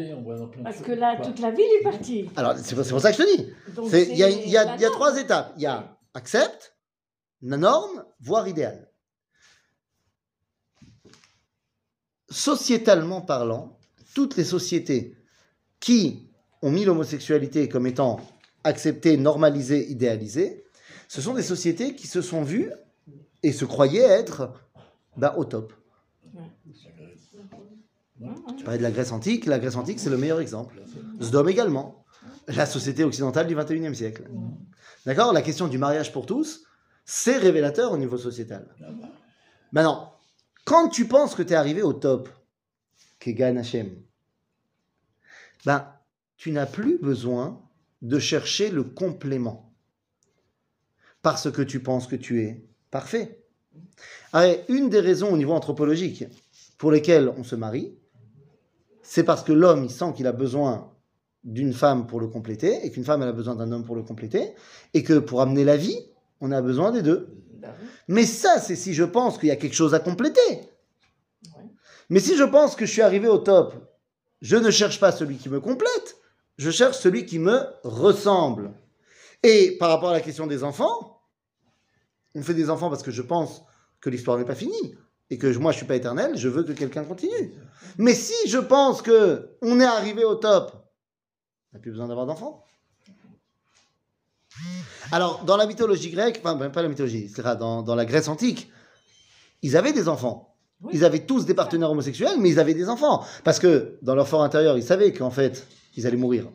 Parce 0.63 0.81
que 0.81 0.93
là, 0.93 1.21
toute 1.23 1.41
la 1.41 1.51
ville 1.51 1.67
est 1.81 1.83
partie. 1.83 2.29
Alors, 2.37 2.55
c'est 2.57 2.75
pour, 2.77 3.01
ça 3.01 3.13
que 3.13 3.19
je 3.19 3.23
te 3.23 3.37
dis. 3.37 4.09
Il 4.13 4.17
y 4.17 4.23
a, 4.23 4.31
y 4.31 4.83
y 4.83 4.91
trois 4.93 5.19
étapes. 5.19 5.53
Il 5.57 5.63
y 5.63 5.67
a 5.67 5.97
accepte, 6.15 6.77
la 7.43 7.57
norme, 7.57 8.05
voire 8.21 8.47
idéal. 8.47 8.90
Sociétalement 12.31 13.21
parlant, 13.21 13.79
toutes 14.15 14.37
les 14.37 14.45
sociétés 14.45 15.17
qui 15.81 16.29
ont 16.63 16.71
mis 16.71 16.85
l'homosexualité 16.85 17.69
comme 17.69 17.87
étant 17.87 18.21
acceptée, 18.65 19.17
normalisée, 19.17 19.91
idéalisée, 19.91 20.65
ce 21.09 21.21
sont 21.21 21.35
des 21.35 21.43
sociétés 21.43 21.95
qui 21.95 22.07
se 22.07 22.23
sont 22.23 22.43
vues 22.43 22.71
et 23.43 23.53
se 23.53 23.65
croyaient 23.65 24.03
être 24.03 24.53
bah, 25.17 25.35
au 25.37 25.45
top. 25.45 25.73
Tu 28.57 28.65
parlais 28.65 28.79
de 28.79 28.83
la 28.83 28.91
Grèce 28.91 29.13
antique. 29.13 29.47
La 29.47 29.59
Grèce 29.59 29.77
antique, 29.77 29.99
c'est 29.99 30.11
le 30.11 30.19
meilleur 30.19 30.41
exemple. 30.41 30.81
Sdom 31.21 31.49
également. 31.49 32.05
La 32.49 32.67
société 32.67 33.03
occidentale 33.05 33.47
du 33.47 33.57
21e 33.57 33.95
siècle. 33.95 34.29
D'accord? 35.07 35.33
La 35.33 35.43
question 35.43 35.69
du 35.69 35.79
mariage 35.79 36.13
pour 36.13 36.27
tous, 36.27 36.65
c'est 37.05 37.39
révélateur 37.39 37.93
au 37.93 37.97
niveau 37.97 38.19
sociétal. 38.19 38.69
Maintenant, 39.73 40.13
quand 40.65 40.89
tu 40.89 41.07
penses 41.07 41.35
que 41.35 41.43
tu 41.43 41.53
es 41.53 41.57
arrivé 41.57 41.83
au 41.83 41.93
top, 41.93 42.29
Kegan 43.19 43.57
Hashem, 43.57 43.91
ben, 45.65 45.87
tu 46.37 46.53
n'as 46.53 46.67
plus 46.67 46.99
besoin 46.99 47.61
de 48.03 48.19
chercher 48.19 48.71
le 48.71 48.83
complément. 48.83 49.75
Parce 51.23 51.51
que 51.51 51.61
tu 51.61 51.81
penses 51.81 52.07
que 52.07 52.17
tu 52.17 52.43
es 52.43 52.65
parfait. 52.91 53.45
Allez, 54.33 54.61
une 54.69 54.89
des 54.89 55.01
raisons 55.01 55.33
au 55.33 55.37
niveau 55.37 55.53
anthropologique 55.53 56.25
pour 56.79 56.91
lesquelles 56.91 57.31
on 57.37 57.45
se 57.45 57.57
marie, 57.57 57.95
c'est 59.03 59.25
parce 59.25 59.43
que 59.43 59.53
l'homme, 59.53 59.89
sent 59.89 60.13
qu'il 60.17 60.27
a 60.27 60.33
besoin 60.33 60.93
d'une 61.45 61.73
femme 61.73 62.07
pour 62.07 62.21
le 62.21 62.29
compléter, 62.29 62.87
et 62.87 62.91
qu'une 62.91 63.05
femme, 63.05 63.23
a 63.23 63.33
besoin 63.33 63.55
d'un 63.55 63.71
homme 63.73 63.85
pour 63.85 63.97
le 63.97 64.03
compléter, 64.03 64.55
et 64.95 65.03
que 65.03 65.19
pour 65.19 65.43
amener 65.43 65.65
la 65.65 65.77
vie, 65.77 65.99
on 66.41 66.53
a 66.53 66.63
besoin 66.63 66.91
des 66.91 67.03
deux. 67.03 67.29
Mais 68.09 68.27
ça, 68.27 68.59
c'est 68.59 68.77
si 68.77 68.95
je 68.95 69.05
pense 69.05 69.39
qu'il 69.39 69.49
y 69.49 69.53
a 69.53 69.57
quelque 69.57 69.75
chose 69.75 69.95
à 69.95 70.01
compléter. 70.01 70.41
Ouais. 71.57 71.65
Mais 72.09 72.21
si 72.21 72.37
je 72.37 72.45
pense 72.45 72.77
que 72.77 72.87
je 72.87 72.93
suis 72.93 73.03
arrivé 73.03 73.29
au 73.29 73.39
top, 73.39 73.75
je 74.41 74.57
ne 74.57 74.71
cherche 74.71 75.01
pas 75.01 75.13
celui 75.13 75.37
qui 75.37 75.49
me 75.49 75.61
complète, 75.61 76.17
je 76.59 76.71
cherche 76.71 76.99
celui 76.99 77.27
qui 77.27 77.39
me 77.39 77.61
ressemble. 77.85 78.73
Et 79.43 79.77
par 79.79 79.89
rapport 79.89 80.11
à 80.11 80.15
la 80.15 80.21
question 80.21 80.47
des 80.47 80.65
enfants, 80.65 81.23
on 82.35 82.43
fait 82.43 82.55
des 82.55 82.71
enfants 82.71 82.91
parce 82.91 83.03
que 83.03 83.11
je 83.11 83.23
pense 83.23 83.63
que 84.01 84.11
l'histoire 84.11 84.39
n'est 84.39 84.45
pas 84.45 84.55
finie 84.55 84.95
et 85.31 85.39
que 85.39 85.47
moi 85.59 85.73
je 85.73 85.79
suis 85.79 85.87
pas 85.87 85.97
éternel, 85.97 86.37
je 86.37 86.49
veux 86.49 86.65
que 86.65 86.73
quelqu'un 86.73 87.05
continue. 87.05 87.55
Mais 87.99 88.15
si 88.15 88.49
je 88.49 88.59
pense 88.59 89.03
que 89.03 89.57
on 89.63 89.81
est 89.81 89.85
arrivé 89.85 90.25
au 90.25 90.35
top, 90.35 90.73
on 91.73 91.77
n'a 91.77 91.81
plus 91.81 91.91
besoin 91.91 92.09
d'avoir 92.09 92.27
d'enfants. 92.27 92.65
Alors, 95.13 95.45
dans 95.45 95.57
la 95.57 95.67
mythologie 95.67 96.11
grecque, 96.11 96.41
enfin, 96.43 96.55
même 96.55 96.73
pas 96.73 96.83
la 96.83 96.89
mythologie, 96.89 97.29
c'est 97.35 97.43
dans, 97.43 97.83
dans 97.83 97.95
la 97.95 98.05
Grèce 98.05 98.29
antique, 98.29 98.71
ils 99.63 99.77
avaient 99.77 99.93
des 99.93 100.09
enfants. 100.09 100.55
Oui. 100.83 100.93
Ils 100.95 101.05
avaient 101.05 101.27
tous 101.27 101.45
des 101.45 101.55
partenaires 101.55 101.91
homosexuels, 101.91 102.39
mais 102.39 102.49
ils 102.49 102.61
avaient 102.61 102.75
des 102.75 102.89
enfants. 102.89 103.25
Parce 103.45 103.59
que 103.59 103.99
dans 104.03 104.15
leur 104.15 104.29
fort 104.29 104.43
intérieur, 104.43 104.77
ils 104.77 104.83
savaient 104.83 105.13
qu'en 105.13 105.31
fait, 105.31 105.67
ils 105.97 106.07
allaient 106.07 106.17
mourir. 106.17 106.47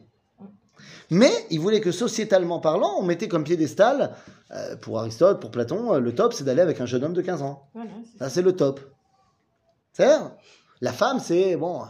Mais 1.12 1.32
il 1.52 1.60
voulait 1.60 1.82
que 1.82 1.92
sociétalement 1.92 2.60
parlant, 2.60 2.96
on 2.98 3.04
mettait 3.04 3.28
comme 3.28 3.44
piédestal, 3.44 4.16
euh, 4.52 4.76
pour 4.78 5.00
Aristote, 5.00 5.40
pour 5.40 5.52
Platon, 5.52 5.94
euh, 5.94 6.00
le 6.00 6.16
top, 6.16 6.34
c'est 6.34 6.44
d'aller 6.44 6.62
avec 6.62 6.82
un 6.82 6.86
jeune 6.86 7.04
homme 7.04 7.14
de 7.14 7.22
15 7.22 7.42
ans. 7.42 7.68
Voilà, 7.74 7.92
c'est 8.12 8.20
Ça, 8.20 8.30
c'est 8.30 8.42
le 8.42 8.56
top. 8.56 8.80
C'est 9.94 10.08
La 10.82 10.92
femme, 10.92 11.20
c'est, 11.20 11.56
bon, 11.56 11.84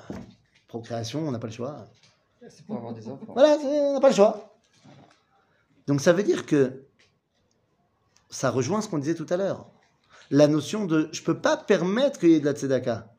procréation, 0.67 1.28
on 1.28 1.32
n'a 1.32 1.39
pas 1.39 1.47
le 1.47 1.54
choix. 1.54 1.88
C'est 2.49 2.65
pour 2.65 2.78
avoir 2.78 2.93
des 2.93 3.08
enfants. 3.08 3.34
Voilà, 3.34 3.58
on 3.63 3.93
n'a 3.93 3.99
pas 3.99 4.10
le 4.10 4.15
choix. 4.15 4.54
Donc 5.88 6.02
ça 6.02 6.13
veut 6.13 6.24
dire 6.24 6.45
que 6.45 6.86
ça 8.30 8.50
rejoint 8.50 8.82
ce 8.82 8.89
qu'on 8.89 8.98
disait 8.98 9.15
tout 9.15 9.28
à 9.30 9.38
l'heure. 9.38 9.69
La 10.32 10.48
notion 10.48 10.86
de 10.86 11.10
je 11.12 11.21
peux 11.21 11.39
pas 11.39 11.58
permettre 11.58 12.19
qu'il 12.19 12.30
y 12.30 12.34
ait 12.34 12.39
de 12.39 12.45
la 12.45 12.54
tzedaka 12.54 13.13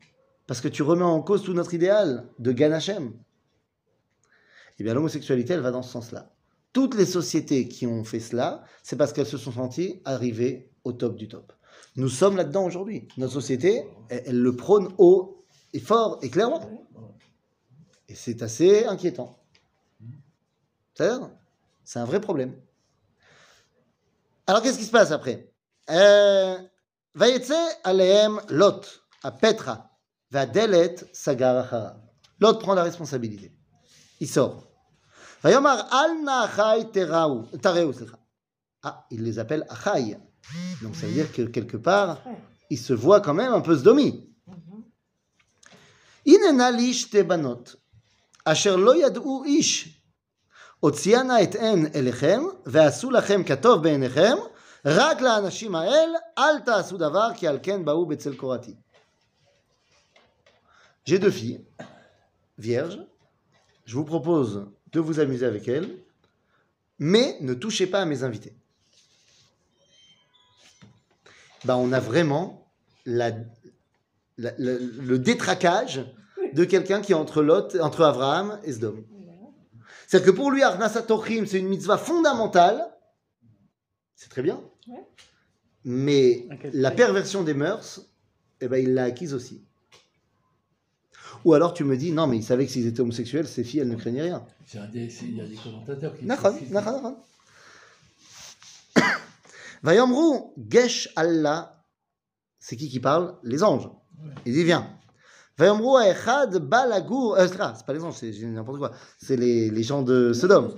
parce 0.47 0.61
que 0.61 0.67
tu 0.67 0.83
remets 0.83 1.03
en 1.03 1.21
cause 1.21 1.43
tout 1.43 1.53
notre 1.53 1.73
idéal 1.73 2.27
de 2.39 2.51
Gan 2.51 2.71
Hashem. 2.71 3.13
Eh 4.79 4.83
bien, 4.83 4.93
l'homosexualité, 4.93 5.53
elle 5.53 5.61
va 5.61 5.71
dans 5.71 5.81
ce 5.81 5.91
sens-là. 5.91 6.31
Toutes 6.71 6.95
les 6.95 7.05
sociétés 7.05 7.67
qui 7.67 7.87
ont 7.87 8.03
fait 8.03 8.19
cela, 8.19 8.63
c'est 8.83 8.95
parce 8.95 9.11
qu'elles 9.11 9.25
se 9.25 9.37
sont 9.37 9.51
senties 9.51 10.01
arrivées 10.05 10.69
au 10.83 10.93
top 10.93 11.15
du 11.15 11.27
top. 11.27 11.51
Nous 11.95 12.09
sommes 12.09 12.37
là-dedans 12.37 12.65
aujourd'hui. 12.65 13.07
Notre 13.17 13.33
société, 13.33 13.83
elle, 14.09 14.23
elle 14.27 14.39
le 14.39 14.55
prône 14.55 14.93
haut 14.97 15.43
et 15.73 15.79
fort 15.79 16.19
et 16.21 16.29
clairement. 16.29 16.87
Et 18.07 18.15
c'est 18.15 18.41
assez 18.43 18.85
inquiétant. 18.85 19.39
C'est-à-dire, 20.93 21.31
c'est 21.87 21.99
un 21.99 22.05
vrai 22.05 22.19
problème. 22.19 22.53
Alors 24.45 24.61
qu'est-ce 24.61 24.77
qui 24.77 24.83
se 24.83 24.91
passe 24.91 25.11
après? 25.11 25.53
Euh, 25.89 26.57
Vayetse 27.15 27.53
alehem 27.85 28.41
lot 28.49 28.81
à 29.23 29.31
Petra 29.31 29.89
vadelet 30.29 30.97
sagar 31.13 31.95
Lot 32.41 32.59
prend 32.59 32.73
la 32.73 32.83
responsabilité. 32.83 33.53
Il 34.19 34.27
sort. 34.27 34.67
Vayomar 35.41 35.87
al 35.93 36.23
nachai 36.23 36.91
tareu 36.91 37.95
Ah, 38.83 39.07
il 39.09 39.23
les 39.23 39.39
appelle 39.39 39.65
achai. 39.69 40.17
Donc 40.81 40.93
ça 40.93 41.07
veut 41.07 41.13
dire 41.13 41.31
que 41.31 41.43
quelque 41.43 41.77
part, 41.77 42.21
il 42.69 42.77
se 42.77 42.91
voit 42.91 43.21
quand 43.21 43.33
même 43.33 43.53
un 43.53 43.61
peu 43.61 43.77
sdomi. 43.77 44.29
Mhm. 44.45 44.83
Inenalish 46.25 47.09
tebanot 47.11 47.63
asher 48.43 48.75
lo 48.75 48.93
yadou 48.93 49.45
ish 49.45 49.96
הוציאנה 50.80 51.42
את 51.42 51.54
עין 51.54 51.86
אליכם, 51.94 52.42
ועשו 52.66 53.10
לכם 53.10 53.42
כטוב 53.44 53.82
בעיניכם, 53.82 54.36
רק 54.84 55.20
לאנשים 55.20 55.74
האל 55.74 56.10
אל 56.38 56.58
תעשו 56.60 56.96
דבר, 56.96 57.28
כי 57.36 57.46
על 57.48 57.58
כן 57.62 57.84
באו 57.84 58.06
בצל 58.06 58.36
קורתי. 58.36 58.74
J'ai 61.08 61.18
deux 61.18 61.30
filles, 61.32 61.60
vierges. 62.58 62.98
Je 63.86 63.94
vous 63.96 64.04
propose 64.04 64.66
de 64.92 65.00
vous 65.00 65.18
amuser 65.18 65.46
avec 65.46 65.66
elles, 65.68 65.90
mais 66.98 67.36
ne 67.40 67.54
touchez 67.54 67.86
pas 67.88 68.00
à 68.02 68.04
mes 68.04 68.22
invités. 68.22 68.54
Ben, 71.64 71.74
on 71.76 71.92
a 71.92 72.00
vraiment 72.00 72.66
la, 73.06 73.30
la- 74.38 74.54
la- 74.58 74.78
le 75.10 75.18
détraquage 75.18 76.04
de 76.52 76.64
quelqu'un 76.64 77.00
qui 77.00 77.12
est 77.12 77.16
entre 77.16 77.42
Lot, 77.42 77.76
entre 77.80 78.02
Abraham 78.04 78.60
et 78.64 78.72
Sdom. 78.72 78.96
C'est-à-dire 80.07 80.31
que 80.31 80.35
pour 80.35 80.51
lui, 80.51 80.63
Arnasa 80.63 81.01
Tochim, 81.01 81.45
c'est 81.45 81.59
une 81.59 81.67
mitzvah 81.67 81.97
fondamentale. 81.97 82.81
C'est 84.15 84.29
très 84.29 84.41
bien. 84.41 84.61
Ouais. 84.87 85.05
Mais 85.83 86.47
la 86.73 86.91
perversion 86.91 87.43
des 87.43 87.53
mœurs, 87.53 88.01
eh 88.61 88.69
ben, 88.69 88.81
il 88.81 88.93
l'a 88.93 89.03
acquise 89.03 89.33
aussi. 89.33 89.65
Ou 91.43 91.53
alors 91.53 91.73
tu 91.73 91.83
me 91.83 91.97
dis, 91.97 92.13
non, 92.13 92.25
mais 92.25 92.37
il 92.37 92.43
savait 92.43 92.65
que 92.65 92.71
s'ils 92.71 92.87
étaient 92.87 93.01
homosexuels, 93.01 93.47
ces 93.47 93.65
filles, 93.65 93.81
elles 93.81 93.89
ne 93.89 93.97
craignaient 93.97 94.23
rien. 94.23 94.45
Il 94.73 94.79
y 95.37 95.41
a 95.41 95.45
des 95.45 95.55
commentateurs 95.55 96.17
qui. 96.17 96.25
Vayomru, 99.83 100.39
Gesh 100.69 101.09
Allah. 101.17 101.85
C'est 102.59 102.77
qui 102.77 102.89
qui 102.89 103.01
parle? 103.01 103.37
Les 103.43 103.61
anges. 103.61 103.89
Il 104.45 104.53
dit, 104.53 104.63
viens. 104.63 104.96
Vayomru 105.57 105.99
Aechad 105.99 106.55
Balagour. 106.57 107.35
Euh, 107.35 107.47
c'est 107.47 107.85
pas 107.85 107.93
les 107.93 108.03
anges, 108.03 108.15
c'est 108.15 108.31
n'importe 108.43 108.77
quoi. 108.77 108.91
C'est 109.17 109.35
les, 109.35 109.83
gens 109.83 110.03
de 110.03 110.31
Sodome. 110.33 110.75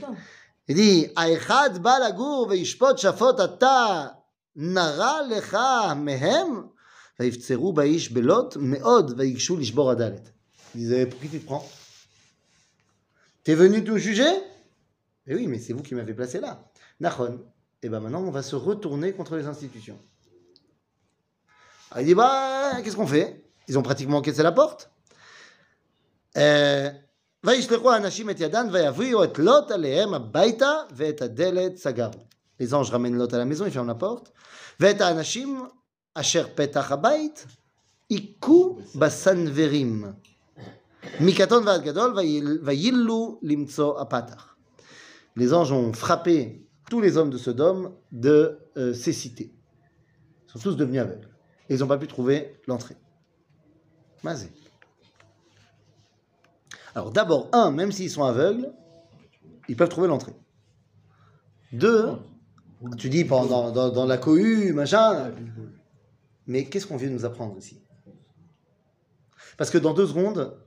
Il 0.67 0.75
dit 0.75 1.07
Aechad 1.17 1.81
Balagour 1.81 2.47
Veishpot 2.47 2.95
Shafot 2.95 3.39
Ata 3.39 4.23
Nara 4.55 5.23
Lecha 5.27 5.95
Mehem 5.95 6.69
Vaifzeru 7.17 7.73
Baish 7.73 8.11
Belot 8.13 8.51
Meod 8.57 9.17
Vaikshu 9.17 9.57
Lishbor 9.57 9.89
Adalet. 9.89 10.23
Il 10.75 10.81
disait 10.81 11.05
Pour 11.05 11.19
qui 11.19 11.27
tu 11.27 11.39
te 11.39 11.45
prends 11.45 11.67
T'es 13.43 13.55
venu 13.55 13.83
tout 13.83 13.97
juger? 13.97 14.31
Eh 15.27 15.35
oui, 15.35 15.47
mais 15.47 15.59
c'est 15.59 15.73
vous 15.73 15.83
qui 15.83 15.93
m'avez 15.93 16.13
placé 16.13 16.39
là. 16.39 16.63
Nachon. 17.01 17.39
Et 17.81 17.87
eh 17.87 17.89
bien 17.89 17.99
maintenant, 17.99 18.21
on 18.21 18.31
va 18.31 18.43
se 18.43 18.55
retourner 18.55 19.13
contre 19.13 19.35
les 19.37 19.45
institutions. 19.45 19.97
Ah, 21.91 22.01
il 22.01 22.07
dit 22.07 22.15
Bah, 22.15 22.81
qu'est-ce 22.83 22.95
qu'on 22.95 23.07
fait? 23.07 23.48
Ils 23.69 23.77
ont 23.77 23.83
pratiquement 23.83 24.21
cassé 24.21 24.41
la 24.43 24.51
porte. 24.51 24.91
Euh, 26.37 26.89
les 32.59 32.73
anges 32.73 32.89
ramènent 32.89 33.15
Lot 33.15 33.33
à 33.33 33.37
la 33.37 33.45
maison, 33.45 33.65
ils 33.65 33.71
ferment 33.71 33.87
la 33.87 33.95
porte. 33.95 34.33
Les 45.35 45.53
anges 45.53 45.71
ont 45.71 45.93
frappé 45.93 46.67
tous 46.89 47.01
les 47.01 47.17
hommes 47.17 47.29
de 47.29 47.37
Sodome 47.37 47.93
de 48.11 48.59
euh. 48.77 48.93
Ils 48.95 49.51
sont 50.47 50.59
tous 50.59 50.75
devenus 50.75 51.01
aveugles. 51.01 51.29
Et 51.69 51.75
ils 51.75 51.79
n'ont 51.81 51.87
pas 51.87 51.99
pu 51.99 52.07
trouver 52.07 52.59
l'entrée. 52.67 52.95
Mazé. 54.23 54.51
Alors 56.95 57.11
d'abord, 57.11 57.49
un, 57.53 57.71
même 57.71 57.91
s'ils 57.91 58.09
sont 58.09 58.23
aveugles, 58.23 58.71
ils 59.67 59.75
peuvent 59.75 59.89
trouver 59.89 60.07
l'entrée. 60.07 60.33
Deux, 61.71 62.17
tu 62.97 63.09
dis 63.09 63.25
pendant 63.25 63.71
dans, 63.71 64.05
la 64.05 64.17
cohue, 64.17 64.73
machin. 64.73 65.31
Mais 66.47 66.65
qu'est-ce 66.65 66.87
qu'on 66.87 66.97
vient 66.97 67.09
de 67.09 67.13
nous 67.13 67.25
apprendre 67.25 67.57
ici? 67.57 67.81
Parce 69.57 69.69
que 69.69 69.77
dans 69.77 69.93
deux 69.93 70.07
secondes, 70.07 70.57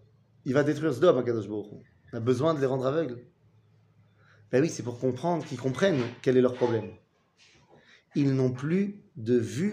il 0.44 0.54
va 0.54 0.62
détruire 0.62 0.92
Sdom 0.92 1.18
à 1.18 1.22
Kadosh 1.22 1.48
Baruch 1.48 1.72
Hu. 1.72 1.76
On 2.12 2.16
a 2.16 2.20
besoin 2.20 2.54
de 2.54 2.60
les 2.60 2.66
rendre 2.66 2.86
aveugles. 2.86 3.18
Ben 4.50 4.62
oui, 4.62 4.68
c'est 4.68 4.82
pour 4.82 5.00
comprendre, 5.00 5.44
qu'ils 5.46 5.58
comprennent 5.58 6.02
quel 6.20 6.36
est 6.36 6.42
leur 6.42 6.54
problème. 6.54 6.90
Ils 8.14 8.34
n'ont 8.34 8.52
plus 8.52 9.02
de 9.16 9.36
vue 9.36 9.72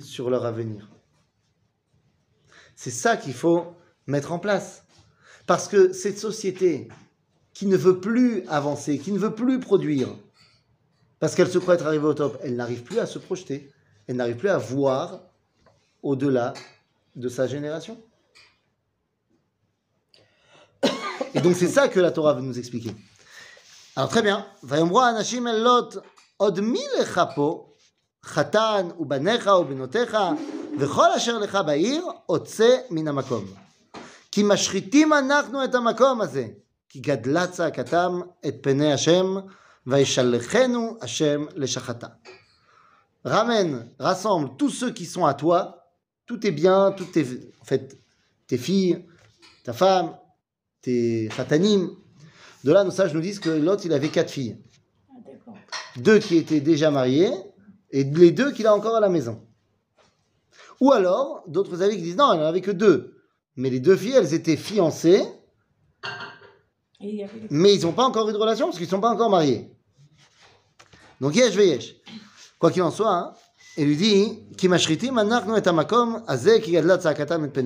sur 0.00 0.28
leur 0.28 0.44
avenir. 0.44 0.90
C'est 2.75 2.91
ça 2.91 3.17
qu'il 3.17 3.33
faut 3.33 3.73
mettre 4.05 4.31
en 4.31 4.39
place. 4.39 4.83
Parce 5.45 5.67
que 5.67 5.93
cette 5.93 6.19
société 6.19 6.89
qui 7.53 7.65
ne 7.65 7.77
veut 7.77 7.99
plus 7.99 8.43
avancer, 8.47 8.99
qui 8.99 9.11
ne 9.11 9.19
veut 9.19 9.33
plus 9.33 9.59
produire, 9.59 10.09
parce 11.19 11.33
qu'elle 11.35 11.49
se 11.49 11.57
croit 11.57 11.75
être 11.75 11.87
arrivée 11.87 12.05
au 12.05 12.13
top, 12.13 12.37
elle 12.43 12.55
n'arrive 12.55 12.83
plus 12.83 12.99
à 12.99 13.05
se 13.05 13.17
projeter, 13.17 13.71
elle 14.07 14.17
n'arrive 14.17 14.37
plus 14.37 14.49
à 14.49 14.57
voir 14.57 15.21
au-delà 16.03 16.53
de 17.15 17.29
sa 17.29 17.47
génération. 17.47 17.97
Et 21.33 21.41
donc 21.41 21.55
c'est 21.55 21.67
ça 21.67 21.87
que 21.87 21.99
la 21.99 22.11
Torah 22.11 22.33
veut 22.33 22.41
nous 22.41 22.57
expliquer. 22.59 22.91
Alors 23.95 24.09
très 24.09 24.21
bien. 24.21 24.45
ויאמרו 24.63 25.01
האנשים 25.01 25.47
אל 25.47 25.63
לוט, 25.63 25.95
עוד 26.37 26.59
מי 26.59 26.83
לך 26.99 27.21
פה, 27.35 27.73
חתן 28.25 28.87
ובניך 28.99 29.47
ובנותיך, 29.47 30.17
וכל 30.79 31.11
אשר 31.17 31.37
לך 31.37 31.57
בעיר, 31.65 32.05
עוצה 32.25 32.77
מן 32.89 33.07
המקום. 33.07 33.45
כי 34.31 34.43
משחיתים 34.43 35.13
אנחנו 35.13 35.63
את 35.63 35.75
המקום 35.75 36.21
הזה, 36.21 36.47
כי 36.89 36.99
גדלה 36.99 37.47
צעקתם 37.47 38.19
את 38.47 38.55
פני 38.61 38.93
השם, 38.93 39.35
וישלחנו 39.87 40.97
השם 41.01 41.45
לשחתה. 41.55 42.07
Ramène, 43.25 43.89
rassemble 43.99 44.55
tous 44.57 44.69
ceux 44.69 44.91
qui 44.91 45.05
sont 45.05 45.25
à 45.25 45.33
toi, 45.33 45.91
tous 46.25 46.37
tes 46.37 46.51
biens, 46.51 46.93
toutes 46.95 47.11
tes, 47.11 47.25
en 47.61 47.65
fait, 47.65 47.97
tes 48.47 48.57
filles, 48.57 49.05
ta 49.63 49.73
femme, 49.73 50.15
tes 50.81 51.29
khatanim. 51.35 51.89
De 52.63 52.71
là, 52.71 52.83
nos 52.85 52.91
sages 52.91 53.13
nous 53.13 53.21
disent 53.21 53.39
que 53.39 53.49
l'autre, 53.49 53.85
il 53.85 53.91
avait 53.91 54.09
quatre 54.09 54.31
filles. 54.31 54.57
Ah, 55.09 55.13
d'accord. 55.25 55.57
Deux 55.97 56.19
qui 56.19 56.37
étaient 56.37 56.61
déjà 56.61 56.89
mariées 56.89 57.33
et 57.91 58.03
les 58.03 58.31
deux 58.31 58.51
qu'il 58.51 58.67
a 58.67 58.73
encore 58.73 58.95
à 58.95 58.99
la 59.01 59.09
maison. 59.09 59.41
Ou 60.82 60.90
alors, 60.90 61.44
d'autres 61.46 61.80
avis 61.80 61.94
qui 61.94 62.02
disent 62.02 62.16
non, 62.16 62.32
il 62.32 62.38
n'y 62.38 62.42
en 62.42 62.48
avait 62.48 62.60
que 62.60 62.72
deux. 62.72 63.14
Mais 63.54 63.70
les 63.70 63.78
deux 63.78 63.94
filles, 63.94 64.16
elles 64.16 64.34
étaient 64.34 64.56
fiancées. 64.56 65.22
Mais 67.50 67.74
ils 67.76 67.82
n'ont 67.82 67.92
pas 67.92 68.02
encore 68.02 68.28
eu 68.28 68.32
de 68.32 68.36
relation 68.36 68.66
parce 68.66 68.78
qu'ils 68.78 68.86
ne 68.86 68.90
sont 68.90 69.00
pas 69.00 69.10
encore 69.10 69.30
mariés. 69.30 69.70
Donc, 71.20 71.36
yesh 71.36 71.54
veyesh. 71.54 71.94
Quoi 72.58 72.72
qu'il 72.72 72.82
en 72.82 72.90
soit, 72.90 73.14
hein, 73.14 73.32
il 73.76 73.86
lui 73.86 73.96
dit 73.96 74.40
Ki 74.56 74.68
pene 74.68 74.74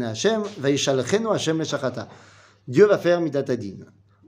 Hashem, 0.03 0.43
Hashem. 1.33 1.63
Dieu 2.69 2.87
va 2.87 2.99
faire 2.99 3.23
midat 3.23 3.45
adin. 3.49 3.79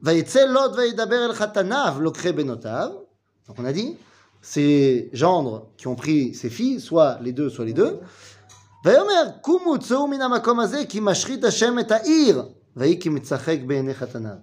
Vaïtse 0.00 0.46
lot 0.48 0.74
vaïdaber 0.74 1.26
el 1.28 1.36
chatanav 1.36 2.00
lokre 2.00 2.32
benotav. 2.32 2.92
Donc, 3.48 3.58
on 3.58 3.66
a 3.66 3.72
dit 3.74 3.98
ces 4.40 5.10
gendres 5.12 5.68
qui 5.76 5.88
ont 5.88 5.94
pris 5.94 6.32
ces 6.32 6.48
filles, 6.48 6.80
soit 6.80 7.18
les 7.20 7.32
deux, 7.32 7.50
soit 7.50 7.66
les 7.66 7.74
deux, 7.74 8.00
ויאמר, 8.85 9.29
קומו 9.41 9.79
צאו 9.79 10.07
מן 10.07 10.21
המקום 10.21 10.59
הזה, 10.59 10.83
כי 10.89 10.99
משחית 11.01 11.43
השם 11.43 11.79
את 11.79 11.91
העיר. 11.91 12.43
ויהי 12.75 12.99
כי 12.99 13.09
מצחק 13.09 13.57
בעיני 13.67 13.93
חתניו. 13.93 14.35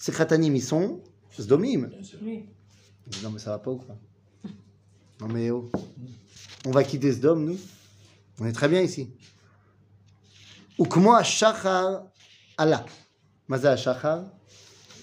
Ces 0.00 0.12
khatanim, 0.12 0.56
ils 0.56 0.62
sont 0.62 1.02
sdomim. 1.38 1.90
Oui. 2.22 2.46
Non, 3.22 3.30
mais 3.30 3.38
ça 3.38 3.50
va 3.50 3.58
pas 3.58 3.70
ou 3.70 3.76
quoi 3.76 3.96
Non, 5.20 5.28
mais 5.28 5.50
oh. 5.50 5.70
On 6.64 6.70
va 6.70 6.84
quitter 6.84 7.12
ce 7.12 7.18
dôme, 7.18 7.44
nous 7.44 7.58
On 8.38 8.46
est 8.46 8.52
très 8.52 8.68
bien 8.68 8.80
ici. 8.80 9.10
Ou 10.78 10.86
comment 10.86 11.14
à 11.14 11.22
Shachar 11.22 12.04
Allah 12.56 12.86
Maza 13.46 13.76
Shachar 13.76 14.24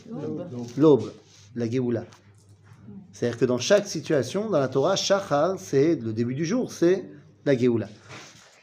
L'aube. 0.10 0.72
L'aube, 0.78 1.14
la 1.56 1.70
Géoula. 1.70 2.06
C'est-à-dire 3.14 3.38
que 3.38 3.46
dans 3.46 3.60
chaque 3.60 3.88
situation, 3.88 4.50
dans 4.50 4.60
la 4.60 4.68
Torah, 4.68 4.96
Shachar, 4.96 5.60
c'est 5.60 5.96
le 5.96 6.12
début 6.12 6.34
du 6.34 6.46
jour, 6.46 6.72
c'est 6.72 7.08
la 7.46 7.56
Géoula. 7.56 7.88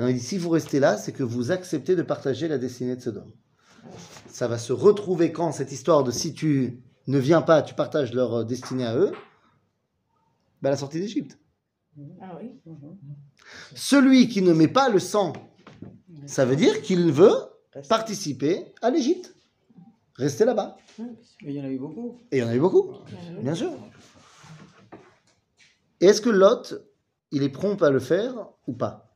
Alors 0.00 0.08
il 0.08 0.16
dit 0.16 0.24
si 0.24 0.38
vous 0.38 0.48
restez 0.48 0.80
là, 0.80 0.96
c'est 0.96 1.12
que 1.12 1.22
vous 1.22 1.50
acceptez 1.50 1.94
de 1.94 2.00
partager 2.00 2.48
la 2.48 2.56
destinée 2.56 2.96
de 2.96 3.02
Sodome. 3.02 3.30
Ça 4.28 4.48
va 4.48 4.56
se 4.56 4.72
retrouver 4.72 5.30
quand 5.30 5.52
cette 5.52 5.72
histoire 5.72 6.04
de 6.04 6.10
si 6.10 6.32
tu 6.32 6.82
ne 7.06 7.18
viens 7.18 7.42
pas, 7.42 7.60
tu 7.60 7.74
partages 7.74 8.14
leur 8.14 8.32
euh, 8.32 8.44
destinée 8.44 8.86
à 8.86 8.96
eux, 8.96 9.12
à 10.64 10.70
la 10.70 10.78
sortie 10.78 11.00
d'Égypte. 11.00 11.38
Ah 12.22 12.38
oui. 12.40 12.58
Celui 13.74 14.28
qui 14.30 14.40
ne 14.40 14.54
met 14.54 14.68
pas 14.68 14.88
le 14.88 15.00
sang, 15.00 15.34
ça 16.24 16.46
veut 16.46 16.56
dire 16.56 16.80
qu'il 16.80 17.12
veut 17.12 17.36
participer 17.90 18.72
à 18.80 18.88
l'Égypte. 18.88 19.34
Rester 20.14 20.46
là-bas. 20.46 20.78
Il 21.42 21.50
y 21.50 21.60
en 21.60 21.64
a 21.64 21.68
eu 21.68 21.78
beaucoup. 21.78 22.16
Et 22.30 22.38
il 22.38 22.40
y 22.40 22.42
en 22.42 22.48
a 22.48 22.56
eu 22.56 22.60
beaucoup, 22.60 22.94
bien 23.34 23.42
bien 23.42 23.54
sûr. 23.54 23.72
Et 26.00 26.06
est-ce 26.06 26.22
que 26.22 26.30
Lot, 26.30 26.74
il 27.32 27.42
est 27.42 27.50
prompt 27.50 27.82
à 27.82 27.90
le 27.90 28.00
faire 28.00 28.48
ou 28.66 28.72
pas? 28.72 29.09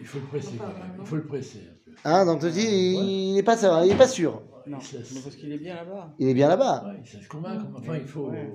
Il 0.00 0.06
faut 0.06 0.18
le 0.18 0.26
presser 0.26 0.56
quand 0.58 0.66
même. 0.66 0.96
Il 1.00 1.06
faut 1.06 1.16
le 1.16 1.26
presser 1.26 1.58
un 1.70 1.74
peu. 1.84 1.96
Hein, 2.04 2.26
donc 2.26 2.40
tu 2.40 2.50
dis, 2.50 2.66
il 2.66 3.34
n'est 3.34 3.42
pas, 3.42 3.56
ça- 3.56 3.84
il 3.84 3.92
est 3.92 3.96
pas 3.96 4.08
sûr. 4.08 4.42
Non, 4.66 4.78
Il 4.80 4.84
se 4.86 4.96
laisse- 4.98 5.12
mais 5.14 5.20
parce 5.20 5.36
qu'il 5.36 5.52
est 5.52 5.58
bien 5.58 5.74
là-bas. 5.74 6.14
Il 6.18 6.28
est 6.28 6.34
bien 6.34 6.48
là-bas. 6.48 6.84
Ouais, 6.86 7.00
il 7.02 7.08
se 7.10 7.16
laisse 7.16 7.26
convaincre. 7.28 7.64
mais 7.72 7.78
Enfin, 7.78 7.96
il 7.96 8.06
faut. 8.06 8.28
Ouais. 8.30 8.50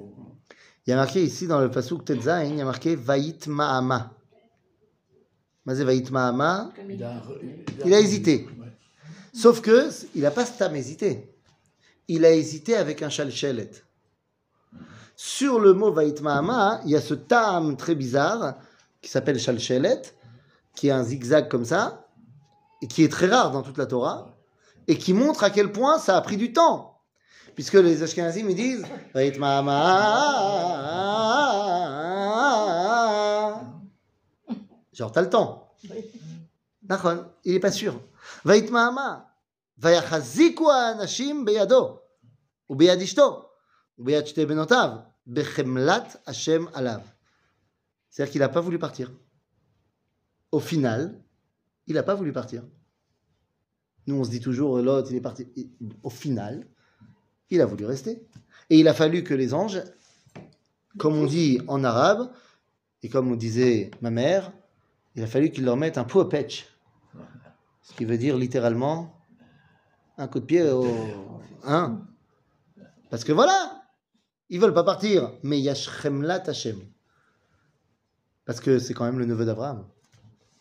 Il 0.85 0.91
y 0.91 0.93
a 0.93 0.95
marqué 0.97 1.23
ici 1.23 1.47
dans 1.47 1.59
le 1.59 1.71
pasuk 1.71 2.05
Tetzain, 2.05 2.43
il 2.43 2.55
y 2.57 2.61
a 2.61 2.65
marqué 2.65 2.95
Vaït 2.95 3.47
Ma'ama. 3.47 4.13
Mazé 5.65 5.83
Vaït 5.83 6.11
Ma'ama. 6.11 6.71
Il 6.87 7.03
a, 7.03 7.23
Il 7.85 7.93
a 7.93 7.99
hésité. 7.99 8.45
Ouais. 8.59 8.67
Sauf 9.33 9.61
que 9.61 9.89
il 10.15 10.21
n'a 10.21 10.31
pas 10.31 10.45
stam 10.45 10.75
hésité. 10.75 11.33
Il 12.07 12.23
a 12.23 12.31
hésité 12.31 12.75
avec 12.75 13.01
un 13.01 13.09
chalchelet. 13.09 13.71
Sur 15.15 15.59
le 15.59 15.73
mot 15.73 15.91
Vaït 15.91 16.21
Ma'ama, 16.21 16.81
il 16.85 16.91
y 16.91 16.95
a 16.95 17.01
ce 17.01 17.15
tam 17.15 17.75
très 17.77 17.95
bizarre 17.95 18.55
qui 19.01 19.09
s'appelle 19.09 19.39
chalchelet, 19.39 20.01
qui 20.74 20.88
est 20.88 20.92
un 20.92 21.02
zigzag 21.02 21.48
comme 21.48 21.64
ça, 21.64 22.06
et 22.82 22.86
qui 22.86 23.04
est 23.04 23.08
très 23.08 23.26
rare 23.26 23.50
dans 23.50 23.62
toute 23.62 23.78
la 23.78 23.86
Torah, 23.86 24.36
et 24.86 24.96
qui 24.96 25.12
montre 25.12 25.44
à 25.44 25.50
quel 25.50 25.72
point 25.72 25.98
ça 25.98 26.16
a 26.16 26.20
pris 26.20 26.36
du 26.36 26.52
temps. 26.52 27.00
Puisque 27.54 27.74
les 27.74 28.02
Ashkenazim 28.02 28.48
ils 28.48 28.56
disent 28.56 28.86
Vaït 29.14 29.38
Ma'ama. 29.38 29.80
Genre, 34.92 35.12
t'as 35.12 35.22
le 35.22 35.30
temps. 35.30 35.74
נכון, 36.88 37.26
il 37.44 37.52
n'est 37.52 37.60
pas 37.60 37.70
sûr. 37.70 38.00
ויתמהמה, 38.44 39.20
ויחזיקו 39.78 40.72
האנשים 40.72 41.44
בידו, 41.44 41.98
וביד 42.70 43.00
אשתו, 43.00 43.48
וביד 43.98 44.26
שתי 44.26 44.46
בנותיו, 44.46 44.90
בחמלת 45.26 46.16
השם 46.26 46.64
עליו. 46.72 47.00
C'est-à-dire 48.10 48.32
qu'il 48.32 48.40
n'a 48.40 48.48
pas 48.48 48.60
voulu 48.60 48.78
partir. 48.78 49.10
Au 50.55 50.61
final, 50.61 51.21
il 51.85 51.95
n'a 51.95 52.03
pas 52.03 52.15
voulu 52.15 52.31
partir. 52.31 52.63
Nous, 54.07 54.15
on 54.15 54.23
se 54.23 54.29
dit 54.29 54.39
toujours, 54.39 54.77
l'autre, 54.77 55.09
il 55.11 55.17
est 55.17 55.21
parti. 55.21 55.45
Au 56.01 56.09
final, 56.09 56.65
il 57.49 57.59
a 57.59 57.65
voulu 57.65 57.83
rester. 57.83 58.25
Et 58.69 58.79
il 58.79 58.87
a 58.87 58.93
fallu 58.93 59.25
que 59.25 59.33
les 59.33 59.53
anges, 59.53 59.83
comme 60.97 61.17
on 61.17 61.25
dit 61.25 61.59
en 61.67 61.83
arabe, 61.83 62.31
et 63.03 63.09
comme 63.09 63.29
on 63.29 63.35
disait 63.35 63.91
ma 63.99 64.11
mère, 64.11 64.53
il 65.15 65.23
a 65.23 65.27
fallu 65.27 65.51
qu'ils 65.51 65.65
leur 65.65 65.75
mettent 65.75 65.97
un 65.97 66.05
pot 66.05 66.21
à 66.21 66.29
pêche. 66.29 66.67
Ce 67.81 67.93
qui 67.93 68.05
veut 68.05 68.17
dire 68.17 68.37
littéralement 68.37 69.13
un 70.17 70.29
coup 70.29 70.39
de 70.39 70.45
pied 70.45 70.63
au. 70.71 70.87
Hein 71.65 72.07
Parce 73.09 73.25
que 73.25 73.33
voilà 73.33 73.83
Ils 74.47 74.61
veulent 74.61 74.73
pas 74.73 74.85
partir, 74.85 75.33
mais 75.43 75.59
Yashchemla 75.59 76.43
Hashem. 76.47 76.79
Parce 78.45 78.61
que 78.61 78.79
c'est 78.79 78.93
quand 78.93 79.03
même 79.03 79.19
le 79.19 79.25
neveu 79.25 79.43
d'Abraham. 79.43 79.85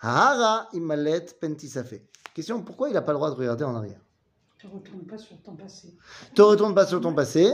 Hara 0.00 0.68
imalet 0.72 1.26
pentisafé. 1.40 2.02
Question, 2.34 2.62
pourquoi 2.62 2.88
il 2.88 2.94
n'a 2.94 3.02
pas 3.02 3.12
le 3.12 3.18
droit 3.18 3.30
de 3.30 3.34
regarder 3.34 3.64
en 3.64 3.74
arrière? 3.74 4.00
Te 4.58 4.66
retourne 4.66 5.04
pas 5.06 5.18
sur 5.18 5.40
ton 5.42 5.54
passé. 5.54 5.94
Te 6.34 6.42
retourne 6.42 6.74
pas 6.74 6.86
sur 6.86 7.00
ton 7.00 7.14
passé? 7.14 7.50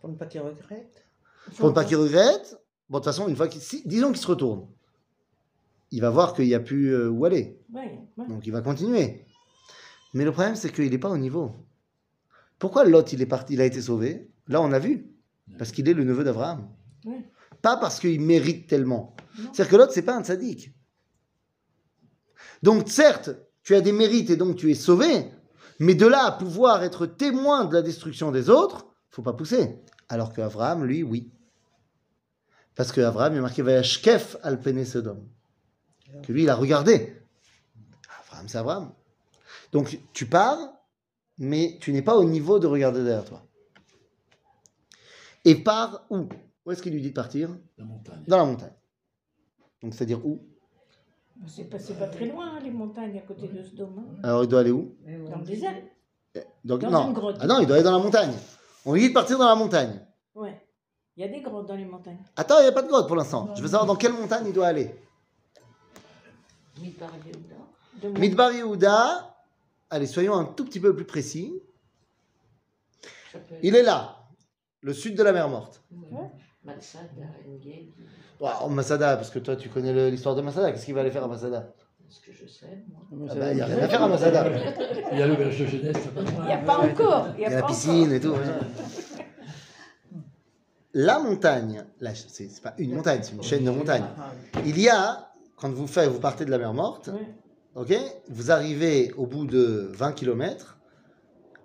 Pour 0.00 0.10
ne 0.10 0.16
pas 0.16 0.26
qu'il 0.26 0.40
regrette. 0.40 1.04
Pour 1.56 1.68
ne 1.68 1.74
pas 1.74 1.84
qu'il 1.84 1.96
regrette? 1.96 2.60
Bon, 2.88 2.98
de 2.98 3.04
toute 3.04 3.12
façon, 3.12 3.28
une 3.28 3.36
fois 3.36 3.48
qu'il, 3.48 3.60
disons 3.84 4.08
qu'il 4.08 4.20
se 4.20 4.26
retourne, 4.26 4.66
il 5.90 6.00
va 6.00 6.10
voir 6.10 6.34
qu'il 6.34 6.46
n'y 6.46 6.54
a 6.54 6.60
plus 6.60 6.94
euh, 6.94 7.08
où 7.08 7.24
aller. 7.24 7.60
Donc 8.28 8.46
il 8.46 8.52
va 8.52 8.60
continuer. 8.60 9.24
Mais 10.14 10.24
le 10.24 10.32
problème, 10.32 10.56
c'est 10.56 10.72
qu'il 10.72 10.90
n'est 10.90 10.98
pas 10.98 11.10
au 11.10 11.18
niveau. 11.18 11.52
Pourquoi 12.58 12.84
Lot, 12.84 13.12
il 13.12 13.22
est 13.22 13.26
parti, 13.26 13.54
il 13.54 13.60
a 13.60 13.64
été 13.64 13.82
sauvé? 13.82 14.30
Là, 14.48 14.60
on 14.60 14.72
a 14.72 14.78
vu. 14.78 15.12
Parce 15.58 15.72
qu'il 15.72 15.88
est 15.88 15.94
le 15.94 16.04
neveu 16.04 16.24
d'Abraham. 16.24 16.68
Pas 17.62 17.76
parce 17.76 18.00
qu'il 18.00 18.20
mérite 18.20 18.66
tellement. 18.68 19.14
C'est-à-dire 19.52 19.68
que 19.68 19.76
Lot, 19.76 19.90
c'est 19.90 20.02
pas 20.02 20.16
un 20.16 20.24
sadique. 20.24 20.72
Donc, 22.62 22.88
certes, 22.88 23.30
tu 23.62 23.74
as 23.74 23.80
des 23.80 23.92
mérites 23.92 24.30
et 24.30 24.36
donc 24.36 24.56
tu 24.56 24.70
es 24.70 24.74
sauvé, 24.74 25.30
mais 25.78 25.94
de 25.94 26.06
là 26.06 26.24
à 26.24 26.32
pouvoir 26.32 26.82
être 26.82 27.06
témoin 27.06 27.64
de 27.64 27.74
la 27.74 27.82
destruction 27.82 28.30
des 28.30 28.48
autres, 28.50 28.86
faut 29.10 29.22
pas 29.22 29.32
pousser. 29.32 29.80
Alors 30.08 30.32
qu'Abraham, 30.32 30.84
lui, 30.84 31.02
oui. 31.02 31.30
Parce 32.74 32.92
qu'Abraham, 32.92 33.34
il 33.34 33.38
est 33.38 33.40
marqué 33.40 33.62
Vayashkef 33.62 34.36
al 34.42 34.86
Sodom. 34.86 35.26
Que 36.22 36.32
lui, 36.32 36.44
il 36.44 36.50
a 36.50 36.54
regardé. 36.54 37.20
Abraham, 38.20 38.48
c'est 38.48 38.58
Abraham. 38.58 38.92
Donc, 39.72 39.98
tu 40.12 40.26
pars, 40.26 40.58
mais 41.38 41.78
tu 41.80 41.92
n'es 41.92 42.02
pas 42.02 42.16
au 42.16 42.24
niveau 42.24 42.58
de 42.58 42.66
regarder 42.66 43.02
derrière 43.02 43.24
toi. 43.24 43.46
Et 45.44 45.54
pars 45.56 46.06
où? 46.10 46.28
Où 46.64 46.72
est-ce 46.72 46.82
qu'il 46.82 46.92
lui 46.92 47.00
dit 47.00 47.10
de 47.10 47.14
partir? 47.14 47.50
La 47.78 47.84
montagne. 47.84 48.22
Dans 48.26 48.38
la 48.38 48.44
montagne. 48.44 48.74
Donc, 49.82 49.94
c'est-à-dire 49.94 50.24
où? 50.24 50.46
C'est 51.46 51.64
pas, 51.64 51.78
pas 51.78 52.06
très 52.08 52.26
loin, 52.26 52.56
hein, 52.56 52.60
les 52.62 52.70
montagnes 52.70 53.18
à 53.18 53.22
côté 53.22 53.48
de 53.48 53.62
Sodome. 53.62 53.98
hein. 53.98 54.20
Alors, 54.22 54.44
il 54.44 54.48
doit 54.48 54.60
aller 54.60 54.70
où? 54.70 54.96
Dans 55.30 55.38
le 55.38 55.44
désert. 55.44 55.74
Donc, 56.64 56.80
Dans 56.80 56.90
non. 56.90 57.06
une 57.08 57.12
grotte. 57.12 57.36
Ah 57.40 57.46
non, 57.46 57.60
il 57.60 57.66
doit 57.66 57.76
aller 57.76 57.84
dans 57.84 57.96
la 57.96 58.02
montagne. 58.02 58.32
On 58.84 58.94
lui 58.94 59.02
dit 59.02 59.08
de 59.08 59.14
partir 59.14 59.38
dans 59.38 59.46
la 59.48 59.54
montagne. 59.54 60.00
Ouais. 60.34 60.60
Il 61.16 61.20
y 61.22 61.24
a 61.24 61.28
des 61.28 61.40
grottes 61.40 61.66
dans 61.66 61.76
les 61.76 61.84
montagnes. 61.84 62.18
Attends, 62.36 62.58
il 62.58 62.62
n'y 62.62 62.68
a 62.68 62.72
pas 62.72 62.82
de 62.82 62.88
grotte 62.88 63.06
pour 63.06 63.16
l'instant. 63.16 63.54
Je 63.54 63.62
veux 63.62 63.68
savoir 63.68 63.86
dans 63.86 63.96
quelle 63.96 64.12
montagne 64.12 64.44
il 64.46 64.52
doit 64.52 64.66
aller. 64.66 64.94
Midbar 66.80 67.10
Yehuda. 67.24 68.18
Midbar 68.20 68.52
Yehuda. 68.52 69.34
Allez, 69.88 70.06
soyons 70.06 70.34
un 70.34 70.44
tout 70.44 70.64
petit 70.64 70.80
peu 70.80 70.94
plus 70.94 71.06
précis. 71.06 71.62
Il 73.62 73.76
est 73.76 73.82
là, 73.82 74.16
le 74.80 74.92
sud 74.92 75.16
de 75.16 75.22
la 75.22 75.32
mer 75.32 75.48
morte. 75.48 75.82
Ouais. 75.90 76.30
Ouah, 78.40 78.66
Masada, 78.68 79.16
parce 79.16 79.30
que 79.30 79.38
toi 79.38 79.56
tu 79.56 79.68
connais 79.68 80.10
l'histoire 80.10 80.34
de 80.34 80.42
Masada, 80.42 80.72
qu'est-ce 80.72 80.84
qu'il 80.84 80.94
va 80.94 81.00
aller 81.00 81.10
faire 81.10 81.24
à 81.24 81.28
Masada? 81.28 81.72
Ce 82.08 82.20
que 82.20 82.32
je 82.32 82.46
sais, 82.46 82.84
moi. 82.88 83.26
Ah 83.28 83.32
ça- 83.32 83.40
bah, 83.40 83.50
il 83.50 83.56
n'y 83.56 83.60
a 83.62 83.66
rien 83.66 83.78
à 83.78 83.88
faire 83.88 84.02
à 84.02 84.08
Masada. 84.08 84.44
Il 85.12 85.18
y 85.18 85.22
a 85.22 85.26
l'auberge 85.26 85.58
de 85.58 85.66
jeunesse, 85.66 85.96
Il 86.40 86.44
n'y 86.44 86.52
a 86.52 86.58
pas 86.58 86.78
encore. 86.78 87.28
Il 87.36 87.40
Il 87.40 87.42
y 87.42 87.46
a 87.46 87.50
la 87.60 87.62
piscine 87.62 88.02
encore. 88.04 88.12
et 88.14 88.20
tout. 88.20 88.34
La 90.94 91.18
montagne, 91.18 91.84
c'est 92.28 92.48
c'est 92.48 92.62
pas 92.62 92.74
une 92.78 92.94
montagne, 92.94 93.20
c'est 93.22 93.32
une 93.32 93.42
chaîne 93.42 93.64
de 93.64 93.70
montagnes. 93.70 94.04
Il 94.64 94.80
y 94.80 94.88
a, 94.88 95.30
quand 95.56 95.68
vous 95.70 95.86
faites, 95.86 96.08
vous 96.08 96.20
partez 96.20 96.44
de 96.44 96.50
la 96.50 96.58
mer 96.58 96.72
morte, 96.72 97.10
vous 97.74 98.50
arrivez 98.50 99.12
au 99.14 99.26
bout 99.26 99.44
de 99.46 99.90
20 99.92 100.12
km 100.12 100.78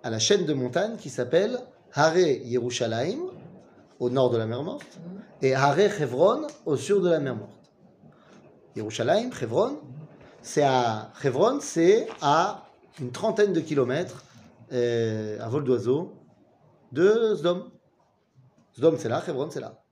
à 0.02 0.10
la 0.10 0.18
chaîne 0.18 0.44
de 0.44 0.52
montagnes 0.52 0.96
qui 0.96 1.08
s'appelle 1.08 1.58
Hare 1.94 2.16
Yerushalayim, 2.18 3.20
au 4.02 4.10
nord 4.10 4.30
de 4.30 4.36
la 4.36 4.46
mer 4.46 4.64
morte, 4.64 4.98
et 5.42 5.54
Hare 5.54 5.78
Hebron, 5.78 6.48
au 6.66 6.76
sud 6.76 7.02
de 7.02 7.08
la 7.08 7.20
mer 7.20 7.36
morte. 7.36 7.70
Yerushalayim, 8.74 9.30
Hebron, 9.40 9.78
c'est 10.42 10.64
à 10.64 11.12
Hebron, 11.22 11.60
c'est 11.60 12.08
à 12.20 12.64
une 13.00 13.12
trentaine 13.12 13.52
de 13.52 13.60
kilomètres 13.60 14.24
euh, 14.72 15.38
à 15.40 15.48
vol 15.48 15.62
d'oiseau 15.62 16.14
de 16.90 17.36
Sdom. 17.36 17.70
Sdom, 18.76 18.96
c'est 18.98 19.08
là, 19.08 19.22
Hebron, 19.24 19.48
c'est 19.50 19.60
là. 19.60 19.84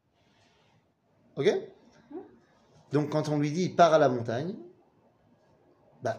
Ok? 1.37 1.49
Donc, 2.91 3.11
quand 3.11 3.29
on 3.29 3.39
lui 3.39 3.53
dit 3.53 3.69
pars 3.69 3.95
à 3.95 3.99
la 3.99 4.09
montagne, 4.09 4.57
bah. 6.03 6.19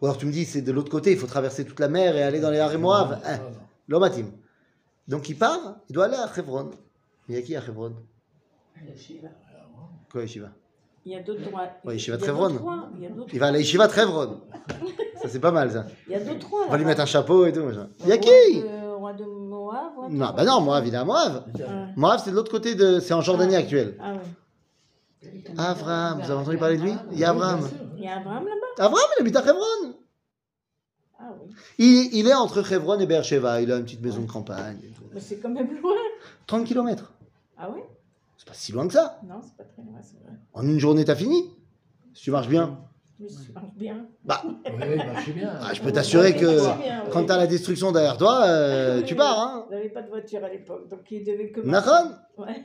Ou 0.00 0.06
alors 0.06 0.18
tu 0.18 0.26
me 0.26 0.32
dis 0.32 0.44
c'est 0.44 0.62
de 0.62 0.72
l'autre 0.72 0.90
côté, 0.90 1.12
il 1.12 1.18
faut 1.18 1.28
traverser 1.28 1.64
toute 1.64 1.78
la 1.78 1.88
mer 1.88 2.16
et 2.16 2.24
aller 2.24 2.40
dans 2.40 2.50
les 2.50 2.58
Haré 2.58 2.76
Moab. 2.76 3.20
Hein, 3.24 3.38
l'homme. 3.86 4.10
Donc 5.10 5.28
il 5.28 5.36
part, 5.36 5.76
il 5.88 5.92
doit 5.92 6.04
aller 6.06 6.16
à 6.16 6.30
Hebron. 6.38 6.70
Il 7.28 7.34
y 7.34 7.38
a 7.38 7.42
qui 7.42 7.54
à 7.56 7.60
Hebron? 7.60 7.94
Quoi, 10.10 10.22
Yeshiva? 10.22 10.48
Il 11.04 11.12
y 11.12 11.16
a 11.16 11.22
d'autres 11.22 11.42
droits. 11.42 11.68
Ouais, 11.84 11.94
Yeshiva 11.94 12.16
Il 12.16 12.20
y 12.20 12.22
a 12.22 12.26
Trevron. 12.26 12.48
d'autres 12.50 12.62
rois, 12.62 12.88
Il 13.32 13.38
va 13.40 13.46
à 13.48 13.50
la 13.50 13.58
Yeshiva 13.58 13.88
de 13.88 13.92
Hebron. 14.00 14.40
Ça, 15.20 15.28
c'est 15.28 15.40
pas 15.40 15.50
mal 15.50 15.70
ça. 15.70 15.86
il 16.06 16.12
y 16.12 16.14
a 16.14 16.20
d'autres 16.20 16.48
rois. 16.48 16.64
On 16.68 16.70
va 16.70 16.78
lui 16.78 16.84
mettre 16.84 17.00
un 17.00 17.06
chapeau 17.06 17.44
et 17.44 17.52
tout. 17.52 17.62
machin. 17.64 17.88
Il 18.00 18.06
y 18.08 18.12
a 18.12 18.18
qui? 18.18 18.28
de- 18.62 18.90
Roi 19.00 19.12
de 19.14 19.24
Moab 19.24 20.10
de- 20.10 20.14
Non, 20.16 20.30
bah 20.36 20.44
non, 20.44 20.60
Moab, 20.60 20.84
il 20.86 20.94
est 20.94 20.96
à 20.98 21.04
Moab. 21.04 21.44
Ouais. 21.58 21.64
Moab, 21.96 22.20
c'est 22.22 22.30
de 22.30 22.36
l'autre 22.36 22.50
côté 22.52 22.74
de. 22.74 23.00
C'est 23.00 23.14
en 23.14 23.20
Jordanie 23.22 23.56
actuelle. 23.56 23.96
Ah 24.00 24.12
oui. 25.22 25.44
Abraham, 25.58 26.18
vous 26.22 26.30
avez 26.30 26.40
entendu 26.40 26.58
parler 26.58 26.76
de 26.78 26.82
lui? 26.82 26.92
Il 27.12 27.18
y 27.18 27.24
a 27.24 27.30
Abraham. 27.30 27.60
Il 27.96 28.04
y 28.04 28.08
a 28.08 28.16
Abraham 28.18 28.44
là-bas 28.44 28.84
Abraham, 28.86 29.06
il 29.18 29.20
habite 29.22 29.36
à 29.36 29.40
Hebron. 29.40 29.94
Oui. 31.78 32.08
Il, 32.12 32.18
il 32.20 32.28
est 32.28 32.34
entre 32.34 32.70
Hebron 32.72 32.98
et 33.00 33.06
Beersheba. 33.06 33.60
Il 33.60 33.70
a 33.72 33.76
une 33.78 33.84
petite 33.84 34.02
maison 34.02 34.22
de 34.22 34.30
campagne. 34.30 34.78
Mais 35.12 35.20
c'est 35.20 35.36
quand 35.38 35.50
même 35.50 35.68
loin. 35.80 35.94
30 36.46 36.64
km. 36.66 37.12
Ah 37.58 37.70
oui 37.74 37.80
C'est 38.36 38.46
pas 38.48 38.54
si 38.54 38.72
loin 38.72 38.86
que 38.86 38.92
ça. 38.92 39.20
Non, 39.26 39.40
c'est 39.42 39.56
pas 39.56 39.64
très 39.64 39.82
loin, 39.82 39.98
c'est 40.02 40.18
vrai. 40.22 40.32
En 40.52 40.66
une 40.66 40.78
journée, 40.78 41.04
t'as 41.04 41.14
fini? 41.16 41.50
Si 42.14 42.22
tu 42.24 42.30
marches 42.30 42.48
bien. 42.48 42.78
Ça 43.28 43.52
marche 43.54 43.74
bien. 43.76 44.06
Bah, 44.24 44.42
Oui, 44.64 44.96
marchez 44.96 45.32
bien. 45.32 45.52
ah, 45.60 45.74
je 45.74 45.82
peux 45.82 45.92
t'assurer 45.92 46.34
que 46.34 46.56
bien, 46.78 47.02
oui. 47.04 47.10
quand 47.12 47.26
t'as 47.26 47.36
la 47.36 47.46
destruction 47.46 47.92
derrière 47.92 48.16
toi, 48.16 48.44
euh, 48.46 48.98
Oui, 49.00 49.04
tu 49.04 49.12
oui, 49.12 49.18
pars. 49.18 49.38
Hein. 49.38 49.66
N'avez 49.70 49.90
pas 49.90 50.00
de 50.02 50.08
voiture 50.08 50.42
à 50.42 50.48
l'époque, 50.48 50.88
donc 50.88 51.00
il 51.10 51.22
devait 51.24 51.50
que. 51.50 51.60
Nahon 51.60 52.12
Ouais. 52.38 52.64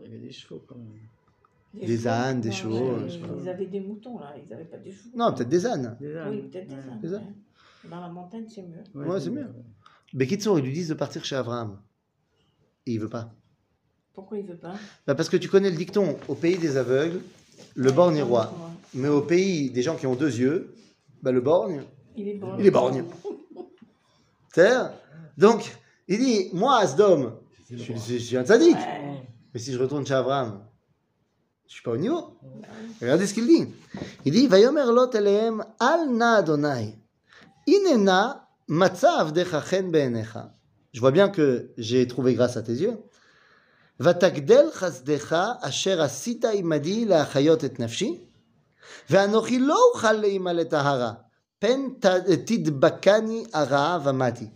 Il 0.00 0.04
y 0.04 0.06
avait 0.06 0.18
des 0.26 0.32
chevaux 0.32 0.62
quand 0.66 0.76
même. 0.76 0.88
Des 1.74 1.96
chevaux. 1.98 2.08
ânes, 2.08 2.40
des 2.40 2.48
Non, 2.48 2.54
chevaux, 2.54 2.98
je. 3.08 3.18
Ils 3.42 3.48
avaient 3.50 3.66
des 3.66 3.80
moutons 3.80 4.18
là, 4.18 4.34
ils 4.42 4.48
n'avaient 4.48 4.64
pas 4.64 4.78
des 4.78 4.90
chevaux. 4.90 5.10
Non, 5.14 5.34
peut-être 5.34 5.48
des 5.50 5.66
ânes. 5.66 5.96
Des 6.00 6.16
ânes. 6.16 6.30
Oui, 6.30 6.42
peut-être 6.48 6.68
des 6.68 6.74
ânes. 6.74 7.00
Des 7.02 7.14
ânes. 7.14 7.34
Dans 7.90 8.00
la 8.00 8.08
montagne, 8.08 8.46
c'est 8.48 8.62
mieux. 8.62 8.82
Ouais, 8.94 9.20
c'est 9.20 9.30
mieux. 9.30 9.46
Bekitsour, 10.12 10.58
ils 10.58 10.64
lui 10.64 10.72
disent 10.72 10.88
de 10.88 10.94
partir 10.94 11.24
chez 11.24 11.36
Abraham. 11.36 11.78
Et 12.86 12.92
il 12.92 13.00
veut 13.00 13.08
pas. 13.08 13.32
Pourquoi 14.14 14.38
il 14.38 14.46
veut 14.46 14.56
pas? 14.56 14.74
Bah, 15.06 15.14
parce 15.14 15.28
que 15.28 15.36
tu 15.36 15.48
connais 15.48 15.70
le 15.70 15.76
dicton 15.76 16.16
au 16.28 16.34
pays 16.34 16.56
des 16.58 16.76
aveugles, 16.76 17.20
le 17.74 17.88
Ouais, 17.90 17.94
borgne 17.94 18.16
est 18.16 18.22
roi. 18.22 18.52
Mais 18.94 19.08
au 19.08 19.20
pays 19.22 19.70
des 19.70 19.82
gens 19.82 19.96
qui 19.96 20.06
ont 20.06 20.14
deux 20.14 20.34
yeux, 20.38 20.74
bah, 21.22 21.30
le 21.32 21.40
borgne, 21.40 21.82
Il 22.16 22.28
est 22.28 22.34
bon. 22.34 22.56
il 22.58 22.66
est 22.66 22.70
borgne. 22.70 23.04
Donc, 25.36 25.76
il 26.08 26.18
dit 26.18 26.48
Moi, 26.52 26.78
Asdom, 26.78 27.38
je 27.70 27.76
suis, 27.76 27.94
je 27.96 28.18
suis 28.18 28.36
un 28.36 28.44
sadique. 28.44 28.74
Ouais. 28.76 29.22
Mais 29.54 29.60
si 29.60 29.72
je 29.72 29.78
retourne 29.78 30.04
chez 30.06 30.14
Abraham, 30.14 30.64
je 31.66 31.74
suis 31.74 31.82
pas 31.82 31.92
au 31.92 31.96
niveau. 31.96 32.38
Regardez 33.00 33.26
ce 33.26 33.34
qu'il 33.34 33.46
dit. 33.46 33.66
Il 34.24 34.32
dit 34.32 34.46
Vayomer 34.46 34.86
lot 34.86 35.14
elehem 35.14 35.64
al 35.78 36.10
na 36.12 36.36
Adonai. 36.36 36.98
Inena 37.67 38.47
matza 38.67 39.11
avdecha 39.19 39.61
chen 39.61 39.91
be'enecha. 39.91 40.53
Je 40.93 40.99
vois 40.99 41.11
bien 41.11 41.29
que 41.29 41.71
j'ai 41.77 42.07
trouvé 42.07 42.33
grâce 42.35 42.57
à 42.57 42.61
tes 42.63 42.73
yeux. 42.73 42.97
ותגדל 43.99 44.65
חסדך 44.73 45.35
אשר 45.61 46.01
עשית 46.01 46.45
עמדי 46.45 47.05
להחיות 47.05 47.63
את 47.65 47.79
נפשי, 47.79 48.25
ואנוכי 49.09 49.59
לא 49.59 49.77
אוכל 49.93 50.11
להימלא 50.13 50.63
טהרה, 50.63 51.13
פן 51.59 51.79
ת- 51.99 52.05
תדבקני 52.45 53.45
הרעה 53.53 53.99
ומתי. 54.03 54.47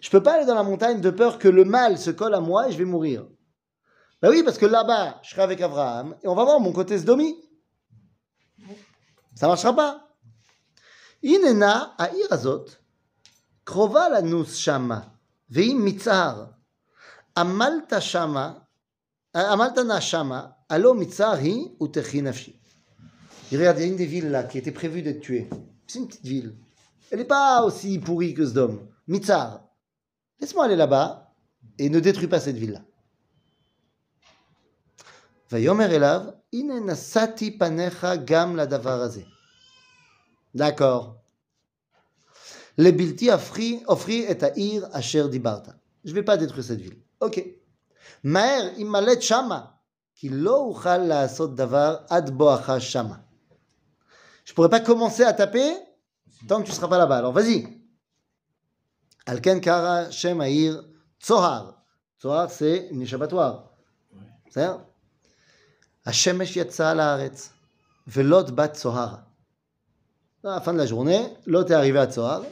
Je 0.00 0.10
peux 0.10 0.22
pas 0.22 0.32
aller 0.34 0.46
dans 0.46 0.54
la 0.54 0.62
montagne 0.62 1.00
de 1.00 1.10
peur 1.10 1.38
que 1.38 1.48
le 1.48 1.64
mal 1.64 1.98
se 1.98 2.10
colle 2.10 2.34
à 2.34 2.40
moi 2.40 2.68
et 2.68 2.72
je 2.72 2.78
vais 2.78 2.84
mourir. 2.84 3.26
Bah 4.22 4.28
oui, 4.30 4.42
parce 4.42 4.58
que 4.58 4.66
là-bas, 4.66 5.20
je 5.22 5.30
serai 5.30 5.42
avec 5.42 5.60
Abraham 5.60 6.14
et 6.22 6.28
on 6.28 6.34
va 6.34 6.44
voir 6.44 6.58
mon 6.60 6.72
côté 6.72 6.96
Sdomi. 6.98 7.34
Ça 9.34 9.46
marchera 9.46 9.74
pas. 9.74 10.08
Inena 11.24 11.94
העיר 11.98 12.26
הזאת 12.30 12.70
קרובה 13.64 14.08
לנוס 14.08 14.54
שמה, 14.54 15.00
והיא 15.50 15.76
מצער. 15.76 16.44
עמלת 17.36 17.92
שמה, 18.00 18.52
עמלת 19.36 19.78
נא 19.78 20.00
שמה, 20.00 20.46
הלא 20.70 20.94
מצער 20.94 21.32
היא 21.32 21.68
ותחי 21.82 22.20
נפשי. 22.20 22.56
Il 23.52 23.58
regarde, 23.58 23.78
il 23.78 23.82
y 23.82 23.84
a 23.84 23.86
une 23.86 23.96
des 23.96 24.06
villes 24.06 24.30
là 24.30 24.42
qui 24.42 24.58
était 24.58 24.72
prévue 24.72 25.02
d'être 25.02 25.20
tuée. 25.20 25.48
C'est 25.86 26.00
une 26.00 26.08
petite 26.08 26.24
ville. 26.24 26.56
Elle 27.10 27.20
n'est 27.20 27.24
pas 27.24 27.62
aussi 27.62 27.98
pourrie 28.00 28.34
que 28.34 28.44
Sdom. 28.44 28.80
Mitzar. 29.06 29.60
Laisse-moi 30.40 30.64
aller 30.64 30.74
là-bas 30.74 31.32
et 31.78 31.88
ne 31.88 32.00
détruis 32.00 32.26
pas 32.26 32.40
cette 32.40 32.56
ville-là. 32.56 32.80
ויאמר 35.52 35.96
אליו, 35.96 36.22
הנה 36.52 36.80
נשאתי 36.80 37.58
פניך 37.58 38.06
גם 38.24 38.56
לדבר 38.56 39.00
הזה. 39.02 39.22
D'accord. 40.53 41.21
Le 42.77 42.91
Bilti 42.91 43.29
offrit, 43.29 43.83
offrit 43.87 44.21
et 44.21 44.43
Aïr 44.43 44.89
Asher 44.93 45.27
Dibarta. 45.29 45.75
Je 46.03 46.09
ne 46.09 46.15
vais 46.15 46.23
pas 46.23 46.37
détruire 46.37 46.63
cette 46.63 46.81
ville. 46.81 46.97
Ok. 47.19 47.43
Maher 48.23 48.73
imalet 48.79 49.21
shama, 49.21 49.79
ki 50.15 50.29
lo 50.29 50.71
uchal 50.71 51.07
laasot 51.07 51.49
davar 51.49 52.05
ad 52.09 52.31
boacha 52.31 52.79
shama. 52.79 53.23
Je 54.45 54.51
ne 54.51 54.55
pourrai 54.55 54.69
pas 54.69 54.79
commencer 54.79 55.23
à 55.23 55.33
taper 55.33 55.73
tant 56.47 56.59
que 56.59 56.65
tu 56.65 56.71
ne 56.71 56.75
seras 56.75 56.87
pas 56.87 56.97
là-bas. 56.97 57.17
Alors 57.17 57.33
vas-y. 57.33 57.67
Alken 59.25 59.61
kara 59.61 60.09
shem 60.09 60.41
Aïr 60.41 60.83
Tsohar. 61.19 61.83
Tsohar, 62.19 62.49
c'est 62.49 62.87
une 62.91 63.01
échappatoire. 63.03 63.71
C'est-à-dire, 64.49 64.81
Hashemesh 66.03 66.55
yatsa 66.55 66.95
la 66.95 67.13
haaretz, 67.13 67.51
velot 68.07 68.51
bat 68.51 68.69
Tsohara. 68.69 69.30
À 70.44 70.48
la 70.48 70.60
fin 70.60 70.72
de 70.72 70.78
la 70.78 70.86
journée, 70.86 71.26
Lot 71.46 71.70
est 71.70 71.74
arrivé 71.74 71.98
à 71.98 72.06
Tzohar, 72.06 72.42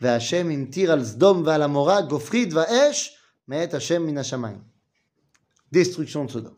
והשם 0.00 0.50
המטיר 0.50 0.92
על 0.92 1.04
סדום 1.04 1.42
ועל 1.46 1.62
עמורה 1.62 2.02
גופרית 2.02 2.52
ואש 2.52 3.18
מאת 3.48 3.74
השם 3.74 4.02
מן 4.02 4.18
השמיים. 4.18 4.62
destruction 5.74 6.28
de 6.28 6.32
סודום. 6.32 6.54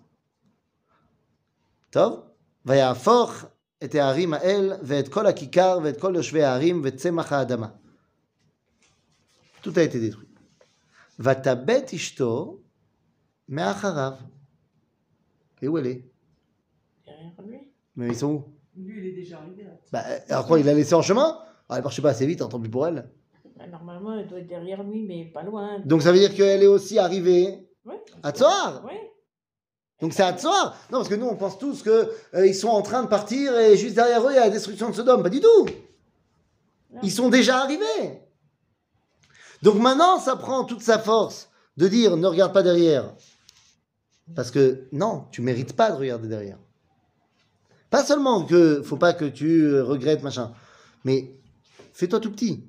טוב? 1.90 2.20
ויהפוך 2.66 3.44
את 3.85 3.94
הערים 3.94 4.35
האל 4.35 4.72
ואת 4.83 5.09
כל 5.09 5.26
הכיכר 5.26 5.78
ואת 5.83 6.00
כל 6.00 6.12
יושבי 6.16 6.42
הערים 6.42 6.83
וצמח 6.85 7.33
האדמה. 7.33 7.68
tout 9.62 9.76
a 9.76 9.83
été 9.83 9.98
détruit. 9.98 10.38
ותבט 11.18 11.94
אשתו 11.94 12.59
מאחריו. 13.48 14.12
Et 15.62 15.69
où 15.69 15.79
elle 15.79 15.87
est 15.87 16.02
Derrière 17.04 17.42
lui. 17.46 17.58
Mais 17.96 18.08
ils 18.08 18.16
sont 18.16 18.33
où 18.33 18.52
Lui, 18.76 19.00
il 19.00 19.08
est 19.10 19.15
déjà 19.15 19.38
arrivé 19.38 19.63
là. 19.63 19.71
Bah, 19.92 20.04
alors 20.30 20.48
quoi, 20.48 20.60
il 20.60 20.65
l'a 20.65 20.74
laissé 20.74 20.94
en 20.96 21.02
chemin? 21.02 21.40
Ah, 21.69 21.78
Elle 21.78 21.84
marchait 21.84 22.02
pas 22.02 22.10
assez 22.10 22.26
vite, 22.26 22.40
tant 22.40 22.60
pis 22.60 22.69
pour 22.69 22.88
elle. 22.88 23.10
Bah, 23.58 23.67
Normalement, 23.67 24.17
elle 24.17 24.28
doit 24.28 24.40
être 24.40 24.48
derrière 24.48 24.84
lui, 24.84 25.04
mais 25.04 25.26
pas 25.26 25.44
loin. 25.44 25.80
Donc 25.86 26.02
ça 26.02 26.12
veut 26.12 26.19
dire 26.19 26.34
qu'elle 26.34 26.63
est 26.63 26.67
aussi 26.67 26.98
arrivée? 26.98 27.67
Ouais. 27.86 28.02
à 28.24 28.32
Tsoar? 28.32 28.84
Oui. 28.86 28.94
Donc 30.02 30.13
c'est 30.13 30.24
à 30.24 30.34
Tsoar? 30.34 30.76
Non, 30.92 31.00
parce 31.00 31.10
que 31.10 31.15
nous 31.15 31.28
on 31.28 31.36
pense 31.36 31.58
tous 31.60 31.84
qu'ils 31.84 32.56
sont 32.56 32.69
en 32.69 32.82
train 32.82 33.04
de 33.04 33.08
partir 33.08 33.58
et 33.58 33.78
juste 33.78 33.96
derrière 33.96 34.21
eux 34.26 34.32
il 34.32 34.36
y 34.36 34.40
a 34.40 34.46
la 34.46 34.50
destruction 34.50 34.90
de 34.90 34.96
Sodome. 34.96 35.21
Pas 35.24 35.30
du 35.30 35.40
tout 35.40 35.65
Ils 37.04 37.12
sont 37.12 37.30
déjà 37.30 37.60
arrivés 37.60 38.21
Donc 39.62 39.76
maintenant 39.76 40.19
ça 40.19 40.36
prend 40.36 40.63
toute 40.63 40.82
sa 40.82 40.98
force 41.00 41.50
de 41.78 41.88
dire 41.88 42.17
ne 42.17 42.28
regarde 42.28 42.54
pas 42.54 42.63
derrière. 42.63 43.13
Parce 44.36 44.52
que 44.52 44.88
non, 44.92 45.26
tu 45.32 45.42
mérites 45.42 45.76
pas 45.76 45.92
de 45.92 45.98
regarder 45.98 46.28
derrière. 46.28 46.58
Pas 47.94 48.04
seulement 48.04 48.44
que 48.44 48.81
faut 48.81 48.98
pas 48.98 49.13
que 49.13 49.25
tu 49.25 49.79
regrettes 49.79 50.23
machin, 50.23 50.52
mais 51.04 51.29
fais-toi 51.94 52.19
tout 52.19 52.31
petit. 52.31 52.67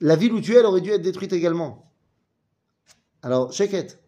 La 0.00 0.16
ville 0.16 0.32
où 0.32 0.40
tu 0.40 0.54
es, 0.54 0.60
elle 0.60 0.64
aurait 0.64 0.80
dû 0.80 0.88
être 0.88 1.02
détruite 1.02 1.34
également. 1.34 1.92
Alors, 3.20 3.52
Sheket. 3.52 4.02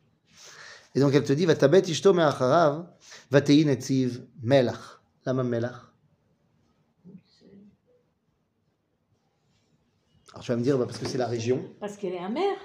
Et 0.94 1.00
donc 1.00 1.12
elle 1.12 1.24
te 1.24 1.34
dit, 1.34 1.44
Vatabet 1.44 1.80
ishto 1.80 2.14
me'acharav, 2.14 2.86
vatei 3.30 3.66
netziv 3.66 4.24
melach. 4.42 4.98
Lama 5.26 5.42
melach. 5.44 5.92
Alors 10.32 10.42
tu 10.42 10.52
vas 10.52 10.56
me 10.56 10.62
dire, 10.62 10.78
bah, 10.78 10.86
parce 10.86 10.96
que 10.96 11.06
c'est 11.06 11.18
la 11.18 11.26
région. 11.26 11.62
Parce 11.80 11.98
qu'elle 11.98 12.14
est 12.14 12.18
amère, 12.18 12.56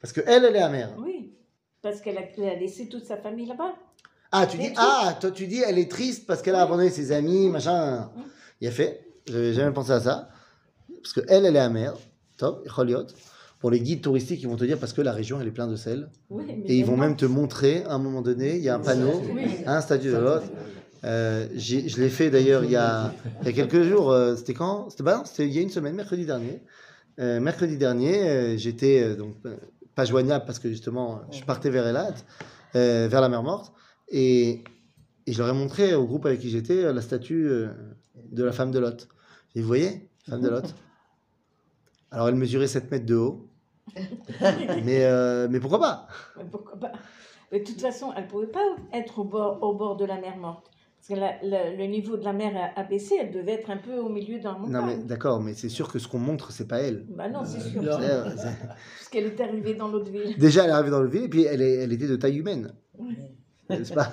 Parce 0.00 0.12
que 0.12 0.20
elle, 0.28 0.44
est 0.44 0.62
amère. 0.62 0.94
oui. 1.00 1.34
Parce 1.82 2.00
qu'elle 2.00 2.18
a, 2.18 2.22
elle 2.36 2.50
a 2.50 2.54
laissé 2.54 2.88
toute 2.88 3.04
sa 3.04 3.16
famille 3.16 3.46
là-bas. 3.46 3.74
Ah, 4.32 4.46
tu 4.46 4.58
dis, 4.58 4.70
ah, 4.76 5.16
toi 5.20 5.30
tu 5.30 5.46
dis, 5.46 5.60
elle 5.66 5.78
est 5.78 5.90
triste 5.90 6.26
parce 6.26 6.40
qu'elle 6.42 6.54
a 6.54 6.62
abandonné 6.62 6.90
ses 6.90 7.12
amis, 7.12 7.48
machin. 7.48 8.10
Il 8.60 8.68
a 8.68 8.70
fait, 8.70 9.00
j'avais 9.26 9.52
jamais 9.54 9.72
pensé 9.72 9.90
à 9.92 10.00
ça. 10.00 10.28
Parce 11.02 11.12
que 11.14 11.20
elle, 11.28 11.46
elle 11.46 11.56
est 11.56 11.60
amère. 11.60 11.94
Top, 12.36 12.66
choliot. 12.68 13.06
Pour 13.58 13.70
les 13.70 13.80
guides 13.80 14.00
touristiques, 14.02 14.40
ils 14.42 14.48
vont 14.48 14.56
te 14.56 14.64
dire 14.64 14.78
parce 14.78 14.92
que 14.92 15.02
la 15.02 15.12
région, 15.12 15.40
elle 15.40 15.48
est 15.48 15.52
pleine 15.52 15.70
de 15.70 15.76
sel. 15.76 16.08
Oui, 16.30 16.44
mais 16.46 16.62
Et 16.66 16.76
ils 16.78 16.84
vont 16.84 16.96
même 16.96 17.16
te 17.16 17.26
montrer, 17.26 17.84
à 17.84 17.94
un 17.94 17.98
moment 17.98 18.22
donné, 18.22 18.56
il 18.56 18.62
y 18.62 18.68
a 18.68 18.76
un 18.76 18.78
panneau, 18.80 19.20
Oui. 19.34 19.44
un 19.66 19.80
statut 19.80 20.08
de 20.10 20.16
l'autre. 20.16 20.46
Euh, 21.04 21.46
je 21.56 21.98
l'ai 22.00 22.08
fait 22.10 22.28
d'ailleurs 22.30 22.62
il 22.62 22.70
y 22.70 22.76
a, 22.76 23.12
il 23.40 23.46
y 23.46 23.50
a 23.50 23.52
quelques 23.52 23.82
jours. 23.82 24.10
euh, 24.12 24.36
C'était 24.36 24.52
quand? 24.54 24.90
C'était 24.90 25.02
bah 25.02 25.22
il 25.38 25.48
y 25.52 25.58
a 25.58 25.62
une 25.62 25.70
semaine, 25.70 25.94
mercredi 25.94 26.24
dernier. 26.26 26.62
Euh, 27.18 27.40
mercredi 27.40 27.76
dernier, 27.78 28.56
j'étais 28.58 29.14
donc 29.16 29.34
pas 29.94 30.04
joignable 30.04 30.44
parce 30.46 30.58
que 30.58 30.68
justement, 30.68 31.20
je 31.30 31.42
partais 31.44 31.68
vers 31.70 31.86
Elat, 31.86 32.14
vers 32.74 33.20
la 33.20 33.28
mer 33.28 33.42
Morte, 33.42 33.72
et, 34.10 34.62
et 35.26 35.32
je 35.32 35.38
leur 35.38 35.48
ai 35.48 35.52
montré 35.58 35.94
au 35.94 36.04
groupe 36.06 36.26
avec 36.26 36.40
qui 36.40 36.50
j'étais 36.50 36.84
euh, 36.84 36.92
la 36.92 37.00
statue 37.02 37.46
euh, 37.48 37.68
de 38.32 38.42
la 38.44 38.52
femme 38.52 38.70
de 38.70 38.78
Lot. 38.78 39.08
Et 39.54 39.60
vous 39.60 39.66
voyez, 39.66 40.08
femme 40.28 40.42
de 40.42 40.48
Lot. 40.48 40.74
Alors 42.10 42.28
elle 42.28 42.34
mesurait 42.34 42.66
7 42.66 42.90
mètres 42.90 43.06
de 43.06 43.14
haut. 43.16 43.46
mais, 44.84 45.04
euh, 45.04 45.48
mais 45.50 45.58
pourquoi 45.60 45.80
pas? 45.80 46.06
Mais 46.36 46.44
pourquoi 46.50 46.78
pas? 46.78 46.92
Mais 47.52 47.60
de 47.60 47.64
toute 47.64 47.80
façon, 47.80 48.12
elle 48.16 48.24
ne 48.24 48.28
pouvait 48.28 48.46
pas 48.46 48.64
être 48.92 49.18
au 49.18 49.24
bord, 49.24 49.60
au 49.62 49.74
bord 49.74 49.96
de 49.96 50.04
la 50.04 50.20
mer 50.20 50.36
morte. 50.36 50.70
Parce 50.96 51.08
que 51.08 51.14
la- 51.14 51.42
la- 51.42 51.74
le 51.74 51.84
niveau 51.86 52.16
de 52.16 52.24
la 52.24 52.32
mer 52.32 52.52
a, 52.76 52.78
a 52.78 52.84
baissé, 52.84 53.16
elle 53.20 53.32
devait 53.32 53.52
être 53.52 53.70
un 53.70 53.78
peu 53.78 53.96
au 53.98 54.08
milieu 54.08 54.38
d'un 54.38 54.52
Non 54.52 54.66
mais 54.68 54.80
montagne. 54.80 55.06
d'accord, 55.06 55.40
mais 55.40 55.54
c'est 55.54 55.68
sûr 55.70 55.90
que 55.90 55.98
ce 55.98 56.06
qu'on 56.06 56.18
montre, 56.18 56.52
c'est 56.52 56.68
pas 56.68 56.78
elle. 56.78 57.06
Bah 57.08 57.28
non, 57.28 57.40
c'est 57.44 57.58
sûr. 57.60 57.82
Parce 57.82 59.08
qu'elle 59.10 59.24
est 59.26 59.40
arrivée 59.40 59.74
dans 59.74 59.88
l'autre 59.88 60.10
ville. 60.10 60.36
Déjà, 60.38 60.64
elle 60.64 60.70
est 60.70 60.74
arrivée 60.74 60.90
dans 60.90 61.00
le 61.00 61.08
ville 61.08 61.24
et 61.24 61.28
puis 61.28 61.42
elle, 61.44 61.62
est- 61.62 61.76
elle 61.76 61.92
était 61.92 62.06
de 62.06 62.16
taille 62.16 62.36
humaine. 62.38 62.72
N'est-ce 63.70 63.92
pas? 63.92 64.12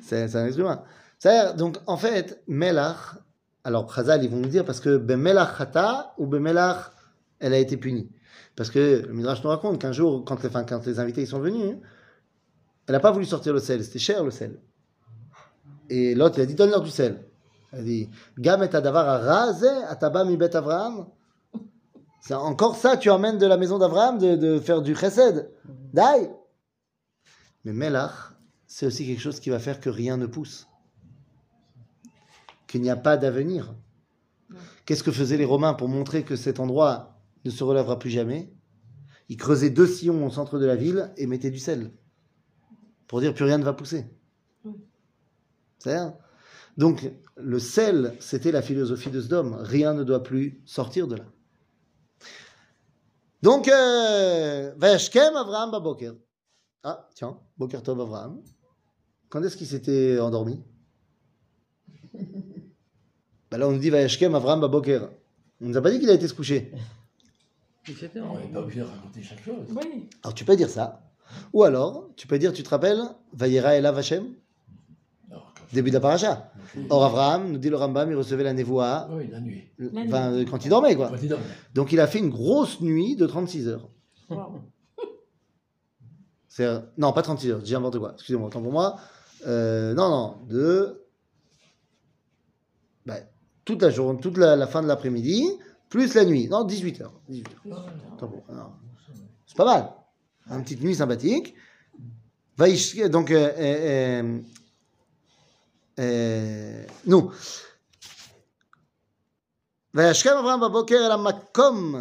C'est 0.00 0.34
un 0.36 0.46
être. 0.46 0.82
C'est-à-dire, 1.18 1.54
donc 1.54 1.78
en 1.86 1.96
fait, 1.96 2.42
Melach, 2.48 3.16
alors 3.64 3.92
Chazal, 3.94 4.24
ils 4.24 4.30
vont 4.30 4.38
nous 4.38 4.48
dire 4.48 4.64
parce 4.64 4.80
que 4.80 4.96
Ben 4.96 5.20
Melach 5.20 5.56
Chata 5.58 6.14
ou 6.18 6.26
Ben 6.26 6.40
Melach, 6.40 6.90
elle 7.38 7.54
a 7.54 7.58
été 7.58 7.76
punie. 7.76 8.10
Parce 8.56 8.70
que 8.70 9.04
le 9.06 9.12
Midrash 9.12 9.42
nous 9.42 9.50
raconte 9.50 9.80
qu'un 9.80 9.92
jour, 9.92 10.24
quand 10.24 10.42
les, 10.42 10.98
invités 11.00 11.22
ils 11.22 11.26
sont 11.26 11.40
venus, 11.40 11.76
elle 12.86 12.92
n'a 12.92 13.00
pas 13.00 13.10
voulu 13.10 13.24
sortir 13.24 13.52
le 13.52 13.60
sel, 13.60 13.82
c'était 13.82 13.98
cher 13.98 14.24
le 14.24 14.30
sel. 14.30 14.58
Et 15.88 16.14
l'autre, 16.14 16.38
il 16.38 16.42
a 16.42 16.46
dit 16.46 16.54
donne-leur 16.54 16.82
du 16.82 16.90
sel. 16.90 17.24
Elle 17.72 17.80
a 17.80 17.82
dit 17.82 18.10
Gam 18.38 18.62
et 18.62 18.74
adavar 18.74 19.08
araze 19.08 19.64
ataba 19.88 20.24
mi 20.24 20.36
bet 20.36 20.54
Avraham. 20.54 21.06
C'est 22.20 22.34
encore 22.34 22.76
ça, 22.76 22.96
tu 22.96 23.10
emmènes 23.10 23.38
de 23.38 23.46
la 23.46 23.56
maison 23.56 23.78
d'Abraham 23.78 24.18
de, 24.18 24.36
de 24.36 24.60
faire 24.60 24.80
du 24.80 24.94
chesed. 24.94 25.50
Dai 25.92 26.30
Mais 27.64 27.72
Melach, 27.72 28.32
c'est 28.74 28.86
aussi 28.86 29.06
quelque 29.06 29.20
chose 29.20 29.38
qui 29.38 29.50
va 29.50 29.58
faire 29.58 29.80
que 29.80 29.90
rien 29.90 30.16
ne 30.16 30.24
pousse. 30.24 30.66
Qu'il 32.66 32.80
n'y 32.80 32.88
a 32.88 32.96
pas 32.96 33.18
d'avenir. 33.18 33.74
Qu'est-ce 34.86 35.02
que 35.02 35.12
faisaient 35.12 35.36
les 35.36 35.44
Romains 35.44 35.74
pour 35.74 35.88
montrer 35.88 36.24
que 36.24 36.36
cet 36.36 36.58
endroit 36.58 37.20
ne 37.44 37.50
se 37.50 37.62
relèvera 37.62 37.98
plus 37.98 38.08
jamais? 38.08 38.50
Ils 39.28 39.36
creusaient 39.36 39.68
deux 39.68 39.86
sillons 39.86 40.26
au 40.26 40.30
centre 40.30 40.58
de 40.58 40.64
la 40.64 40.74
ville 40.74 41.12
et 41.18 41.26
mettaient 41.26 41.50
du 41.50 41.58
sel. 41.58 41.92
Pour 43.08 43.20
dire 43.20 43.34
plus 43.34 43.44
rien 43.44 43.58
ne 43.58 43.62
va 43.62 43.74
pousser. 43.74 44.06
C'est-à-dire? 45.78 46.14
Donc, 46.78 47.12
le 47.36 47.58
sel, 47.58 48.16
c'était 48.20 48.52
la 48.52 48.62
philosophie 48.62 49.10
de 49.10 49.20
Sdom. 49.20 49.54
Rien 49.60 49.92
ne 49.92 50.02
doit 50.02 50.22
plus 50.22 50.62
sortir 50.64 51.08
de 51.08 51.16
là. 51.16 51.26
Donc, 53.42 53.68
euh, 53.68 54.72
Vayashkem 54.78 55.36
Avraham 55.36 55.70
Baboker. 55.70 56.12
Ah, 56.82 57.06
tiens, 57.14 57.38
Boker 57.58 57.82
Tov 57.82 58.00
Avraham. 58.00 58.42
Quand 59.32 59.42
est-ce 59.42 59.56
qu'il 59.56 59.66
s'était 59.66 60.20
endormi? 60.20 60.60
Bah 63.50 63.56
Là, 63.58 63.66
on 63.68 63.72
nous 63.72 63.78
dit 63.78 63.88
Vayashkem 63.88 64.34
Avraham 64.34 64.60
Baboker. 64.60 65.00
On 65.62 65.68
nous 65.68 65.76
a 65.76 65.80
pas 65.82 65.90
dit 65.90 65.98
qu'il 66.00 66.10
a 66.10 66.14
été 66.14 66.28
se 66.28 66.34
coucher. 66.34 66.70
Il 67.88 67.94
s'était 67.94 68.20
On 68.20 68.38
n'est 68.38 68.46
pas 68.48 68.60
obligé 68.60 68.80
de 68.80 68.84
raconter 68.84 69.22
chaque 69.22 69.42
chose. 69.42 69.66
Oui. 69.70 70.08
Alors, 70.22 70.34
tu 70.34 70.44
peux 70.44 70.54
dire 70.56 70.68
ça. 70.68 71.00
Ou 71.54 71.62
alors, 71.62 72.10
tu 72.16 72.26
peux 72.26 72.38
dire, 72.38 72.52
tu 72.52 72.62
te 72.62 72.68
rappelles, 72.68 73.00
Vayera 73.32 73.74
Elav 73.76 73.96
Hashem, 73.98 74.26
quand- 75.30 75.42
début 75.72 75.88
de 75.90 75.94
la 75.94 76.00
paracha. 76.00 76.52
Or, 76.90 77.04
Avraham, 77.04 77.52
nous 77.52 77.58
dit 77.58 77.70
le 77.70 77.76
Rambam, 77.76 78.10
il 78.10 78.16
recevait 78.16 78.44
la 78.44 78.52
névoie 78.52 79.08
Oui, 79.12 79.28
la 79.30 79.40
nuit. 79.40 79.64
enfin, 79.96 80.44
quand 80.50 80.62
il 80.64 80.68
dormait, 80.68 80.94
quoi. 80.96 81.08
Quand 81.08 81.22
il 81.22 81.28
dormait. 81.30 81.44
Donc, 81.74 81.92
il 81.92 82.00
a 82.00 82.06
fait 82.06 82.18
une 82.18 82.28
grosse 82.30 82.82
nuit 82.82 83.16
de 83.16 83.26
36 83.26 83.68
heures. 83.68 83.88
Wow. 84.28 84.60
Non, 86.98 87.12
pas 87.14 87.22
36 87.22 87.50
heures, 87.50 87.60
je 87.60 87.64
dis 87.64 87.72
n'importe 87.72 87.98
quoi. 87.98 88.12
Excusez-moi, 88.14 88.48
autant 88.48 88.62
pour 88.62 88.72
moi. 88.72 88.98
Euh, 89.45 89.93
non, 89.93 90.09
non, 90.09 90.45
de. 90.47 91.03
bah, 93.05 93.19
toute 93.65 93.81
la 93.81 93.89
journée, 93.89 94.19
toute 94.19 94.37
la, 94.37 94.55
la 94.55 94.67
fin 94.67 94.81
de 94.81 94.87
l'après-midi, 94.87 95.45
plus 95.89 96.13
la 96.15 96.25
nuit. 96.25 96.47
Non, 96.49 96.63
18 96.63 97.01
heures. 97.01 97.13
18 97.29 97.47
heures. 97.71 97.85
Autant 98.13 98.27
pour- 98.27 98.43
non. 98.53 98.71
C'est 99.45 99.55
pas 99.57 99.65
mal. 99.65 99.89
Une 100.49 100.63
petite 100.63 100.81
nuit 100.81 100.95
sympathique. 100.95 101.55
Vaïsh- 102.57 103.07
donc, 103.09 103.29
euh, 103.31 103.51
euh, 103.57 104.23
euh, 104.29 104.39
euh, 105.99 106.85
nous. 107.05 107.31
וישכם 109.93 110.29
אברהם 110.39 110.59
בבוקר 110.61 110.95
אל 111.05 111.11
המקום 111.11 111.95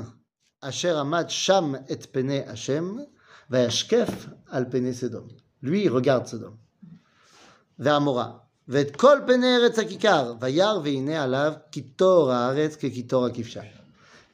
אשר 0.60 0.98
עמד 0.98 1.24
שם 1.28 1.72
את 1.92 2.06
פני 2.12 2.40
השם, 2.46 2.96
וישקף 3.50 4.08
על 4.48 4.64
פני 4.70 4.94
סדום. 4.94 5.28
Lui, 5.62 5.84
il 5.84 5.90
regarde 5.90 6.26
Sodome. 6.26 6.56
ועמורה. 7.80 8.30
ואת 8.68 8.96
כל 8.96 9.18
פני 9.26 9.56
ארץ 9.56 9.78
הכיכר, 9.78 10.34
וירא 10.40 10.78
והנה 10.84 11.22
עליו 11.22 11.52
קיטור 11.70 12.30
הארץ 12.32 12.76
כקיטור 12.76 13.26
הכבשה. 13.26 13.60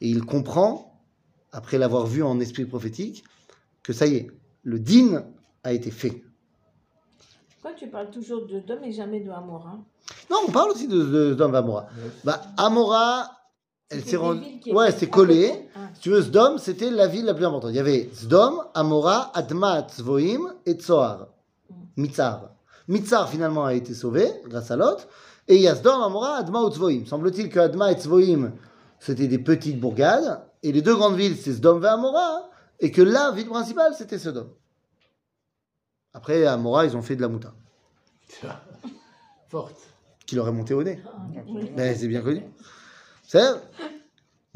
Et 0.01 0.07
il 0.07 0.21
comprend, 0.25 0.99
après 1.53 1.77
l'avoir 1.77 2.05
vu 2.07 2.23
en 2.23 2.39
esprit 2.39 2.65
prophétique, 2.65 3.23
que 3.83 3.93
ça 3.93 4.05
y 4.07 4.15
est, 4.15 4.27
le 4.63 4.79
din 4.79 5.23
a 5.63 5.71
été 5.71 5.91
fait. 5.91 6.23
Pourquoi 7.61 7.73
tu 7.77 7.87
parles 7.87 8.09
toujours 8.11 8.45
de 8.47 8.59
Dom 8.59 8.83
et 8.83 8.91
jamais 8.91 9.21
de 9.21 9.29
Hamor 9.29 9.67
hein 9.67 9.79
Non, 10.29 10.39
on 10.47 10.51
parle 10.51 10.71
aussi 10.71 10.87
de, 10.87 11.01
de, 11.03 11.33
d'Amora. 11.35 11.57
Amora. 11.57 11.87
Bah, 12.25 12.41
Amora, 12.57 13.29
elle 13.89 13.99
C'était 13.99 14.09
s'est 14.11 14.17
des 14.17 14.23
rendue. 14.23 14.39
villes 14.41 14.59
qui 14.59 14.71
Ouais, 14.73 14.89
étaient 14.89 14.99
c'est 14.99 15.05
à 15.05 15.09
collé. 15.09 15.47
côté. 15.49 15.69
Ah. 15.75 15.79
Si 15.93 16.01
tu 16.01 16.09
veux, 16.09 16.21
Sdom, 16.21 16.57
c'était 16.57 16.89
la 16.89 17.07
ville 17.07 17.25
la 17.25 17.33
plus 17.33 17.45
importante. 17.45 17.71
Il 17.71 17.77
y 17.77 17.79
avait 17.79 18.09
Sdom, 18.13 18.61
Amora, 18.73 19.31
Adma, 19.33 19.83
Tzvoim 19.89 20.53
et 20.65 20.73
Tsoar. 20.73 21.27
Mitzar. 21.95 22.49
Mitzar, 22.88 23.28
finalement, 23.28 23.64
a 23.66 23.74
été 23.74 23.94
sauvé 23.94 24.26
grâce 24.46 24.70
à 24.70 24.76
Lot. 24.76 25.06
Et 25.46 25.56
il 25.56 25.62
y 25.62 25.68
a 25.68 25.74
Sdom, 25.74 26.02
Amora, 26.02 26.36
Adma 26.36 26.60
ou 26.62 26.70
Tzvoim. 26.70 27.04
Semble-t-il 27.06 27.48
que 27.48 27.58
Adma 27.58 27.92
et 27.92 27.96
Tzvoim, 27.96 28.52
c'était 28.98 29.28
des 29.28 29.38
petites 29.38 29.78
bourgades. 29.78 30.42
Et 30.62 30.72
les 30.72 30.82
deux 30.82 30.94
grandes 30.94 31.16
villes, 31.16 31.36
c'est 31.36 31.52
Sdom 31.52 31.82
et 31.82 31.86
Amora. 31.86 32.50
Et 32.80 32.90
que 32.90 33.02
la 33.02 33.30
ville 33.32 33.48
principale, 33.48 33.94
c'était 33.94 34.18
Sodome. 34.18 34.50
Après, 36.14 36.44
à 36.44 36.54
Amora, 36.54 36.86
ils 36.86 36.96
ont 36.96 37.02
fait 37.02 37.16
de 37.16 37.22
la 37.22 37.28
mouta. 37.28 37.54
Forte. 39.48 39.76
Qui 40.26 40.34
leur 40.36 40.48
est 40.48 40.52
monté 40.52 40.74
au 40.74 40.82
nez. 40.82 41.02
Ben, 41.76 41.96
c'est 41.96 42.08
bien 42.08 42.20
connu. 42.20 42.42
C'est 43.26 43.42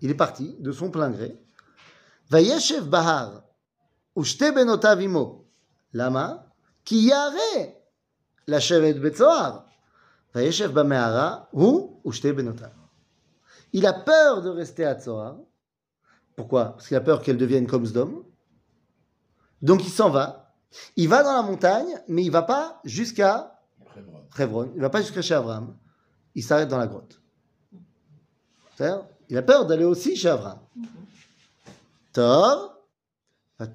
Il 0.00 0.10
est 0.10 0.14
parti 0.14 0.56
de 0.60 0.72
son 0.72 0.90
plein 0.90 1.10
gré. 1.10 1.38
Vayeshev 2.30 2.88
Bahar, 2.88 3.42
Ushte 4.16 4.54
Benotavimo, 4.54 5.46
Lama, 5.92 6.52
Ki 6.84 7.06
Yare, 7.06 7.74
la 8.46 8.58
Vayeshev 10.34 10.72
ou 11.52 12.00
Ushte 12.04 12.34
Benotav. 12.34 12.72
Il 13.72 13.86
a 13.86 13.92
peur 13.92 14.42
de 14.42 14.48
rester 14.48 14.84
à 14.84 14.94
Tzoar. 14.94 15.36
Pourquoi? 16.36 16.72
Parce 16.72 16.88
qu'il 16.88 16.96
a 16.96 17.00
peur 17.00 17.22
qu'elle 17.22 17.36
devienne 17.36 17.66
comme 17.66 17.84
Sdom. 17.84 18.24
Donc 19.60 19.84
il 19.84 19.90
s'en 19.90 20.10
va. 20.10 20.54
Il 20.96 21.08
va 21.08 21.22
dans 21.22 21.32
la 21.32 21.42
montagne, 21.42 22.00
mais 22.08 22.22
il 22.22 22.28
ne 22.28 22.32
va 22.32 22.42
pas 22.42 22.80
jusqu'à 22.84 23.60
Hebron. 24.38 24.70
Il 24.74 24.76
ne 24.76 24.82
va 24.82 24.90
pas 24.90 25.00
jusqu'à 25.00 25.22
chez 25.22 25.40
Il 26.34 26.44
s'arrête 26.44 26.68
dans 26.68 26.78
la 26.78 26.86
grotte. 26.86 27.20
Il 29.28 29.36
a 29.36 29.42
peur 29.42 29.66
d'aller 29.66 29.84
aussi 29.84 30.16
chez 30.16 30.28
Avram. 30.28 30.58
Tov, 32.12 32.70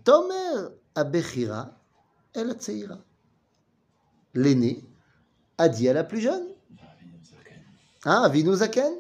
Tomer 0.03 0.69
Abechira, 0.95 1.79
elle 2.33 2.53
Tseira. 2.53 2.99
L'aîné 4.33 4.83
a 5.57 5.69
dit 5.69 5.87
à 5.87 5.93
la 5.93 6.03
plus 6.03 6.21
jeune. 6.21 6.47
Ah, 8.05 8.23
Avinuzaken 8.23 8.93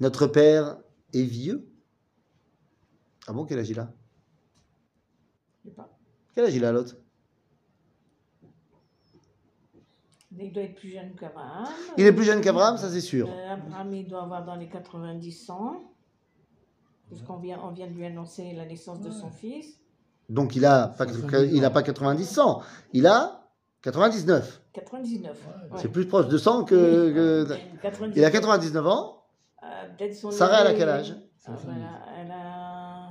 Notre 0.00 0.26
père 0.26 0.78
est 1.12 1.22
vieux. 1.22 1.66
Ah 3.26 3.32
bon, 3.32 3.44
quel 3.46 3.60
âge 3.60 3.70
il 3.70 3.78
a? 3.78 3.92
Quel 6.34 6.44
âge 6.44 6.54
il 6.54 6.64
a 6.64 6.72
l'autre? 6.72 6.96
Il 10.40 10.52
doit 10.52 10.62
être 10.62 10.74
plus 10.74 10.88
jeune 10.90 11.12
qu'Abraham. 11.18 11.66
Il 11.98 12.06
est 12.06 12.12
plus 12.12 12.24
jeune 12.24 12.40
qu'Abraham, 12.40 12.76
ça 12.76 12.88
c'est 12.88 13.00
sûr. 13.00 13.28
Euh, 13.28 13.52
Abraham, 13.54 13.92
il 13.94 14.06
doit 14.08 14.22
avoir 14.22 14.44
dans 14.44 14.56
les 14.56 14.68
90 14.68 15.50
ans. 15.50 15.76
Puisqu'on 17.08 17.36
vient, 17.38 17.58
on 17.64 17.70
vient 17.70 17.86
de 17.88 17.92
lui 17.92 18.06
annoncer 18.06 18.52
la 18.54 18.64
naissance 18.64 19.00
de 19.00 19.10
son 19.10 19.30
fils. 19.30 19.66
Donc 20.28 20.54
il 20.54 20.64
a 20.64 20.86
pas, 20.88 21.06
il 21.50 21.64
a 21.64 21.70
pas 21.70 21.82
90 21.82 22.38
ans, 22.38 22.62
il 22.92 23.06
a 23.06 23.42
99. 23.82 24.60
99. 24.72 25.46
ouais. 25.72 25.78
C'est 25.80 25.88
plus 25.88 26.06
proche 26.06 26.28
de 26.28 26.38
100 26.38 26.64
que, 26.64 27.44
que- 27.44 27.56
99. 27.82 28.16
Il 28.16 28.24
a 28.24 28.30
99 28.30 28.86
ans. 28.86 29.24
Euh, 29.62 29.66
peut-être 29.98 30.14
son 30.14 30.30
Sarah, 30.30 30.60
elle 30.60 30.66
a 30.68 30.74
quel 30.74 30.88
âge? 30.88 31.16
Ah, 31.46 31.52
voilà, 31.64 31.78
elle 32.18 32.30
a... 32.30 33.08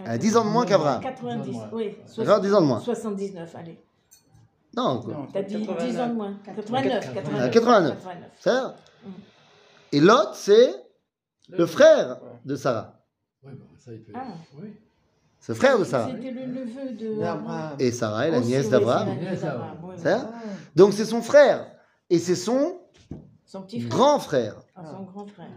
Elle 0.00 0.10
a 0.12 0.18
10 0.18 0.36
ans 0.36 0.44
de 0.44 0.50
moins 0.50 0.64
qu'Abraham. 0.64 1.02
90, 1.02 1.56
oui. 1.72 1.96
D'accord, 2.18 2.40
10 2.40 2.54
ans 2.54 2.60
de 2.60 2.66
moins. 2.66 2.80
79, 2.80 3.54
allez. 3.56 3.78
Non, 4.76 5.02
Non, 5.06 5.26
T'as 5.32 5.42
dit 5.42 5.56
10 5.56 5.68
ans 5.68 5.74
89. 5.74 6.08
de 6.10 6.14
moins. 6.14 6.34
89, 6.44 7.14
89. 7.14 7.50
89. 7.50 7.98
c'est 8.36 8.50
ça 8.50 8.76
Et 9.92 10.00
Lot, 10.00 10.34
c'est 10.34 10.74
le 11.50 11.66
frère 11.66 12.18
de 12.44 12.56
Sarah. 12.56 13.00
Oui, 13.44 13.52
bon, 13.54 13.66
ça, 13.78 13.92
il 13.92 14.02
peut. 14.02 14.12
Ah. 14.14 14.24
Oui. 14.60 14.74
C'est 15.38 15.52
le 15.52 15.56
frère 15.58 15.78
de 15.78 15.84
Sarah. 15.84 16.10
C'était 16.10 16.30
le 16.30 16.46
neveu 16.46 16.92
de... 16.92 17.20
D'Abraham. 17.20 17.76
Et 17.78 17.92
Sarah 17.92 18.28
est 18.28 18.30
la 18.30 18.40
nièce 18.40 18.70
d'Abraham. 18.70 19.08
Donc 20.74 20.92
c'est 20.94 21.04
son 21.04 21.20
frère. 21.22 21.66
Et 22.10 22.18
c'est 22.18 22.34
son 22.34 22.78
Son 23.44 23.62
petit 23.62 23.80
frère. 23.80 23.90
grand 23.90 24.18
frère. 24.18 24.56
Ah, 24.74 24.82
son 24.90 25.02
grand 25.04 25.26
frère. 25.26 25.48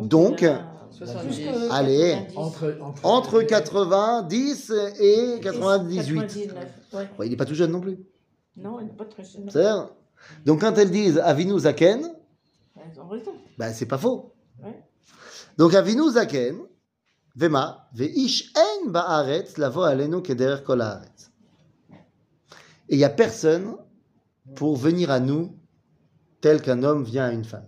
Donc, 0.00 0.40
il 0.42 0.46
a 0.48 0.70
70. 0.90 1.26
plus 1.26 1.44
que 1.44 1.72
Allez. 1.72 2.12
90. 2.34 2.36
Entre, 2.36 2.78
entre, 2.80 3.04
Entre 3.04 3.42
90 3.42 4.72
et 5.00 5.40
98. 5.40 6.14
99, 6.20 6.64
ouais. 6.92 7.08
Ouais, 7.18 7.26
il 7.26 7.30
n'est 7.30 7.36
pas 7.36 7.44
tout 7.44 7.54
jeune 7.54 7.72
non 7.72 7.80
plus. 7.80 7.98
Non, 8.56 8.78
elle 8.78 8.86
n'est 8.86 8.92
pas 8.92 9.04
très 9.04 9.24
jeune. 9.24 9.48
Donc 10.46 10.60
quand 10.60 10.78
elles 10.78 10.90
disent 10.90 11.18
Avinu 11.18 11.58
Zaken, 11.58 12.12
Elles 12.76 13.00
ont 13.00 13.08
raison. 13.08 13.32
bah, 13.58 13.72
c'est 13.72 13.86
pas 13.86 13.98
faux. 13.98 14.32
Ouais. 14.62 14.82
Donc 15.58 15.74
Avinu 15.74 16.10
Zaken, 16.10 16.58
Vema, 17.36 17.88
Veish 17.92 18.52
en 18.56 18.90
ba'aretz 18.90 19.58
lavo 19.58 19.82
alenu 19.82 20.22
kederer 20.22 20.62
kol 20.64 20.80
haaretz. 20.80 21.30
Et 22.88 22.94
il 22.94 22.98
n'y 22.98 23.04
a 23.04 23.10
personne 23.10 23.76
pour 24.54 24.76
venir 24.76 25.10
à 25.10 25.18
nous 25.20 25.56
tel 26.40 26.62
qu'un 26.62 26.82
homme 26.84 27.02
vient 27.02 27.24
à 27.24 27.32
une 27.32 27.44
femme. 27.44 27.66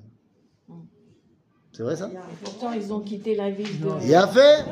C'est 1.77 1.83
vrai 1.83 1.95
ça 1.95 2.11
pourtant, 2.43 2.72
ils 2.72 2.91
ont 2.91 3.01
quitté 3.01 3.35
la 3.35 3.51
ville 3.51 3.79
de... 3.79 3.91
Il 4.03 4.14
a 4.14 4.27
fait. 4.27 4.64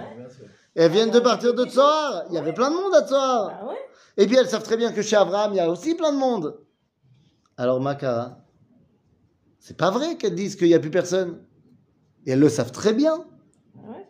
Elles 0.74 0.90
viennent 0.90 1.10
de 1.10 1.20
partir 1.20 1.52
de 1.52 1.66
Tsoar. 1.66 2.24
Il 2.30 2.34
y 2.34 2.38
avait 2.38 2.54
plein 2.54 2.70
de 2.70 2.76
monde 2.76 2.94
à 2.94 3.06
Tsoar. 3.06 3.52
Ah 3.60 3.66
ouais 3.66 3.76
Et 4.16 4.26
puis 4.26 4.36
elles 4.36 4.48
savent 4.48 4.62
très 4.62 4.78
bien 4.78 4.90
que 4.90 5.02
chez 5.02 5.14
Abraham, 5.14 5.52
il 5.52 5.56
y 5.56 5.60
a 5.60 5.68
aussi 5.68 5.94
plein 5.96 6.14
de 6.14 6.16
monde. 6.16 6.58
Alors 7.58 7.78
Makara, 7.78 8.38
c'est 9.58 9.76
pas 9.76 9.90
vrai 9.90 10.16
qu'elles 10.16 10.34
disent 10.34 10.56
qu'il 10.56 10.68
n'y 10.68 10.74
a 10.74 10.78
plus 10.78 10.90
personne. 10.90 11.42
Et 12.24 12.30
elles 12.30 12.40
le 12.40 12.48
savent 12.48 12.72
très 12.72 12.94
bien. 12.94 13.26
Ah 13.76 13.90
ouais 13.90 14.06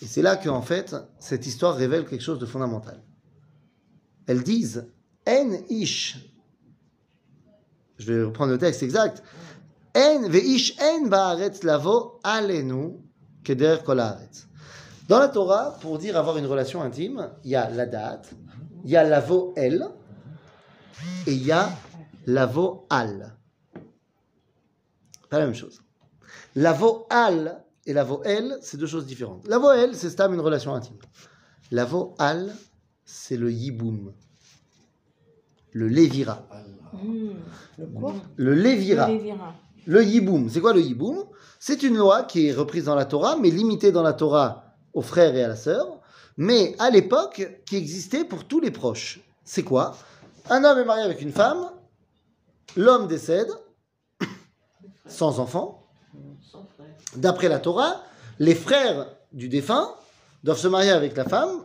Et 0.00 0.06
c'est 0.06 0.22
là 0.22 0.36
qu'en 0.36 0.62
fait, 0.62 0.96
cette 1.18 1.46
histoire 1.46 1.76
révèle 1.76 2.06
quelque 2.06 2.24
chose 2.24 2.38
de 2.38 2.46
fondamental. 2.46 3.02
Elles 4.26 4.42
disent 4.42 4.88
En 5.28 5.50
ish. 5.68 6.16
Je 7.98 8.10
vais 8.10 8.24
reprendre 8.24 8.52
le 8.52 8.58
texte 8.58 8.82
exact. 8.82 9.22
Dans 9.94 10.28
la 15.20 15.28
Torah, 15.28 15.78
pour 15.80 15.98
dire 15.98 16.16
avoir 16.16 16.36
une 16.36 16.46
relation 16.46 16.82
intime, 16.82 17.30
il 17.44 17.50
y 17.50 17.56
a 17.56 17.70
la 17.70 17.86
date, 17.86 18.32
il 18.84 18.90
y 18.90 18.96
a 18.96 19.04
lavo 19.04 19.52
el, 19.56 19.86
et 21.28 21.32
il 21.32 21.44
y 21.44 21.52
a 21.52 21.70
lavo 22.26 22.86
al. 22.90 23.36
Pas 25.30 25.38
la 25.38 25.46
même 25.46 25.54
chose. 25.54 25.80
Lavo 26.56 27.06
al 27.08 27.62
et 27.86 27.92
lavo 27.92 28.20
el, 28.24 28.58
c'est 28.62 28.76
deux 28.76 28.88
choses 28.88 29.06
différentes. 29.06 29.46
Lavo 29.46 29.70
el, 29.70 29.94
c'est 29.94 30.10
stam 30.10 30.34
une 30.34 30.40
relation 30.40 30.74
intime. 30.74 30.98
Lavo 31.70 32.16
al, 32.18 32.52
c'est 33.04 33.36
le 33.36 33.52
yiboum, 33.52 34.12
le 35.70 35.86
lévira. 35.86 36.48
Mmh. 36.94 37.30
Le 37.78 37.86
quoi? 37.86 38.14
Le 38.36 38.54
lévira. 38.54 39.06
Le 39.06 39.14
Lévira. 39.14 39.54
Le 39.86 40.02
yiboum, 40.02 40.48
c'est 40.48 40.60
quoi 40.60 40.72
le 40.72 40.80
yiboum? 40.80 41.24
C'est 41.58 41.82
une 41.82 41.96
loi 41.96 42.22
qui 42.22 42.48
est 42.48 42.52
reprise 42.52 42.84
dans 42.84 42.94
la 42.94 43.04
Torah, 43.04 43.36
mais 43.36 43.50
limitée 43.50 43.92
dans 43.92 44.02
la 44.02 44.12
Torah 44.12 44.64
aux 44.92 45.02
frères 45.02 45.34
et 45.34 45.42
à 45.42 45.48
la 45.48 45.56
sœur, 45.56 46.00
mais 46.36 46.74
à 46.78 46.90
l'époque 46.90 47.62
qui 47.66 47.76
existait 47.76 48.24
pour 48.24 48.44
tous 48.44 48.60
les 48.60 48.70
proches. 48.70 49.20
C'est 49.44 49.62
quoi? 49.62 49.96
Un 50.48 50.64
homme 50.64 50.78
est 50.78 50.84
marié 50.84 51.02
avec 51.02 51.20
une 51.20 51.32
femme, 51.32 51.70
l'homme 52.76 53.06
décède, 53.06 53.50
sans 55.06 55.40
enfant. 55.40 55.86
D'après 57.16 57.48
la 57.48 57.58
Torah, 57.58 58.02
les 58.38 58.54
frères 58.54 59.06
du 59.32 59.48
défunt 59.48 59.94
doivent 60.42 60.58
se 60.58 60.68
marier 60.68 60.90
avec 60.90 61.16
la 61.16 61.24
femme 61.24 61.64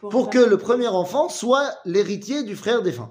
pour 0.00 0.30
que 0.30 0.38
le 0.38 0.58
premier 0.58 0.88
enfant 0.88 1.28
soit 1.28 1.70
l'héritier 1.84 2.42
du 2.42 2.56
frère 2.56 2.82
défunt. 2.82 3.10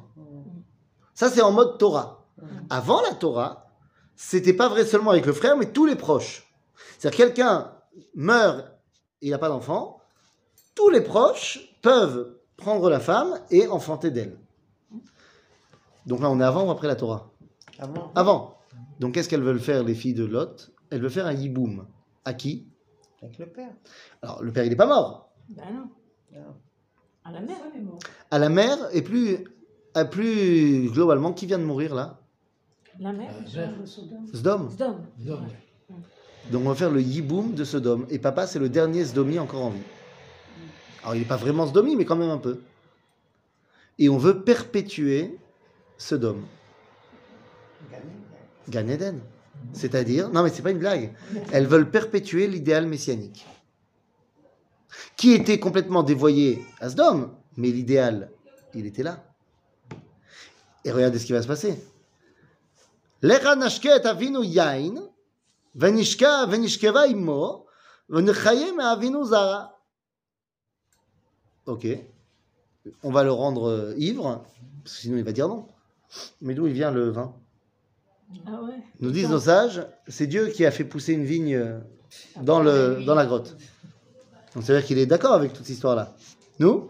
Ça, 1.13 1.29
c'est 1.29 1.41
en 1.41 1.51
mode 1.51 1.77
Torah. 1.77 2.25
Avant 2.69 3.01
la 3.01 3.13
Torah, 3.13 3.62
c'était 4.25 4.53
pas 4.53 4.69
vrai 4.69 4.85
seulement 4.85 5.11
avec 5.11 5.25
le 5.25 5.33
frère, 5.33 5.57
mais 5.57 5.71
tous 5.71 5.85
les 5.85 5.95
proches. 5.97 6.49
C'est-à-dire 6.97 7.17
quelqu'un 7.17 7.73
meurt, 8.15 8.71
il 9.21 9.31
n'a 9.31 9.37
pas 9.37 9.49
d'enfant, 9.49 9.99
tous 10.75 10.89
les 10.89 11.01
proches 11.01 11.59
peuvent 11.81 12.37
prendre 12.55 12.89
la 12.89 12.99
femme 13.01 13.39
et 13.51 13.67
enfanter 13.67 14.11
d'elle. 14.11 14.37
Donc 16.05 16.21
là, 16.21 16.29
on 16.29 16.39
est 16.39 16.43
avant 16.43 16.65
ou 16.67 16.71
après 16.71 16.87
la 16.87 16.95
Torah 16.95 17.31
Avant. 17.77 18.11
Avant. 18.15 18.57
Donc 18.99 19.13
qu'est-ce 19.13 19.27
qu'elles 19.27 19.43
veulent 19.43 19.59
faire, 19.59 19.83
les 19.83 19.93
filles 19.93 20.13
de 20.13 20.25
Lot? 20.25 20.71
Elles 20.89 21.01
veulent 21.01 21.11
faire 21.11 21.27
un 21.27 21.33
yiboum. 21.33 21.85
À 22.23 22.33
qui? 22.33 22.67
Avec 23.21 23.37
le 23.39 23.47
père. 23.47 23.73
Alors, 24.21 24.41
le 24.41 24.53
père, 24.53 24.63
il 24.63 24.69
n'est 24.69 24.75
pas 24.77 24.87
mort. 24.87 25.33
Ben 25.49 25.63
non, 25.73 25.89
Non. 26.39 26.55
à 27.25 27.31
la 27.31 27.41
mer. 27.41 27.57
À 28.31 28.39
la 28.39 28.49
mère, 28.49 28.77
et 28.93 29.01
plus, 29.01 29.43
à 29.93 30.05
plus 30.05 30.89
globalement, 30.91 31.33
qui 31.33 31.45
vient 31.45 31.59
de 31.59 31.65
mourir 31.65 31.93
là? 31.93 32.22
La 32.99 33.11
mer. 33.11 33.31
Mère. 33.55 33.71
Sdom. 34.33 34.69
Sdom. 34.69 34.97
Non, 35.19 35.39
Donc 36.51 36.65
on 36.65 36.69
va 36.69 36.75
faire 36.75 36.91
le 36.91 37.01
yiboum 37.01 37.53
de 37.53 37.63
Sodome. 37.63 38.05
Et 38.09 38.19
papa, 38.19 38.45
c'est 38.47 38.59
le 38.59 38.69
dernier 38.69 39.03
Sdomi 39.03 39.39
encore 39.39 39.63
en 39.63 39.69
vie. 39.71 39.81
Alors 41.01 41.15
il 41.15 41.19
n'est 41.19 41.27
pas 41.27 41.37
vraiment 41.37 41.65
Sdomi, 41.65 41.95
mais 41.95 42.05
quand 42.05 42.15
même 42.15 42.29
un 42.29 42.37
peu. 42.37 42.61
Et 43.99 44.09
on 44.09 44.17
veut 44.17 44.43
perpétuer 44.43 45.37
Sodome. 45.97 46.45
Gan 48.69 48.87
Eden. 48.87 49.19
C'est-à-dire, 49.73 50.29
non 50.29 50.43
mais 50.43 50.49
c'est 50.49 50.61
pas 50.61 50.71
une 50.71 50.79
blague. 50.79 51.13
Elles 51.51 51.67
veulent 51.67 51.89
perpétuer 51.89 52.47
l'idéal 52.47 52.85
messianique. 52.85 53.45
Qui 55.17 55.33
était 55.33 55.59
complètement 55.59 56.03
dévoyé 56.03 56.61
à 56.79 56.89
Sodome, 56.89 57.31
mais 57.57 57.69
l'idéal, 57.69 58.29
il 58.73 58.85
était 58.85 59.03
là. 59.03 59.23
Et 60.85 60.91
regardez 60.91 61.17
ce 61.17 61.25
qui 61.25 61.33
va 61.33 61.41
se 61.41 61.47
passer. 61.47 61.79
Ok. 71.65 71.87
On 73.01 73.11
va 73.11 73.23
le 73.23 73.31
rendre 73.31 73.69
euh, 73.69 73.93
ivre, 73.97 74.43
sinon 74.83 75.15
il 75.15 75.23
va 75.23 75.31
dire 75.31 75.47
non. 75.47 75.65
Mais 76.41 76.53
d'où 76.53 76.67
il 76.67 76.73
vient 76.73 76.91
le 76.91 77.11
vin? 77.11 77.33
Ah 78.45 78.59
Nous 78.99 79.11
disent 79.11 79.29
nos 79.29 79.39
sages, 79.39 79.87
c'est 80.09 80.27
Dieu 80.27 80.47
qui 80.47 80.65
a 80.65 80.71
fait 80.71 80.83
pousser 80.83 81.13
une 81.13 81.23
vigne 81.23 81.55
euh, 81.55 81.79
ah 82.35 82.41
dans, 82.41 82.61
la 82.61 83.25
grotte. 83.25 83.55
Donc 84.53 84.65
c'est-à-dire 84.65 84.85
qu'il 84.85 84.97
est 84.97 85.05
d'accord 85.05 85.33
avec 85.33 85.53
toute 85.53 85.65
cette 85.65 85.75
histoire-là. 85.75 86.13
Nous, 86.59 86.89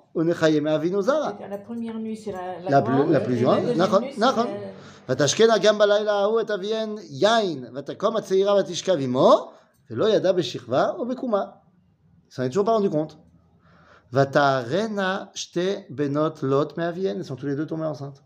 La 0.14 1.58
première 1.58 1.98
nuit, 1.98 2.16
c'est 2.16 2.32
la, 2.32 2.58
la, 2.60 2.70
La 2.70 2.80
grande, 2.80 3.04
plus- 3.04 3.12
la 3.12 3.20
plus 3.20 3.36
et 3.38 3.42
grande, 3.42 3.60
deuxième 3.60 3.78
נכון, 3.78 4.02
nuit, 4.02 4.12
c'est 4.14 4.20
נכון. 4.20 4.46
la- 4.46 5.12
ותשקנה 5.12 5.58
גם 5.58 5.78
בלילה 5.78 6.12
ההוא 6.12 6.40
את 6.40 6.50
אביהן 6.50 6.94
יין, 7.10 7.64
ותקום 7.74 8.16
הצעירה 8.16 8.54
ותשכב 8.60 8.96
עמו, 9.00 9.52
ולא 9.90 10.08
ידע 10.08 10.32
בשכבה 10.32 10.90
או 10.90 11.08
בקומה. 11.08 11.44
Il 12.28 12.34
s'en 12.34 12.42
est 12.42 12.48
toujours 12.50 12.64
pas 12.64 12.72
rendu 12.76 12.90
compte. 12.90 13.16
ותערנה 14.12 15.24
שתי 15.34 15.74
בנות 15.90 16.42
לוט 16.42 16.78
מאביהן, 16.78 17.20
elles 17.20 17.24
sont 17.24 17.36
tous 17.36 17.46
les 17.46 17.56
deux 17.56 17.66
tombées 17.66 17.86
enceintes. 17.98 18.20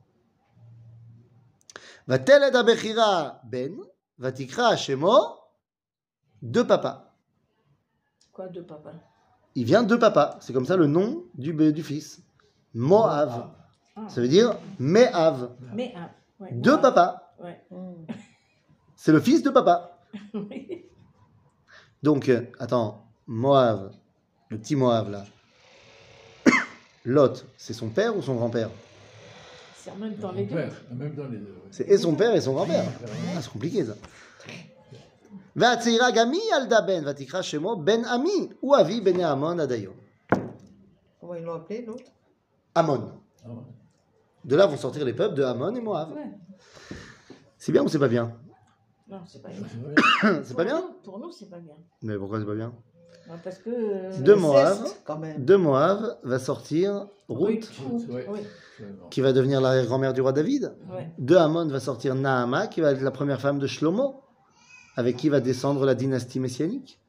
ותלד 2.09 2.57
הבכירה 2.57 3.31
בן, 3.45 3.73
ותקרא 4.19 4.77
שמו 4.77 5.37
de 6.45 6.59
papa. 6.69 6.93
Quoi, 8.33 8.49
deux 8.49 8.63
papas 8.63 8.97
il 9.56 9.64
vient 9.66 9.84
de 9.84 9.96
papa, 9.96 10.38
c'est 10.42 10.54
comme 10.54 10.66
ça 10.66 10.76
le 10.76 10.86
nom 10.86 11.24
du, 11.36 11.54
du 11.54 11.84
fils. 11.84 12.22
Moav. 12.74 13.48
Ah. 13.96 14.10
Ça 14.10 14.20
veut 14.22 14.28
dire 14.28 14.58
Meav. 14.80 15.52
De 16.52 16.76
papa. 16.76 17.34
Ouais. 17.42 17.62
C'est 18.98 19.12
le 19.12 19.20
fils 19.20 19.44
de 19.44 19.50
papa. 19.50 20.00
Donc, 22.04 22.30
euh, 22.30 22.42
attends, 22.60 23.06
Moab, 23.28 23.92
le 24.50 24.58
petit 24.58 24.76
Moab 24.76 25.10
là. 25.10 25.26
Lot, 27.06 27.46
c'est 27.58 27.74
son 27.74 27.90
père 27.90 28.16
ou 28.16 28.22
son 28.22 28.36
grand-père? 28.36 28.70
C'est 29.76 29.92
en 29.92 29.96
même 29.96 30.16
temps 30.16 30.32
les 30.32 30.46
deux. 30.46 30.70
C'est 31.72 31.88
et 31.88 31.98
son 31.98 32.16
père 32.16 32.34
et 32.34 32.42
son 32.42 32.54
grand-père. 32.54 32.86
Ah, 33.36 33.42
c'est 33.42 33.52
compliqué 33.52 33.86
ça. 33.86 33.96
והצעירה 35.57 36.11
גם 36.11 36.33
היא 36.33 36.41
ילדה 36.57 36.81
בן, 36.81 37.03
ותקרא 37.07 37.43
שמו 37.43 37.77
בן 37.77 38.05
עמי, 38.05 38.49
הוא 38.61 38.77
אבי 38.81 39.01
בני 39.01 39.25
עמון 39.25 39.61
עד 39.61 39.73
היום. 39.73 39.95
Comment 41.23 41.35
ils 41.35 41.45
l'ont 41.45 41.55
appelé, 41.55 41.85
l'autre 41.87 42.11
Amon. 42.75 43.03
Ah 43.45 43.49
ouais. 43.49 43.55
De 44.45 44.57
là 44.57 44.67
vont 44.67 44.77
sortir 44.77 45.05
les 45.05 45.13
peuples 45.13 45.35
de 45.35 45.43
Amon 45.45 45.75
et 45.75 45.81
Moab. 45.81 46.13
Ouais. 46.13 46.31
C'est 47.59 47.73
bien 47.73 47.83
ou 47.83 47.89
c'est 47.89 47.99
pas 47.99 48.09
bien 48.09 48.27
Non, 49.09 49.21
c'est 49.27 49.43
pas 49.43 49.51
Ça, 49.51 49.55
bien. 49.59 49.67
c'est 49.71 49.81
vrai. 49.85 50.41
C'est 50.45 50.57
pas 50.57 50.65
bien 50.65 50.81
Pour 50.81 50.89
nous- 50.91 51.03
Pour 51.05 51.19
nous, 51.19 51.31
c'est 51.33 51.51
pas 51.51 51.59
bien. 51.59 51.75
Mais 52.03 52.17
pourquoi 52.17 52.39
c'est 52.41 52.47
pas 52.47 52.55
bien 52.55 52.73
Non, 53.29 53.35
Parce 53.45 53.59
que. 53.59 53.71
euh, 53.71 54.21
De 54.29 54.35
Moab, 54.35 54.67
Inceste, 54.79 55.03
quand 55.05 55.19
même. 55.19 55.45
de 55.45 55.57
Moab 55.57 56.01
va 56.23 56.39
sortir 56.39 57.07
Ruth, 57.29 57.71
Ruth, 57.91 58.09
Ouais. 58.09 58.27
Oui, 58.33 58.41
Absolument. 58.79 59.09
qui 59.11 59.21
va 59.21 59.33
devenir 59.33 59.61
l'arrière-grand-mère 59.61 60.13
du 60.15 60.23
roi 60.23 60.33
David. 60.33 60.65
ouais. 60.95 61.11
De 61.19 61.37
Amon 61.37 61.67
va 61.67 61.81
sortir 61.81 62.15
Naama, 62.15 62.67
qui 62.67 62.81
va 62.81 62.93
être 62.93 63.03
la 63.03 63.11
première 63.11 63.41
femme 63.41 63.59
de 63.59 63.67
Shlomo, 63.67 64.07
avec 64.96 65.18
qui 65.18 65.30
va 65.30 65.40
descendre 65.42 65.86
la 65.86 65.96
dynastie 65.96 66.40
messianique. 66.40 67.00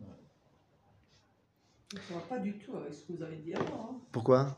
Ça 1.92 2.14
va 2.14 2.20
pas 2.20 2.38
du 2.38 2.58
tout 2.58 2.76
avec 2.76 2.92
ce 2.92 3.00
que 3.04 3.12
vous 3.16 3.22
avez 3.22 3.36
dit 3.36 3.54
avant. 3.54 3.90
hein. 3.92 3.96
Pourquoi? 4.12 4.56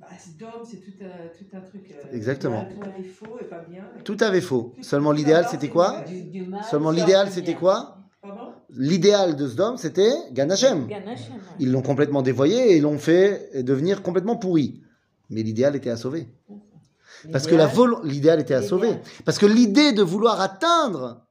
Bah, 0.00 0.08
c'est 0.18 0.36
d'homme, 0.36 0.64
c'est 0.68 0.78
tout 0.78 0.92
un, 1.02 1.28
tout 1.28 1.56
un 1.56 1.60
truc. 1.60 1.90
euh, 1.92 2.12
Exactement. 2.16 2.64
Tout 2.74 2.82
avait 2.84 3.04
faux 3.04 3.38
et 3.40 3.44
pas 3.44 3.60
bien. 3.60 3.84
Tout 4.04 4.16
avait 4.20 4.40
faux. 4.40 4.74
Seulement 4.82 5.12
l'idéal, 5.12 5.46
c'était 5.48 5.68
quoi? 5.68 6.00
Du, 6.02 6.22
du 6.24 6.42
mal 6.42 6.64
Seulement 6.64 6.90
l'idéal, 6.90 7.30
c'était 7.30 7.54
quoi? 7.54 7.98
Pardon? 8.20 8.52
L'idéal 8.70 9.36
de 9.36 9.46
Sdom, 9.46 9.76
c'était 9.76 10.10
Ganachem. 10.32 10.88
Ganachem. 10.88 11.34
ouais. 11.34 11.40
Ils 11.60 11.70
l'ont 11.70 11.82
complètement 11.82 12.22
dévoyé 12.22 12.72
et 12.72 12.76
ils 12.78 12.82
l'ont 12.82 12.98
fait 12.98 13.62
devenir 13.62 14.02
complètement 14.02 14.36
pourri. 14.36 14.82
Mais 15.30 15.42
l'idéal 15.42 15.76
était 15.76 15.90
à 15.90 15.96
sauver. 15.96 16.26
Parce 17.32 17.46
que 17.46 17.54
la 17.54 17.66
vol- 17.66 18.00
l'idéal 18.04 18.40
était 18.40 18.54
à 18.54 18.62
sauver. 18.62 18.98
Parce 19.24 19.38
que 19.38 19.46
l'idée 19.46 19.92
de 19.92 20.02
vouloir 20.02 20.40
atteindre 20.40 21.23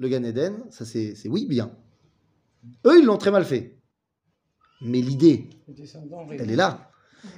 le 0.00 0.08
Gan 0.08 0.24
Eden, 0.24 0.64
ça 0.70 0.84
c'est 0.84 1.14
c'est 1.14 1.28
oui, 1.28 1.46
bien. 1.46 1.70
Eux, 2.86 2.98
ils 2.98 3.04
l'ont 3.04 3.18
très 3.18 3.30
mal 3.30 3.44
fait. 3.44 3.76
Mais 4.80 5.00
l'idée, 5.00 5.48
elle 6.30 6.50
est 6.50 6.56
là. 6.56 6.90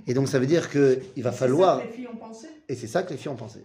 Et 0.07 0.15
donc 0.15 0.29
ça 0.29 0.39
veut 0.39 0.47
dire 0.47 0.71
qu'il 0.71 1.23
va 1.23 1.33
C'est 1.33 1.39
falloir. 1.39 1.79
ça 1.81 1.83
que 1.83 1.89
les 1.89 1.93
filles 1.93 2.09
ont 2.09 2.17
pensé 2.17 2.47
Et 2.69 2.77
c'est 2.77 2.87
ça 2.87 3.03
que 3.03 3.11
les 3.11 3.17
filles 3.17 3.33
ont 3.33 3.37
pensé. 3.37 3.63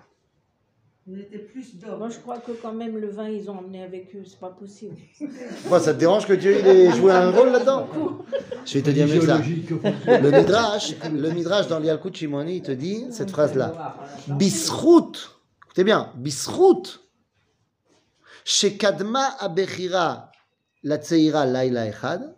Ils 1.10 1.22
étaient 1.22 1.38
plus 1.38 1.76
d'hommes. 1.78 2.00
Moi, 2.00 2.10
je 2.10 2.18
crois 2.18 2.40
que 2.40 2.52
quand 2.52 2.74
même 2.74 2.98
le 2.98 3.10
vin, 3.10 3.30
ils 3.30 3.50
ont 3.50 3.60
emmené 3.60 3.82
avec 3.82 4.14
eux. 4.16 4.24
C'est 4.26 4.40
pas 4.40 4.50
possible. 4.50 4.96
Moi, 5.70 5.80
ça 5.80 5.94
te 5.94 6.00
dérange 6.00 6.28
que 6.28 6.34
Dieu 6.34 6.58
il 6.60 6.68
ait 6.68 6.92
joué 6.92 7.14
un 7.14 7.32
rôle 7.32 7.50
là-dedans? 7.52 7.88
Je 8.66 8.74
vais 8.74 8.82
te 8.82 8.90
dire 8.90 9.08
mieux 9.08 9.20
que 9.20 9.26
ça. 9.26 9.40
Le 10.20 10.32
Midrash, 10.32 10.96
le 11.10 11.30
Midrash 11.30 11.68
dans 11.68 11.80
l'Yalkut 11.80 12.14
Shimoni, 12.14 12.58
il 12.58 12.62
te 12.64 12.72
dit 12.72 13.06
cette 13.12 13.30
phrase-là. 13.32 13.96
Bisrout, 14.28 15.14
écoutez 15.66 15.86
bien, 15.86 16.12
Bisrout, 16.18 17.07
chez 18.48 18.78
Kadma 18.78 19.36
Abechira, 19.40 20.32
la 20.82 20.98
Tseira 20.98 21.46
Laila 21.46 21.86
Echad, 21.86 22.34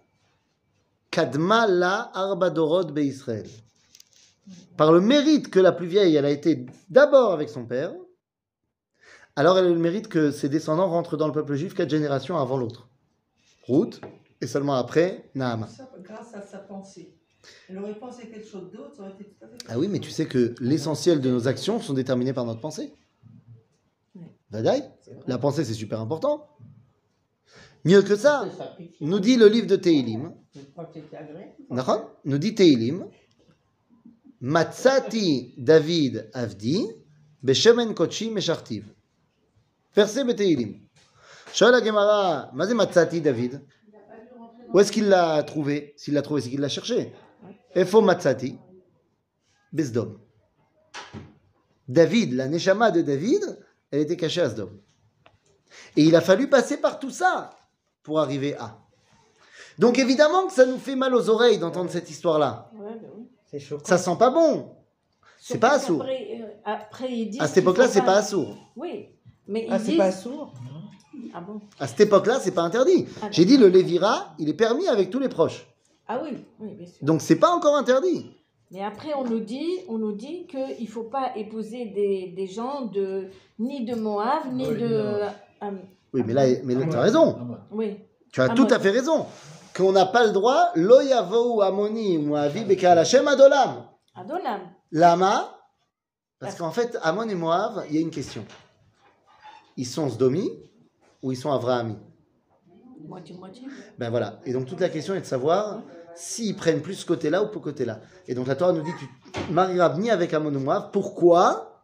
Kadma 1.12 1.68
la 1.68 2.10
Arba 2.16 2.50
Dorot 2.50 2.86
Be 2.86 3.02
Israël. 3.02 3.48
Par 4.76 4.92
le 4.92 5.02
mérite 5.02 5.52
que 5.52 5.60
la 5.60 5.72
plus 5.72 5.86
vieille, 5.86 6.16
elle 6.16 6.26
a 6.26 6.32
été 6.32 6.66
d'abord 6.90 7.32
avec 7.32 7.48
son 7.48 7.64
père, 7.64 7.94
alors 9.36 9.60
elle 9.60 9.66
a 9.66 9.70
le 9.70 9.78
mérite 9.78 10.08
que 10.08 10.32
ses 10.32 10.50
descendants 10.50 10.90
rentrent 10.90 11.16
dans 11.16 11.28
le 11.28 11.32
peuple 11.32 11.54
juif 11.54 11.76
quatre 11.76 11.92
générations 11.92 12.40
avant 12.40 12.58
l'autre. 12.58 12.90
Ruth, 13.68 14.02
et 14.42 14.48
seulement 14.48 14.74
après, 14.74 15.30
Naama. 15.36 15.70
Grâce 16.02 16.34
à 16.34 16.42
sa 16.42 16.58
pensée. 16.58 17.14
Elle 17.70 17.78
aurait 17.78 18.00
pensé 18.00 18.28
quelque 18.30 18.48
chose 18.48 18.72
d'autre, 18.72 18.96
ça 18.96 19.04
aurait 19.04 19.12
été 19.12 19.26
tout 19.26 19.46
à 19.46 19.48
fait. 19.48 19.58
Ah 19.68 19.78
oui, 19.78 19.88
mais 19.88 20.00
tu 20.00 20.10
sais 20.10 20.26
que 20.26 20.56
l'essentiel 20.60 21.22
de 21.22 21.30
nos 21.30 21.48
actions 21.48 21.80
sont 21.80 21.94
déterminées 21.94 22.34
par 22.34 22.46
notre 22.46 22.62
pensée. 22.62 22.96
La 24.52 25.38
pensée 25.38 25.64
c'est 25.64 25.74
super 25.74 26.00
important. 26.00 26.48
Mieux 27.86 28.02
que 28.02 28.16
ça, 28.16 28.46
nous 29.00 29.20
dit 29.20 29.38
le 29.38 29.48
livre 29.48 29.68
de 29.68 29.76
Teilim, 29.76 30.34
nous 32.26 32.38
dit 32.38 32.56
Teilim, 32.56 33.06
Matsati 34.42 35.54
David 35.58 36.30
Avdi, 36.34 36.88
Beshemen 37.42 37.94
Kochi 37.94 38.30
Meshartiv. 38.30 38.86
Verset 39.96 40.24
Beteilim. 40.24 40.80
Shoel 41.54 41.84
Gemara, 41.84 42.52
Mazé 42.54 42.74
Matsati 42.74 43.22
David 43.22 43.62
Où 44.74 44.80
est-ce 44.80 44.92
qu'il 44.92 45.10
l'a 45.10 45.42
trouvé? 45.44 45.94
S'il 45.98 46.14
l'a 46.14 46.22
trouvé, 46.22 46.42
c'est 46.42 46.50
qu'il 46.50 46.60
l'a 46.60 46.70
cherché. 46.70 47.12
Efo 47.76 48.02
Matsati 48.02 48.58
Besdom. 49.72 50.20
David, 51.88 52.34
la 52.34 52.48
Neshama 52.48 52.92
de 52.92 53.02
David, 53.02 53.42
elle 53.92 54.02
était 54.02 54.18
cachée 54.18 54.42
à 54.42 54.50
Sdom. 54.50 54.70
Et 55.96 56.04
il 56.04 56.16
a 56.16 56.22
fallu 56.22 56.50
passer 56.50 56.78
par 56.78 57.00
tout 57.00 57.10
ça 57.12 57.52
pour 58.04 58.20
arriver 58.20 58.56
à. 58.58 58.78
Donc 59.78 59.98
évidemment 60.00 60.48
que 60.48 60.54
ça 60.54 60.66
nous 60.66 60.78
fait 60.78 60.96
mal 60.96 61.14
aux 61.16 61.30
oreilles 61.30 61.58
d'entendre 61.60 61.90
cette 61.90 62.10
histoire-là. 62.10 62.70
Ouais, 62.76 63.00
ben. 63.02 63.60
Ça 63.84 63.98
sent 63.98 64.16
pas 64.20 64.30
bon. 64.30 64.76
C'est 65.40 65.58
pas 65.58 65.72
assourd. 65.74 66.04
euh, 66.04 66.46
Après, 66.66 67.10
ils 67.12 67.30
disent 67.30 67.42
À 67.42 67.48
cette 67.48 67.58
époque-là, 67.60 67.88
c'est 67.88 68.02
pas 68.04 68.18
assourd. 68.18 68.58
Oui, 68.76 69.10
mais 69.48 69.66
Ah, 69.70 69.80
c'est 69.80 69.86
disent. 69.92 69.98
pas 69.98 70.12
sourd 70.12 70.54
Ah 71.34 71.42
bon 71.42 71.62
À 71.80 71.88
cette 71.88 72.02
époque-là, 72.02 72.40
c'est 72.40 72.52
pas 72.52 72.62
interdit. 72.62 73.08
Ah, 73.22 73.30
J'ai 73.32 73.46
dit 73.46 73.58
le 73.58 73.68
Lévira, 73.68 74.36
il 74.38 74.50
est 74.50 74.54
permis 74.54 74.88
avec 74.88 75.10
tous 75.10 75.20
les 75.20 75.30
proches. 75.30 75.66
Ah 76.08 76.20
oui, 76.24 76.46
oui, 76.60 76.74
bien 76.76 76.86
sûr. 76.88 76.98
Donc 77.02 77.22
c'est 77.22 77.38
pas 77.38 77.52
encore 77.52 77.76
interdit. 77.76 78.30
Mais 78.72 78.84
après, 78.84 79.14
on 79.16 79.24
nous 79.24 79.40
dit, 79.40 79.68
on 79.88 79.98
nous 79.98 80.12
dit 80.12 80.46
qu'il 80.48 80.84
ne 80.86 80.88
faut 80.88 81.04
pas 81.06 81.32
épouser 81.36 81.86
des, 81.86 82.34
des 82.36 82.46
gens 82.48 82.82
de, 82.86 83.30
ni 83.58 83.84
de 83.86 83.96
Moab, 83.96 84.54
ni 84.54 84.68
Oui, 84.68 84.76
de. 84.78 84.88
non. 84.88 85.28
euh, 85.64 85.72
Oui, 86.14 86.24
mais 86.26 86.34
là, 86.34 86.44
mais 86.64 86.76
là, 86.76 86.86
t'as 86.90 87.02
raison. 87.02 87.58
oui. 87.72 87.98
Tu 88.32 88.42
as 88.42 88.50
tout 88.50 88.68
à 88.70 88.78
fait 88.80 88.92
raison. 88.92 89.26
Qu'on 89.76 89.92
n'a 89.92 90.06
pas 90.06 90.26
le 90.28 90.32
droit, 90.32 90.70
lo 90.76 91.02
yavou 91.02 91.62
amoni 91.64 92.20
moavi 92.20 92.64
beka 92.64 92.92
Hashem 92.92 93.28
adolam. 93.28 93.86
Adolam. 94.14 94.62
Lama 94.92 95.56
Parce 96.40 96.56
qu'en 96.56 96.70
fait, 96.72 96.98
Amon 97.02 97.28
et 97.28 97.36
Moab, 97.36 97.86
il 97.90 97.96
y 97.96 97.98
a 97.98 98.02
une 98.02 98.12
question. 98.12 98.46
Ils 99.78 99.86
sont 99.86 100.10
Sdomi 100.10 100.48
ou 101.24 101.32
ils 101.32 101.36
sont 101.38 101.52
Avrahami? 101.52 101.96
Moitié-moitié. 103.08 103.64
Ben 103.98 104.10
voilà. 104.10 104.40
Et 104.46 104.54
donc 104.54 104.66
toute 104.68 104.80
la 104.80 104.90
question 104.90 105.16
est 105.16 105.22
de 105.22 105.26
savoir 105.26 105.82
s'ils 106.16 106.56
prennent 106.56 106.82
plus 106.82 106.96
ce 106.96 107.06
côté-là 107.06 107.44
ou 107.44 107.48
ce 107.54 107.60
côté-là. 107.60 108.02
Et 108.28 108.36
donc 108.36 108.48
la 108.48 108.56
Torah 108.56 108.74
nous 108.74 108.84
dit 108.84 108.92
tu 109.00 109.54
marieras 109.54 109.98
ni 109.98 110.10
avec 110.10 110.34
ou 110.34 110.40
Moab. 110.40 110.92
Pourquoi? 110.92 111.84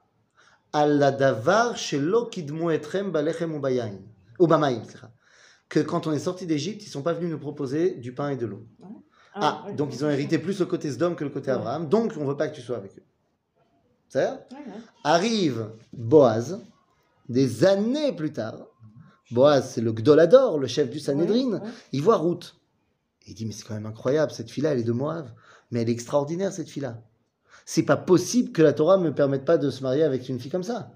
Que 5.70 5.80
quand 5.80 6.08
on 6.08 6.12
est 6.12 6.20
sorti 6.20 6.46
d'Égypte, 6.46 6.84
ils 6.86 6.90
sont 6.90 7.02
pas 7.02 7.14
venus 7.14 7.32
nous 7.32 7.40
proposer 7.40 7.92
du 7.92 8.14
pain 8.14 8.30
et 8.30 8.36
de 8.36 8.46
l'eau. 8.46 8.68
Ah, 9.34 9.64
ouais. 9.68 9.74
donc 9.74 9.94
ils 9.94 10.06
ont 10.06 10.10
hérité 10.10 10.38
plus 10.38 10.60
le 10.60 10.66
côté 10.66 10.90
Sdom 10.90 11.16
que 11.16 11.24
le 11.24 11.30
côté. 11.30 11.52
Abraham. 11.52 11.90
Donc 11.90 12.14
on 12.18 12.26
veut 12.26 12.38
pas 12.38 12.48
que 12.48 12.56
tu 12.56 12.62
sois 12.62 12.78
avec 12.78 12.98
eux. 12.98 13.04
C'est. 14.08 14.30
Arrive 15.04 15.72
Boaz, 15.92 16.62
des 17.28 17.66
années 17.66 18.14
plus 18.14 18.32
tard. 18.32 18.68
Boaz, 19.32 19.72
c'est 19.72 19.82
le 19.82 19.92
Gdolador, 19.92 20.60
le 20.60 20.68
chef 20.68 20.90
du 20.90 21.00
ouais. 21.00 21.60
Il 21.92 22.02
voit 22.02 22.18
Ruth. 22.18 22.56
Et 23.26 23.32
il 23.32 23.34
dit, 23.34 23.46
mais 23.46 23.52
c'est 23.52 23.66
quand 23.66 23.74
même 23.74 23.86
incroyable, 23.86 24.32
cette 24.32 24.52
fille-là, 24.52 24.74
elle 24.74 24.80
est 24.80 24.84
de 24.84 24.92
Moab. 24.92 25.30
Mais 25.72 25.82
elle 25.82 25.90
est 25.90 25.94
extraordinaire, 25.94 26.52
cette 26.52 26.70
fille-là. 26.70 27.02
C'est 27.66 27.84
pas 27.84 27.98
possible 27.98 28.52
que 28.52 28.62
la 28.62 28.74
Torah 28.74 28.98
ne 28.98 29.04
me 29.04 29.14
permette 29.14 29.46
pas 29.46 29.58
de 29.58 29.70
se 29.70 29.82
marier 29.82 30.04
avec 30.04 30.30
une 30.30 30.40
fille 30.40 30.52
comme 30.52 30.64
ça. 30.64 30.92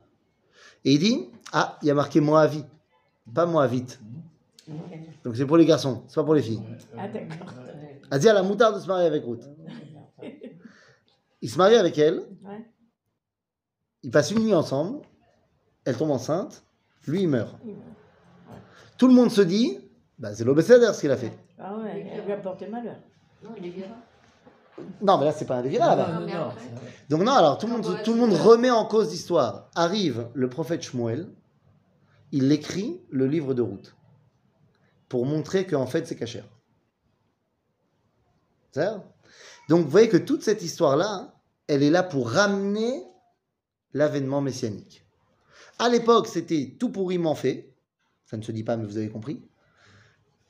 Et 0.85 0.93
il 0.93 0.99
dit, 0.99 1.29
ah, 1.51 1.77
il 1.81 1.87
y 1.87 1.91
a 1.91 1.95
marqué 1.95 2.21
Moavi. 2.21 2.63
pas 3.33 3.45
Moavite. 3.45 3.99
Donc 5.23 5.35
c'est 5.35 5.45
pour 5.45 5.57
les 5.57 5.65
garçons, 5.65 6.03
c'est 6.07 6.15
pas 6.15 6.23
pour 6.23 6.35
les 6.35 6.43
filles. 6.43 6.61
Ah, 6.97 7.07
d'accord. 7.07 7.51
Elle 8.11 8.19
dit 8.19 8.29
à 8.29 8.33
la 8.33 8.43
moutarde 8.43 8.75
de 8.75 8.79
se 8.79 8.87
marier 8.87 9.07
avec 9.07 9.23
Ruth. 9.23 9.43
Il 11.41 11.49
se 11.49 11.57
marie 11.57 11.75
avec 11.75 11.97
elle, 11.97 12.23
ils 14.03 14.11
passent 14.11 14.31
une 14.31 14.43
nuit 14.43 14.53
ensemble, 14.53 14.99
elle 15.85 15.95
tombe 15.95 16.11
enceinte, 16.11 16.63
lui 17.07 17.21
il 17.21 17.27
meurt. 17.29 17.55
Il 17.63 17.71
meurt. 17.71 17.83
Tout 18.97 19.07
le 19.07 19.13
monde 19.13 19.31
se 19.31 19.41
dit, 19.41 19.79
bah, 20.17 20.35
c'est 20.35 20.43
l'obécédaire 20.43 20.93
ce 20.93 21.01
qu'il 21.01 21.11
a 21.11 21.17
fait. 21.17 21.31
Ah 21.59 21.75
ouais, 21.77 22.09
elle 22.13 22.25
lui 22.25 22.31
a 22.31 22.37
porté 22.37 22.67
malheur. 22.67 22.95
Non, 23.43 23.51
il 23.57 23.65
est 23.67 23.69
bien. 23.71 23.87
Non, 25.01 25.17
mais 25.17 25.25
là 25.25 25.31
c'est 25.33 25.45
pas 25.45 25.57
un 25.57 25.61
Lévira 25.61 25.93
là-bas. 25.95 26.13
Non, 26.13 26.19
non, 26.21 26.25
mais 26.25 26.33
non, 26.33 26.45
après- 26.45 26.61
c'est- 26.61 27.09
Donc 27.09 27.21
non, 27.23 27.33
alors 27.33 27.57
tout 27.57 27.67
le 27.67 27.73
monde, 27.73 27.97
tout 28.03 28.13
le 28.13 28.19
monde 28.19 28.33
remet 28.33 28.69
en 28.71 28.85
cause 28.85 29.11
l'histoire. 29.11 29.69
Arrive 29.75 30.29
le 30.33 30.47
prophète 30.49 30.81
Shmuel, 30.83 31.27
il 32.31 32.49
écrit 32.51 33.01
le 33.09 33.27
livre 33.27 33.53
de 33.53 33.61
Ruth 33.61 33.95
pour 35.09 35.25
montrer 35.25 35.67
qu'en 35.67 35.85
fait 35.85 36.07
c'est 36.07 36.15
cachère. 36.15 36.45
C'est 38.71 38.81
ça 38.83 39.03
Donc 39.67 39.83
vous 39.83 39.89
voyez 39.89 40.07
que 40.09 40.17
toute 40.17 40.43
cette 40.43 40.61
histoire-là, 40.61 41.33
elle 41.67 41.83
est 41.83 41.89
là 41.89 42.03
pour 42.03 42.29
ramener 42.29 43.03
l'avènement 43.93 44.39
messianique. 44.41 45.05
À 45.79 45.89
l'époque, 45.89 46.27
c'était 46.27 46.75
tout 46.79 46.89
pourriment 46.91 47.35
fait. 47.35 47.73
Ça 48.25 48.37
ne 48.37 48.43
se 48.43 48.51
dit 48.51 48.63
pas, 48.63 48.77
mais 48.77 48.85
vous 48.85 48.97
avez 48.97 49.09
compris. 49.09 49.48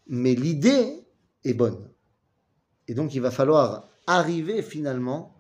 Mais 0.09 0.33
l'idée 0.33 1.07
est 1.45 1.53
bonne. 1.53 1.89
Et 2.87 2.93
donc 2.93 3.13
il 3.13 3.21
va 3.21 3.31
falloir 3.31 3.87
arriver 4.07 4.61
finalement 4.61 5.35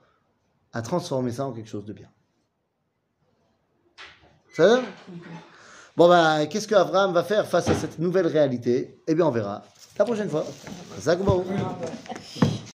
à 0.71 0.81
transformer 0.81 1.31
ça 1.31 1.45
en 1.45 1.51
quelque 1.51 1.69
chose 1.69 1.85
de 1.85 1.93
bien. 1.93 2.09
Ça 4.55 4.81
Bon, 5.97 6.07
bah, 6.07 6.45
qu'est-ce 6.45 6.67
que 6.67 6.75
Abraham 6.75 7.11
va 7.11 7.23
faire 7.23 7.45
face 7.45 7.67
à 7.67 7.73
cette 7.73 7.99
nouvelle 7.99 8.27
réalité? 8.27 9.01
Eh 9.07 9.15
bien, 9.15 9.25
on 9.25 9.31
verra 9.31 9.63
la 9.97 10.05
prochaine 10.05 10.29
fois. 10.29 10.45
Zach 11.01 11.19
Bo. 11.19 11.43